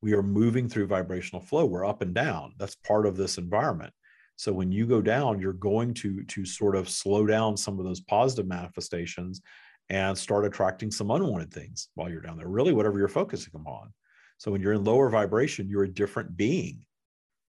We 0.00 0.12
are 0.14 0.22
moving 0.22 0.68
through 0.68 0.86
vibrational 0.86 1.42
flow. 1.42 1.64
We're 1.64 1.86
up 1.86 2.02
and 2.02 2.14
down. 2.14 2.54
That's 2.58 2.76
part 2.76 3.06
of 3.06 3.16
this 3.16 3.38
environment. 3.38 3.92
So 4.36 4.52
when 4.52 4.70
you 4.70 4.86
go 4.86 5.00
down, 5.00 5.40
you're 5.40 5.52
going 5.52 5.94
to 5.94 6.22
to 6.22 6.44
sort 6.44 6.76
of 6.76 6.88
slow 6.88 7.26
down 7.26 7.56
some 7.56 7.78
of 7.78 7.84
those 7.84 8.00
positive 8.00 8.46
manifestations 8.46 9.40
and 9.90 10.16
start 10.16 10.44
attracting 10.44 10.90
some 10.90 11.10
unwanted 11.10 11.52
things 11.52 11.88
while 11.94 12.08
you're 12.08 12.20
down 12.20 12.36
there. 12.36 12.46
Really, 12.46 12.72
whatever 12.72 12.98
you're 12.98 13.08
focusing 13.08 13.52
on. 13.66 13.92
So 14.38 14.52
when 14.52 14.60
you're 14.60 14.74
in 14.74 14.84
lower 14.84 15.10
vibration, 15.10 15.68
you're 15.68 15.84
a 15.84 15.92
different 15.92 16.36
being 16.36 16.80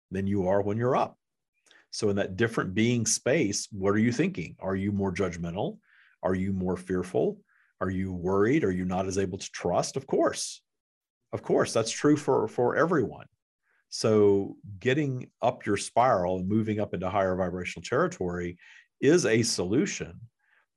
than 0.09 0.25
you 0.25 0.47
are 0.47 0.61
when 0.61 0.77
you're 0.77 0.95
up. 0.95 1.17
So 1.91 2.09
in 2.09 2.15
that 2.15 2.35
different 2.35 2.73
being 2.73 3.05
space, 3.05 3.67
what 3.71 3.93
are 3.93 3.99
you 3.99 4.11
thinking? 4.11 4.55
Are 4.59 4.75
you 4.75 4.91
more 4.91 5.13
judgmental? 5.13 5.77
Are 6.23 6.35
you 6.35 6.53
more 6.53 6.77
fearful? 6.77 7.39
Are 7.81 7.89
you 7.89 8.13
worried? 8.13 8.63
Are 8.63 8.71
you 8.71 8.85
not 8.85 9.05
as 9.05 9.17
able 9.17 9.37
to 9.37 9.51
trust? 9.51 9.95
Of 9.95 10.07
course. 10.07 10.61
Of 11.31 11.43
course, 11.43 11.73
that's 11.73 11.91
true 11.91 12.17
for, 12.17 12.47
for 12.47 12.75
everyone. 12.75 13.27
So 13.89 14.57
getting 14.79 15.29
up 15.41 15.65
your 15.65 15.77
spiral 15.77 16.37
and 16.37 16.47
moving 16.47 16.79
up 16.79 16.93
into 16.93 17.09
higher 17.09 17.35
vibrational 17.35 17.83
territory 17.83 18.57
is 19.01 19.25
a 19.25 19.41
solution, 19.41 20.19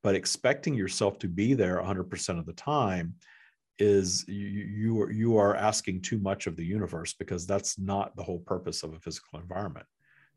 but 0.02 0.14
expecting 0.14 0.74
yourself 0.74 1.18
to 1.20 1.28
be 1.28 1.54
there 1.54 1.80
100% 1.82 2.38
of 2.38 2.46
the 2.46 2.52
time 2.54 3.14
is 3.78 4.24
you, 4.28 4.34
you 4.34 5.02
are 5.02 5.10
you 5.10 5.36
are 5.38 5.56
asking 5.56 6.00
too 6.00 6.18
much 6.18 6.46
of 6.46 6.56
the 6.56 6.64
universe 6.64 7.14
because 7.14 7.46
that's 7.46 7.78
not 7.78 8.14
the 8.16 8.22
whole 8.22 8.38
purpose 8.40 8.82
of 8.82 8.92
a 8.92 9.00
physical 9.00 9.40
environment 9.40 9.86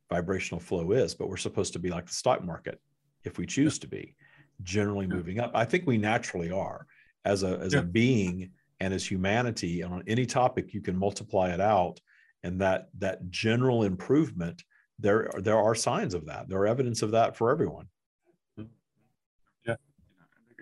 vibrational 0.09 0.59
flow 0.59 0.91
is 0.91 1.13
but 1.13 1.29
we're 1.29 1.37
supposed 1.37 1.73
to 1.73 1.79
be 1.79 1.89
like 1.89 2.05
the 2.05 2.13
stock 2.13 2.43
market 2.43 2.79
if 3.23 3.37
we 3.37 3.45
choose 3.45 3.77
to 3.77 3.87
be 3.87 4.15
generally 4.63 5.05
moving 5.05 5.39
up 5.39 5.51
i 5.53 5.65
think 5.65 5.85
we 5.85 5.97
naturally 5.97 6.49
are 6.49 6.87
as 7.25 7.43
a 7.43 7.59
as 7.59 7.73
yeah. 7.73 7.79
a 7.79 7.83
being 7.83 8.49
and 8.85 8.93
as 8.93 9.09
humanity 9.09 9.81
and 9.81 9.93
on 9.93 10.03
any 10.07 10.25
topic 10.25 10.73
you 10.73 10.81
can 10.81 10.95
multiply 10.95 11.49
it 11.49 11.61
out 11.61 11.99
and 12.43 12.61
that 12.61 12.87
that 12.97 13.29
general 13.29 13.83
improvement 13.83 14.63
there 14.99 15.29
there 15.39 15.57
are 15.57 15.75
signs 15.75 16.13
of 16.13 16.25
that 16.25 16.47
there 16.47 16.59
are 16.59 16.67
evidence 16.67 17.01
of 17.01 17.11
that 17.11 17.35
for 17.35 17.51
everyone 17.51 17.87
yeah 19.67 19.75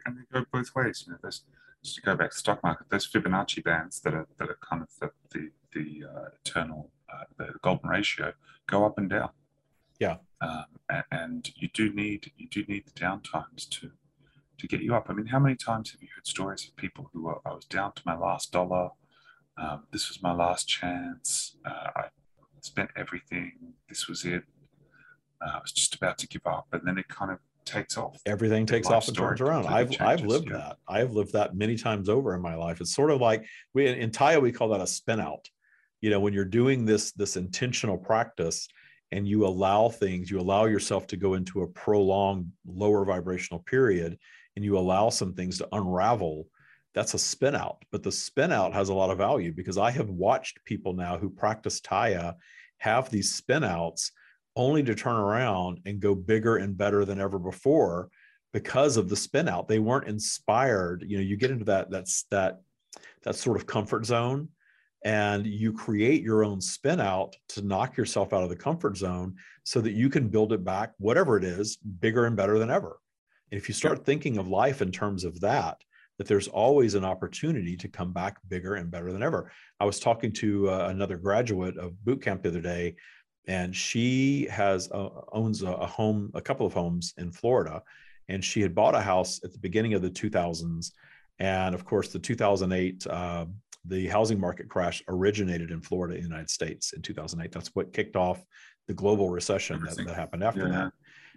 and 0.05 0.17
they 0.17 0.21
go 0.31 0.45
both 0.51 0.73
ways. 0.75 1.03
You 1.05 1.13
know, 1.13 1.19
there's 1.21 1.43
just 1.83 1.95
to 1.95 2.01
go 2.01 2.15
back 2.15 2.31
to 2.31 2.35
the 2.35 2.39
stock 2.39 2.63
market, 2.63 2.89
those 2.89 3.07
Fibonacci 3.07 3.63
bands 3.63 3.99
that 4.01 4.13
are 4.13 4.27
that 4.37 4.49
are 4.49 4.57
kind 4.61 4.81
of 4.81 4.89
the 4.99 5.11
the, 5.31 5.49
the 5.73 6.07
uh, 6.07 6.29
eternal 6.43 6.91
uh, 7.11 7.23
the 7.37 7.53
golden 7.61 7.89
ratio 7.89 8.33
go 8.67 8.85
up 8.85 8.97
and 8.97 9.09
down. 9.09 9.29
Yeah, 9.99 10.17
um, 10.41 10.65
and, 10.89 11.03
and, 11.11 11.51
you 11.55 11.69
do 11.73 11.93
need 11.93 12.31
you 12.37 12.47
do 12.49 12.63
need 12.67 12.85
the 12.85 12.99
down 12.99 13.21
times 13.21 13.65
to 13.67 13.91
to 14.63 14.67
get 14.67 14.81
you 14.81 14.95
up. 14.95 15.07
I 15.09 15.13
mean, 15.13 15.25
how 15.25 15.39
many 15.39 15.55
times 15.55 15.91
have 15.91 16.01
you 16.01 16.07
heard 16.15 16.25
stories 16.25 16.65
of 16.65 16.75
people 16.77 17.09
who 17.11 17.23
were, 17.23 17.39
I 17.45 17.53
was 17.53 17.65
down 17.65 17.91
to 17.95 18.01
my 18.05 18.17
last 18.17 18.53
dollar, 18.53 18.89
um, 19.57 19.83
this 19.91 20.07
was 20.07 20.23
my 20.23 20.33
last 20.33 20.69
chance, 20.69 21.57
uh, 21.65 21.89
I 21.97 22.03
spent 22.61 22.89
everything, 22.95 23.51
this 23.89 24.07
was 24.07 24.23
it, 24.23 24.43
uh, 25.45 25.51
I 25.55 25.59
was 25.61 25.73
just 25.73 25.95
about 25.95 26.17
to 26.19 26.27
give 26.27 26.47
up, 26.47 26.67
and 26.71 26.81
then 26.85 26.97
it 26.97 27.09
kind 27.09 27.29
of 27.29 27.39
takes 27.65 27.97
off. 27.97 28.21
Everything 28.25 28.65
takes 28.65 28.87
off 28.87 29.09
and 29.09 29.17
turns 29.17 29.41
around. 29.41 29.67
I've 29.67 29.89
changes, 29.89 30.21
I've 30.21 30.25
lived 30.25 30.49
yeah. 30.49 30.57
that. 30.57 30.77
I've 30.87 31.11
lived 31.11 31.33
that 31.33 31.55
many 31.55 31.75
times 31.75 32.07
over 32.07 32.33
in 32.33 32.41
my 32.41 32.55
life. 32.55 32.79
It's 32.79 32.95
sort 32.95 33.11
of 33.11 33.19
like 33.19 33.45
we 33.73 33.87
in 33.87 34.11
Taya 34.11 34.41
we 34.41 34.51
call 34.51 34.69
that 34.69 34.81
a 34.81 34.87
spin 34.87 35.19
out. 35.19 35.49
You 36.01 36.09
know, 36.09 36.19
when 36.19 36.33
you're 36.33 36.45
doing 36.45 36.85
this 36.85 37.11
this 37.13 37.37
intentional 37.37 37.97
practice 37.97 38.67
and 39.11 39.27
you 39.27 39.45
allow 39.45 39.89
things, 39.89 40.29
you 40.29 40.39
allow 40.39 40.65
yourself 40.65 41.07
to 41.07 41.17
go 41.17 41.35
into 41.35 41.61
a 41.61 41.67
prolonged 41.67 42.51
lower 42.65 43.05
vibrational 43.05 43.61
period 43.61 44.17
and 44.55 44.63
you 44.63 44.77
allow 44.77 45.09
some 45.09 45.33
things 45.33 45.57
to 45.57 45.67
unravel, 45.71 46.47
that's 46.93 47.13
a 47.13 47.19
spin 47.19 47.55
out. 47.55 47.83
But 47.91 48.03
the 48.03 48.11
spin 48.11 48.51
out 48.51 48.73
has 48.73 48.89
a 48.89 48.93
lot 48.93 49.09
of 49.09 49.17
value 49.17 49.51
because 49.51 49.77
I 49.77 49.91
have 49.91 50.09
watched 50.09 50.63
people 50.65 50.93
now 50.93 51.17
who 51.17 51.29
practice 51.29 51.81
Taya 51.81 52.35
have 52.77 53.09
these 53.09 53.33
spin 53.33 53.63
outs 53.63 54.11
only 54.55 54.83
to 54.83 54.95
turn 54.95 55.15
around 55.15 55.79
and 55.85 55.99
go 55.99 56.13
bigger 56.13 56.57
and 56.57 56.77
better 56.77 57.05
than 57.05 57.19
ever 57.19 57.39
before 57.39 58.09
because 58.51 58.97
of 58.97 59.09
the 59.09 59.15
spin 59.15 59.47
out. 59.47 59.67
They 59.67 59.79
weren't 59.79 60.07
inspired. 60.07 61.03
You 61.07 61.17
know, 61.17 61.23
you 61.23 61.37
get 61.37 61.51
into 61.51 61.65
that 61.65 61.89
that's 61.89 62.25
that 62.29 62.61
that 63.23 63.35
sort 63.35 63.57
of 63.57 63.65
comfort 63.65 64.05
zone 64.05 64.49
and 65.03 65.45
you 65.45 65.73
create 65.73 66.21
your 66.21 66.45
own 66.45 66.61
spin 66.61 66.99
out 66.99 67.35
to 67.49 67.61
knock 67.61 67.97
yourself 67.97 68.33
out 68.33 68.43
of 68.43 68.49
the 68.49 68.55
comfort 68.55 68.95
zone 68.97 69.35
so 69.63 69.81
that 69.81 69.91
you 69.91 70.09
can 70.09 70.29
build 70.29 70.53
it 70.53 70.63
back 70.63 70.91
whatever 70.97 71.37
it 71.37 71.43
is 71.43 71.77
bigger 71.77 72.25
and 72.25 72.35
better 72.35 72.59
than 72.59 72.69
ever 72.69 72.97
and 73.53 73.61
if 73.61 73.67
you 73.67 73.75
start 73.75 74.03
thinking 74.03 74.39
of 74.39 74.47
life 74.47 74.81
in 74.81 74.91
terms 74.91 75.23
of 75.23 75.39
that 75.41 75.77
that 76.17 76.27
there's 76.27 76.47
always 76.47 76.95
an 76.95 77.05
opportunity 77.05 77.77
to 77.77 77.87
come 77.87 78.11
back 78.11 78.37
bigger 78.47 78.75
and 78.75 78.89
better 78.89 79.11
than 79.11 79.23
ever. 79.23 79.51
I 79.79 79.85
was 79.85 79.99
talking 79.99 80.31
to 80.33 80.69
uh, 80.69 80.87
another 80.89 81.17
graduate 81.17 81.77
of 81.77 82.03
boot 82.03 82.21
camp 82.21 82.41
the 82.41 82.49
other 82.49 82.61
day 82.61 82.95
and 83.47 83.75
she 83.75 84.47
has 84.49 84.91
uh, 84.91 85.09
owns 85.31 85.61
a, 85.61 85.71
a, 85.71 85.85
home 85.85 86.31
a 86.33 86.41
couple 86.41 86.65
of 86.65 86.73
homes 86.73 87.13
in 87.17 87.31
florida 87.31 87.83
and 88.27 88.43
she 88.43 88.59
had 88.59 88.73
bought 88.73 88.95
a 88.95 89.01
house 89.01 89.39
at 89.43 89.51
the 89.51 89.59
beginning 89.59 89.93
of 89.93 90.01
the 90.01 90.09
2000s 90.09 90.91
and 91.39 91.75
of 91.75 91.83
course 91.85 92.07
the 92.07 92.19
2008 92.19 93.05
uh, 93.07 93.45
the 93.85 94.07
housing 94.07 94.39
market 94.39 94.69
crash 94.69 95.03
originated 95.09 95.71
in 95.71 95.81
florida 95.81 96.15
in 96.15 96.21
the 96.21 96.27
united 96.29 96.49
states 96.49 96.93
in 96.93 97.01
2008 97.01 97.51
that's 97.51 97.75
what 97.75 97.91
kicked 97.91 98.15
off 98.15 98.43
the 98.87 98.93
global 98.93 99.29
recession 99.29 99.79
that, 99.83 99.97
that, 99.97 100.15
happened 100.15 100.43
after 100.43 100.67
yeah. 100.67 100.73
that. 100.73 100.93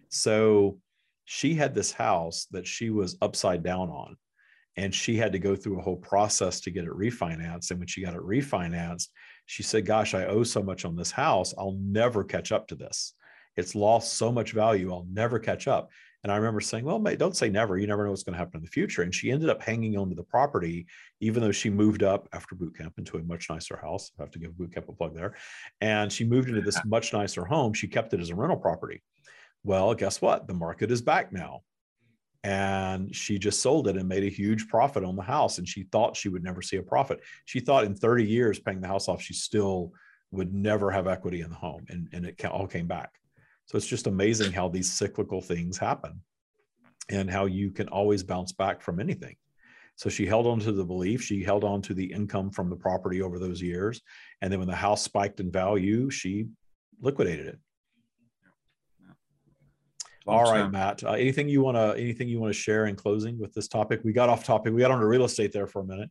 So 0.09 0.79
she 1.27 1.55
had 1.55 1.75
this 1.75 1.93
house 1.93 2.47
that 2.51 2.67
she 2.67 2.91
was 2.91 3.19
upside 3.21 3.63
down 3.63 3.91
on 3.91 4.17
and 4.77 4.95
she 4.95 5.17
had 5.17 5.33
to 5.33 5.39
go 5.39 5.55
through 5.55 5.79
a 5.79 5.83
whole 5.83 5.97
process 5.97 6.61
to 6.61 6.71
get 6.71 6.85
it 6.85 6.91
refinanced 6.91 7.71
and 7.71 7.79
when 7.79 7.89
she 7.89 8.03
got 8.03 8.15
it 8.15 8.21
refinanced 8.21 9.09
she 9.47 9.63
said, 9.63 9.87
Gosh, 9.87 10.13
I 10.13 10.27
owe 10.27 10.43
so 10.43 10.63
much 10.63 10.85
on 10.85 10.97
this 10.97 11.13
house. 11.13 11.55
I'll 11.57 11.79
never 11.81 12.25
catch 12.25 12.53
up 12.53 12.69
to 12.69 12.75
this. 12.75 13.15
It's 13.57 13.75
lost 13.75 14.15
so 14.15 14.31
much 14.31 14.53
value. 14.53 14.93
I'll 14.93 15.07
never 15.11 15.39
catch 15.39 15.67
up. 15.67 15.91
And 16.23 16.33
I 16.33 16.37
remember 16.37 16.61
saying, 16.61 16.85
Well, 16.85 16.99
mate, 16.99 17.21
don't 17.21 17.37
say 17.37 17.49
never. 17.49 17.79
You 17.79 17.87
never 17.87 18.05
know 18.05 18.11
what's 18.11 18.25
going 18.25 18.35
to 18.35 18.39
happen 18.39 18.59
in 18.59 18.65
the 18.65 18.71
future. 18.71 19.03
And 19.03 19.15
she 19.15 19.31
ended 19.31 19.49
up 19.49 19.63
hanging 19.63 19.97
on 19.97 20.09
to 20.09 20.17
the 20.17 20.25
property, 20.25 20.87
even 21.21 21.43
though 21.43 21.53
she 21.53 21.71
moved 21.71 22.03
up 22.03 22.29
after 22.33 22.57
boot 22.57 22.77
camp 22.77 22.95
into 22.99 23.17
a 23.17 23.23
much 23.23 23.49
nicer 23.49 23.79
house. 23.81 24.11
I 24.19 24.23
have 24.23 24.33
to 24.33 24.39
give 24.39 24.59
boot 24.59 24.75
camp 24.75 24.89
a 24.89 24.93
plug 24.93 25.15
there. 25.15 25.37
And 25.81 26.13
she 26.13 26.25
moved 26.25 26.49
into 26.49 26.61
this 26.61 26.85
much 26.85 27.13
nicer 27.13 27.45
home. 27.45 27.73
She 27.73 27.87
kept 27.87 28.13
it 28.13 28.21
as 28.21 28.31
a 28.31 28.35
rental 28.35 28.59
property. 28.59 29.03
Well, 29.67 29.95
guess 29.95 30.23
what? 30.23 30.47
The 30.47 30.55
market 30.55 30.93
is 30.93 31.03
back 31.03 31.33
now. 31.33 31.63
And 32.45 33.13
she 33.13 33.37
just 33.37 33.61
sold 33.61 33.89
it 33.89 33.97
and 33.97 34.09
made 34.09 34.23
a 34.23 34.29
huge 34.29 34.69
profit 34.69 35.03
on 35.03 35.17
the 35.17 35.23
house. 35.23 35.59
And 35.59 35.67
she 35.67 35.83
thought 35.83 36.17
she 36.17 36.29
would 36.29 36.45
never 36.45 36.63
see 36.63 36.77
a 36.77 36.83
profit. 36.85 37.21
She 37.47 37.59
thought 37.59 37.83
in 37.83 37.97
30 37.97 38.25
years 38.25 38.61
paying 38.61 38.81
the 38.81 38.87
house 38.87 39.09
off 39.09 39.21
she 39.21 39.35
still 39.35 39.93
would 40.31 40.55
never 40.55 40.93
have 40.93 41.09
equity 41.09 41.41
in 41.41 41.51
the 41.51 41.57
home. 41.57 41.85
And, 41.89 42.09
and 42.13 42.25
it 42.25 42.45
all 42.45 42.69
came 42.69 42.87
back. 42.87 43.11
So 43.65 43.77
it's 43.77 43.89
just 43.89 44.07
amazing 44.07 44.53
how 44.53 44.69
these 44.69 44.93
cyclical 44.93 45.41
things 45.41 45.77
happen 45.77 46.23
and 47.11 47.29
how 47.29 47.47
you 47.47 47.73
can 47.73 47.89
always 47.89 48.23
bounce 48.23 48.53
back 48.53 48.81
from 48.81 49.01
anything. 49.01 49.35
So 49.97 50.09
she 50.09 50.27
held 50.27 50.47
on 50.47 50.61
to 50.61 50.71
the 50.71 50.85
belief. 50.85 51.23
She 51.23 51.43
held 51.43 51.65
on 51.65 51.83
to 51.83 51.95
the 51.95 52.13
income 52.13 52.53
from 52.53 52.71
the 52.71 52.77
property 52.77 53.21
over 53.21 53.41
those 53.41 53.61
years. 53.61 54.01
And 54.41 54.53
then 54.53 54.61
when 54.61 54.69
the 54.69 54.77
house 54.77 55.03
spiked 55.03 55.41
in 55.41 55.51
value 55.51 56.09
she 56.09 56.47
liquidated 57.01 57.47
it 57.47 57.59
all 60.27 60.45
right, 60.45 60.71
Matt. 60.71 61.05
Uh, 61.05 61.13
anything 61.13 61.49
you 61.49 61.63
want 61.63 61.77
to 61.77 62.01
anything 62.01 62.29
you 62.29 62.41
want 62.41 62.53
to 62.53 62.59
share 62.59 62.87
in 62.87 62.97
closing 62.97 63.39
with 63.39 63.53
this 63.53 63.69
topic? 63.69 64.01
We 64.05 64.13
got 64.13 64.29
off 64.29 64.45
topic. 64.45 64.73
We 64.73 64.81
got 64.81 64.91
onto 64.91 65.07
real 65.07 65.25
estate 65.25 65.53
there 65.53 65.67
for 65.67 65.81
a 65.81 65.85
minute, 65.85 66.11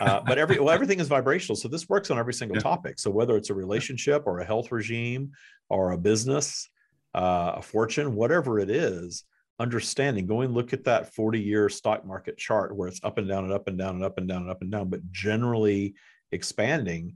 uh, 0.00 0.20
but 0.26 0.38
every 0.38 0.58
well, 0.58 0.70
everything 0.70 1.00
is 1.00 1.08
vibrational. 1.08 1.56
So 1.56 1.68
this 1.68 1.88
works 1.88 2.10
on 2.10 2.18
every 2.18 2.34
single 2.34 2.56
yeah. 2.56 2.62
topic. 2.62 2.98
So 2.98 3.10
whether 3.10 3.36
it's 3.36 3.50
a 3.50 3.54
relationship 3.54 4.24
or 4.26 4.40
a 4.40 4.44
health 4.44 4.72
regime 4.72 5.32
or 5.68 5.92
a 5.92 5.98
business, 5.98 6.68
uh, 7.14 7.54
a 7.56 7.62
fortune, 7.62 8.14
whatever 8.14 8.58
it 8.58 8.70
is, 8.70 9.24
understanding. 9.58 10.26
Going 10.26 10.52
look 10.52 10.72
at 10.72 10.84
that 10.84 11.14
forty-year 11.14 11.68
stock 11.68 12.06
market 12.06 12.36
chart 12.36 12.76
where 12.76 12.88
it's 12.88 13.00
up 13.02 13.18
and 13.18 13.28
down 13.28 13.44
and 13.44 13.52
up 13.52 13.68
and 13.68 13.78
down 13.78 13.96
and 13.96 14.04
up 14.04 14.18
and 14.18 14.28
down 14.28 14.42
and 14.42 14.50
up 14.50 14.62
and 14.62 14.70
down, 14.70 14.88
but 14.88 15.10
generally 15.10 15.94
expanding 16.32 17.14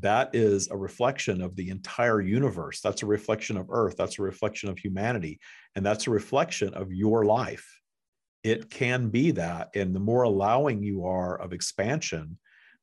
that 0.00 0.34
is 0.34 0.70
a 0.70 0.76
reflection 0.76 1.42
of 1.42 1.54
the 1.56 1.68
entire 1.68 2.20
universe. 2.20 2.80
That's 2.80 3.02
a 3.02 3.06
reflection 3.06 3.56
of 3.56 3.66
Earth. 3.70 3.96
That's 3.96 4.18
a 4.18 4.22
reflection 4.22 4.68
of 4.70 4.78
humanity. 4.78 5.38
And 5.74 5.84
that's 5.84 6.06
a 6.06 6.10
reflection 6.10 6.72
of 6.74 6.92
your 6.92 7.24
life. 7.24 7.80
It 8.42 8.70
can 8.70 9.08
be 9.10 9.32
that. 9.32 9.70
And 9.74 9.94
the 9.94 10.00
more 10.00 10.22
allowing 10.22 10.82
you 10.82 11.04
are 11.04 11.38
of 11.38 11.52
expansion, 11.52 12.38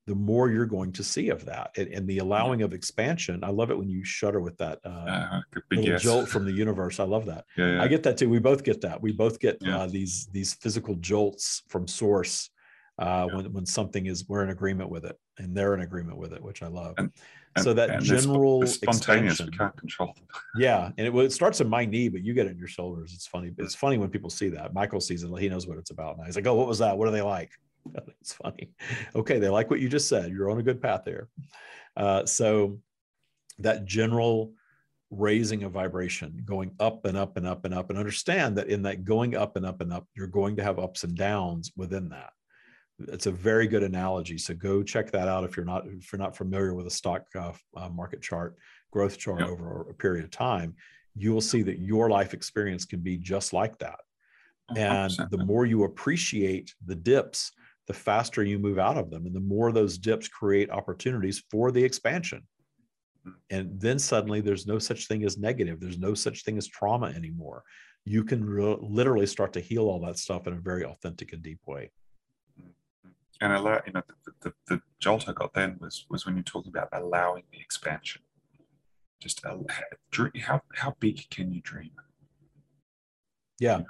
the 0.06 0.16
more 0.16 0.50
you're 0.50 0.66
going 0.66 0.92
to 0.94 1.04
see 1.04 1.30
of 1.30 1.46
that. 1.46 1.72
And, 1.78 1.88
and 1.90 2.08
the 2.08 2.20
allowing 2.20 2.62
of 2.62 2.74
expansion, 2.74 3.44
I 3.44 3.50
love 3.50 3.70
it 3.70 3.78
when 3.78 3.90
you 3.90 4.04
shudder 4.04 4.40
with 4.40 4.58
that 4.58 4.80
uh, 4.86 4.90
uh, 4.90 5.42
little 5.72 5.86
yes. 5.86 6.02
jolt 6.02 6.30
from 6.30 6.46
the 6.46 6.52
universe. 6.66 7.00
I 7.00 7.04
love 7.04 7.26
that. 7.26 7.46
Yeah, 7.58 7.74
yeah. 7.74 7.84
I 7.84 7.88
get 7.88 8.04
that 8.04 8.18
too. 8.18 8.30
We 8.30 8.40
both 8.40 8.64
get 8.64 8.82
that. 8.82 9.02
We 9.02 9.12
both 9.12 9.40
get 9.40 9.58
yeah. 9.62 9.80
uh, 9.80 9.88
these 9.88 10.28
these 10.32 10.54
physical 10.54 10.96
jolts 10.96 11.64
from 11.68 11.88
source 11.88 12.50
uh, 12.98 13.28
when, 13.28 13.54
when 13.54 13.66
something 13.66 14.08
is 14.08 14.28
we're 14.28 14.44
in 14.44 14.50
agreement 14.50 14.90
with 14.90 15.06
it 15.06 15.16
and 15.40 15.56
they're 15.56 15.74
in 15.74 15.82
agreement 15.82 16.18
with 16.18 16.34
it 16.34 16.42
which 16.42 16.62
i 16.62 16.68
love. 16.68 16.94
And, 16.98 17.12
and, 17.56 17.64
so 17.64 17.74
that 17.74 18.02
general 18.02 18.66
spontaneous 18.68 19.42
we 19.42 19.50
can't 19.50 19.76
control 19.76 20.16
yeah 20.56 20.92
and 20.98 21.08
it, 21.08 21.14
well, 21.14 21.26
it 21.26 21.32
starts 21.32 21.62
in 21.62 21.68
my 21.68 21.86
knee 21.86 22.10
but 22.10 22.22
you 22.22 22.34
get 22.34 22.46
it 22.46 22.52
in 22.52 22.58
your 22.58 22.68
shoulders. 22.68 23.14
It's 23.14 23.28
funny 23.28 23.52
it's 23.58 23.76
funny 23.76 23.98
when 23.98 24.10
people 24.10 24.30
see 24.30 24.50
that. 24.50 24.74
Michael 24.74 25.02
sees 25.02 25.24
it 25.24 25.40
he 25.40 25.50
knows 25.50 25.68
what 25.68 25.78
it's 25.78 25.92
about 25.92 26.18
now 26.18 26.26
he's 26.26 26.36
like 26.36 26.48
oh 26.48 26.56
what 26.56 26.68
was 26.68 26.80
that? 26.80 26.98
What 26.98 27.08
are 27.08 27.12
they 27.12 27.22
like? 27.22 27.52
It's 28.22 28.34
funny. 28.34 28.70
Okay 29.16 29.40
they 29.40 29.50
like 29.50 29.70
what 29.70 29.80
you 29.80 29.90
just 29.90 30.10
said. 30.10 30.32
You're 30.32 30.52
on 30.52 30.60
a 30.60 30.64
good 30.64 30.82
path 30.82 31.04
there. 31.06 31.30
Uh, 31.98 32.26
so 32.26 32.80
that 33.60 33.86
general 33.86 34.54
raising 35.12 35.64
a 35.64 35.70
vibration, 35.70 36.42
going 36.46 36.72
up 36.80 37.06
and 37.06 37.18
up 37.18 37.36
and 37.38 37.48
up 37.48 37.66
and 37.66 37.74
up, 37.74 37.90
and 37.90 37.98
understand 37.98 38.58
that 38.58 38.68
in 38.68 38.84
that 38.84 39.06
going 39.06 39.36
up 39.36 39.56
and 39.56 39.66
up 39.66 39.82
and 39.82 39.92
up, 39.92 40.08
you're 40.16 40.28
going 40.28 40.56
to 40.58 40.64
have 40.64 40.78
ups 40.78 41.04
and 41.04 41.16
downs 41.16 41.72
within 41.76 42.10
that 42.10 42.32
it's 43.08 43.28
a 43.28 43.32
very 43.32 43.68
good 43.68 43.84
analogy. 43.84 44.38
So 44.38 44.54
go 44.54 44.84
check 44.84 45.12
that 45.12 45.28
out 45.28 45.44
if 45.44 45.56
you're 45.56 45.66
not 45.66 45.86
if 45.88 46.12
you're 46.12 46.20
not 46.20 46.36
familiar 46.36 46.74
with 46.74 46.88
a 46.88 46.92
stock 46.92 47.24
uh, 47.36 47.54
uh, 47.76 47.90
market 47.90 48.22
chart, 48.22 48.58
growth 48.92 49.18
chart 49.18 49.42
yep. 49.42 49.50
over 49.50 49.88
a 49.90 49.94
period 49.94 50.26
of 50.26 50.32
time. 50.32 50.76
You 51.16 51.34
will 51.34 51.42
see 51.42 51.62
that 51.64 51.80
your 51.80 52.10
life 52.10 52.34
experience 52.34 52.86
can 52.86 53.00
be 53.00 53.18
just 53.18 53.54
like 53.54 53.78
that. 53.80 54.00
And 54.76 55.12
the 55.32 55.44
more 55.46 55.66
you 55.66 55.84
appreciate 55.84 56.76
the 56.86 56.96
dips, 56.96 57.52
the 57.88 57.94
faster 57.94 58.44
you 58.44 58.60
move 58.60 58.78
out 58.78 58.98
of 58.98 59.10
them, 59.10 59.26
and 59.26 59.36
the 59.36 59.40
more 59.40 59.72
those 59.72 59.98
dips 59.98 60.28
create 60.28 60.70
opportunities 60.70 61.44
for 61.50 61.72
the 61.72 61.84
expansion. 61.84 62.44
And 63.50 63.82
then 63.82 63.98
suddenly, 63.98 64.42
there's 64.42 64.68
no 64.68 64.78
such 64.78 65.08
thing 65.08 65.24
as 65.24 65.40
negative. 65.40 65.80
There's 65.80 65.98
no 65.98 66.14
such 66.14 66.44
thing 66.44 66.58
as 66.58 66.68
trauma 66.68 67.08
anymore. 67.08 67.64
You 68.06 68.24
can 68.24 68.46
re- 68.46 68.78
literally 68.80 69.26
start 69.26 69.54
to 69.54 69.60
heal 69.60 69.86
all 69.86 70.00
that 70.02 70.20
stuff 70.20 70.46
in 70.46 70.54
a 70.54 70.60
very 70.60 70.86
authentic 70.86 71.34
and 71.34 71.42
deep 71.42 71.60
way 71.66 71.90
and 73.42 73.54
allow 73.54 73.82
you 73.86 73.94
know 73.94 74.04
the, 74.26 74.34
the, 74.42 74.54
the, 74.68 74.82
jolt 75.00 75.30
I 75.30 75.34
got 75.34 75.54
then 75.54 75.78
was 75.80 76.06
was 76.10 76.26
when 76.26 76.36
you're 76.36 76.44
talking 76.44 76.70
about 76.70 76.90
allowing 76.92 77.44
the 77.52 77.60
expansion. 77.60 78.22
Just 79.22 79.44
how 79.44 80.62
how 80.76 80.96
big 81.00 81.30
can 81.30 81.52
you 81.52 81.62
dream? 81.62 81.92
Yeah, 83.60 83.82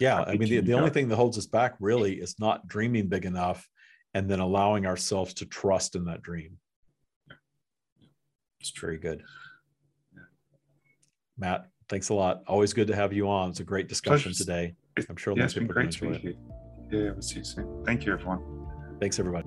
yeah. 0.00 0.22
I 0.22 0.36
mean, 0.36 0.48
the, 0.48 0.60
the 0.60 0.74
only 0.74 0.90
thing 0.90 1.08
that 1.08 1.16
holds 1.16 1.38
us 1.38 1.46
back 1.46 1.74
really 1.80 2.14
is 2.14 2.38
not 2.38 2.68
dreaming 2.68 3.08
big 3.08 3.24
enough, 3.24 3.68
and 4.14 4.30
then 4.30 4.40
allowing 4.40 4.86
ourselves 4.86 5.34
to 5.34 5.46
trust 5.46 5.96
in 5.96 6.04
that 6.04 6.22
dream. 6.22 6.58
Yeah. 7.28 7.36
It's 8.60 8.70
very 8.78 8.98
good. 8.98 9.22
Yeah. 10.14 10.22
Matt, 11.36 11.68
Thanks 11.88 12.10
a 12.10 12.14
lot. 12.14 12.42
Always 12.46 12.74
good 12.74 12.86
to 12.88 12.94
have 12.94 13.12
you 13.12 13.28
on. 13.28 13.50
It's 13.50 13.60
a 13.60 13.64
great 13.64 13.88
discussion 13.88 14.32
Pleasure. 14.32 14.44
today. 14.44 14.74
I'm 15.08 15.16
sure 15.16 15.34
lots 15.34 15.56
of 15.56 15.62
people 15.62 15.74
great 15.74 15.90
can 15.90 16.00
to 16.00 16.06
enjoy 16.06 16.16
it. 16.16 16.20
here. 16.20 16.34
Yeah, 16.90 17.10
we'll 17.10 17.22
see 17.22 17.38
you 17.38 17.44
soon. 17.44 17.84
Thank 17.84 18.06
you, 18.06 18.12
everyone. 18.12 18.40
Thanks, 19.00 19.18
everybody. 19.18 19.46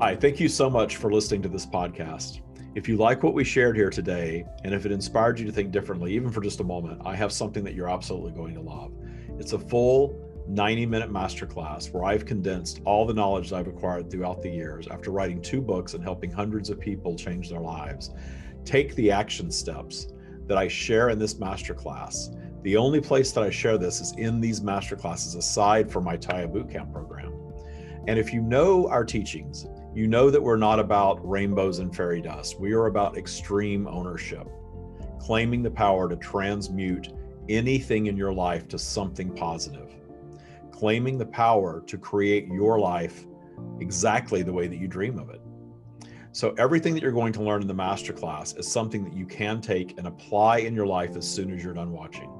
Hi, 0.00 0.14
thank 0.14 0.38
you 0.38 0.48
so 0.48 0.70
much 0.70 0.96
for 0.96 1.12
listening 1.12 1.42
to 1.42 1.48
this 1.48 1.66
podcast. 1.66 2.40
If 2.74 2.88
you 2.88 2.96
like 2.96 3.22
what 3.22 3.34
we 3.34 3.44
shared 3.44 3.76
here 3.76 3.90
today, 3.90 4.44
and 4.64 4.74
if 4.74 4.86
it 4.86 4.92
inspired 4.92 5.38
you 5.38 5.46
to 5.46 5.52
think 5.52 5.70
differently, 5.70 6.12
even 6.14 6.30
for 6.30 6.40
just 6.40 6.60
a 6.60 6.64
moment, 6.64 7.00
I 7.04 7.14
have 7.16 7.32
something 7.32 7.64
that 7.64 7.74
you're 7.74 7.88
absolutely 7.88 8.32
going 8.32 8.54
to 8.54 8.60
love. 8.60 8.92
It's 9.38 9.52
a 9.52 9.58
full 9.58 10.20
90 10.48 10.86
minute 10.86 11.10
masterclass 11.10 11.92
where 11.92 12.04
I've 12.04 12.26
condensed 12.26 12.80
all 12.84 13.06
the 13.06 13.14
knowledge 13.14 13.50
that 13.50 13.56
I've 13.56 13.68
acquired 13.68 14.10
throughout 14.10 14.42
the 14.42 14.50
years 14.50 14.86
after 14.88 15.10
writing 15.10 15.40
two 15.40 15.60
books 15.60 15.94
and 15.94 16.02
helping 16.02 16.30
hundreds 16.30 16.70
of 16.70 16.78
people 16.78 17.16
change 17.16 17.48
their 17.48 17.60
lives. 17.60 18.10
Take 18.64 18.94
the 18.94 19.10
action 19.10 19.50
steps 19.50 20.08
that 20.46 20.58
I 20.58 20.68
share 20.68 21.10
in 21.10 21.18
this 21.18 21.34
masterclass. 21.34 22.36
The 22.64 22.78
only 22.78 23.02
place 23.02 23.30
that 23.32 23.44
I 23.44 23.50
share 23.50 23.76
this 23.76 24.00
is 24.00 24.12
in 24.12 24.40
these 24.40 24.60
masterclasses, 24.62 25.36
aside 25.36 25.92
from 25.92 26.02
my 26.02 26.16
Taya 26.16 26.50
Bootcamp 26.50 26.90
program. 26.92 27.34
And 28.08 28.18
if 28.18 28.32
you 28.32 28.40
know 28.40 28.88
our 28.88 29.04
teachings, 29.04 29.66
you 29.94 30.06
know 30.06 30.30
that 30.30 30.42
we're 30.42 30.56
not 30.56 30.78
about 30.78 31.20
rainbows 31.28 31.80
and 31.80 31.94
fairy 31.94 32.22
dust. 32.22 32.58
We 32.58 32.72
are 32.72 32.86
about 32.86 33.18
extreme 33.18 33.86
ownership, 33.86 34.48
claiming 35.20 35.62
the 35.62 35.70
power 35.70 36.08
to 36.08 36.16
transmute 36.16 37.10
anything 37.50 38.06
in 38.06 38.16
your 38.16 38.32
life 38.32 38.66
to 38.68 38.78
something 38.78 39.34
positive, 39.34 39.94
claiming 40.72 41.18
the 41.18 41.26
power 41.26 41.82
to 41.86 41.98
create 41.98 42.46
your 42.46 42.80
life 42.80 43.26
exactly 43.78 44.42
the 44.42 44.52
way 44.54 44.68
that 44.68 44.78
you 44.78 44.88
dream 44.88 45.18
of 45.18 45.28
it. 45.28 45.42
So, 46.32 46.54
everything 46.56 46.94
that 46.94 47.02
you're 47.02 47.12
going 47.12 47.34
to 47.34 47.42
learn 47.42 47.60
in 47.60 47.68
the 47.68 47.74
masterclass 47.74 48.58
is 48.58 48.66
something 48.66 49.04
that 49.04 49.12
you 49.12 49.26
can 49.26 49.60
take 49.60 49.98
and 49.98 50.06
apply 50.06 50.60
in 50.60 50.74
your 50.74 50.86
life 50.86 51.14
as 51.14 51.30
soon 51.30 51.52
as 51.52 51.62
you're 51.62 51.74
done 51.74 51.92
watching. 51.92 52.33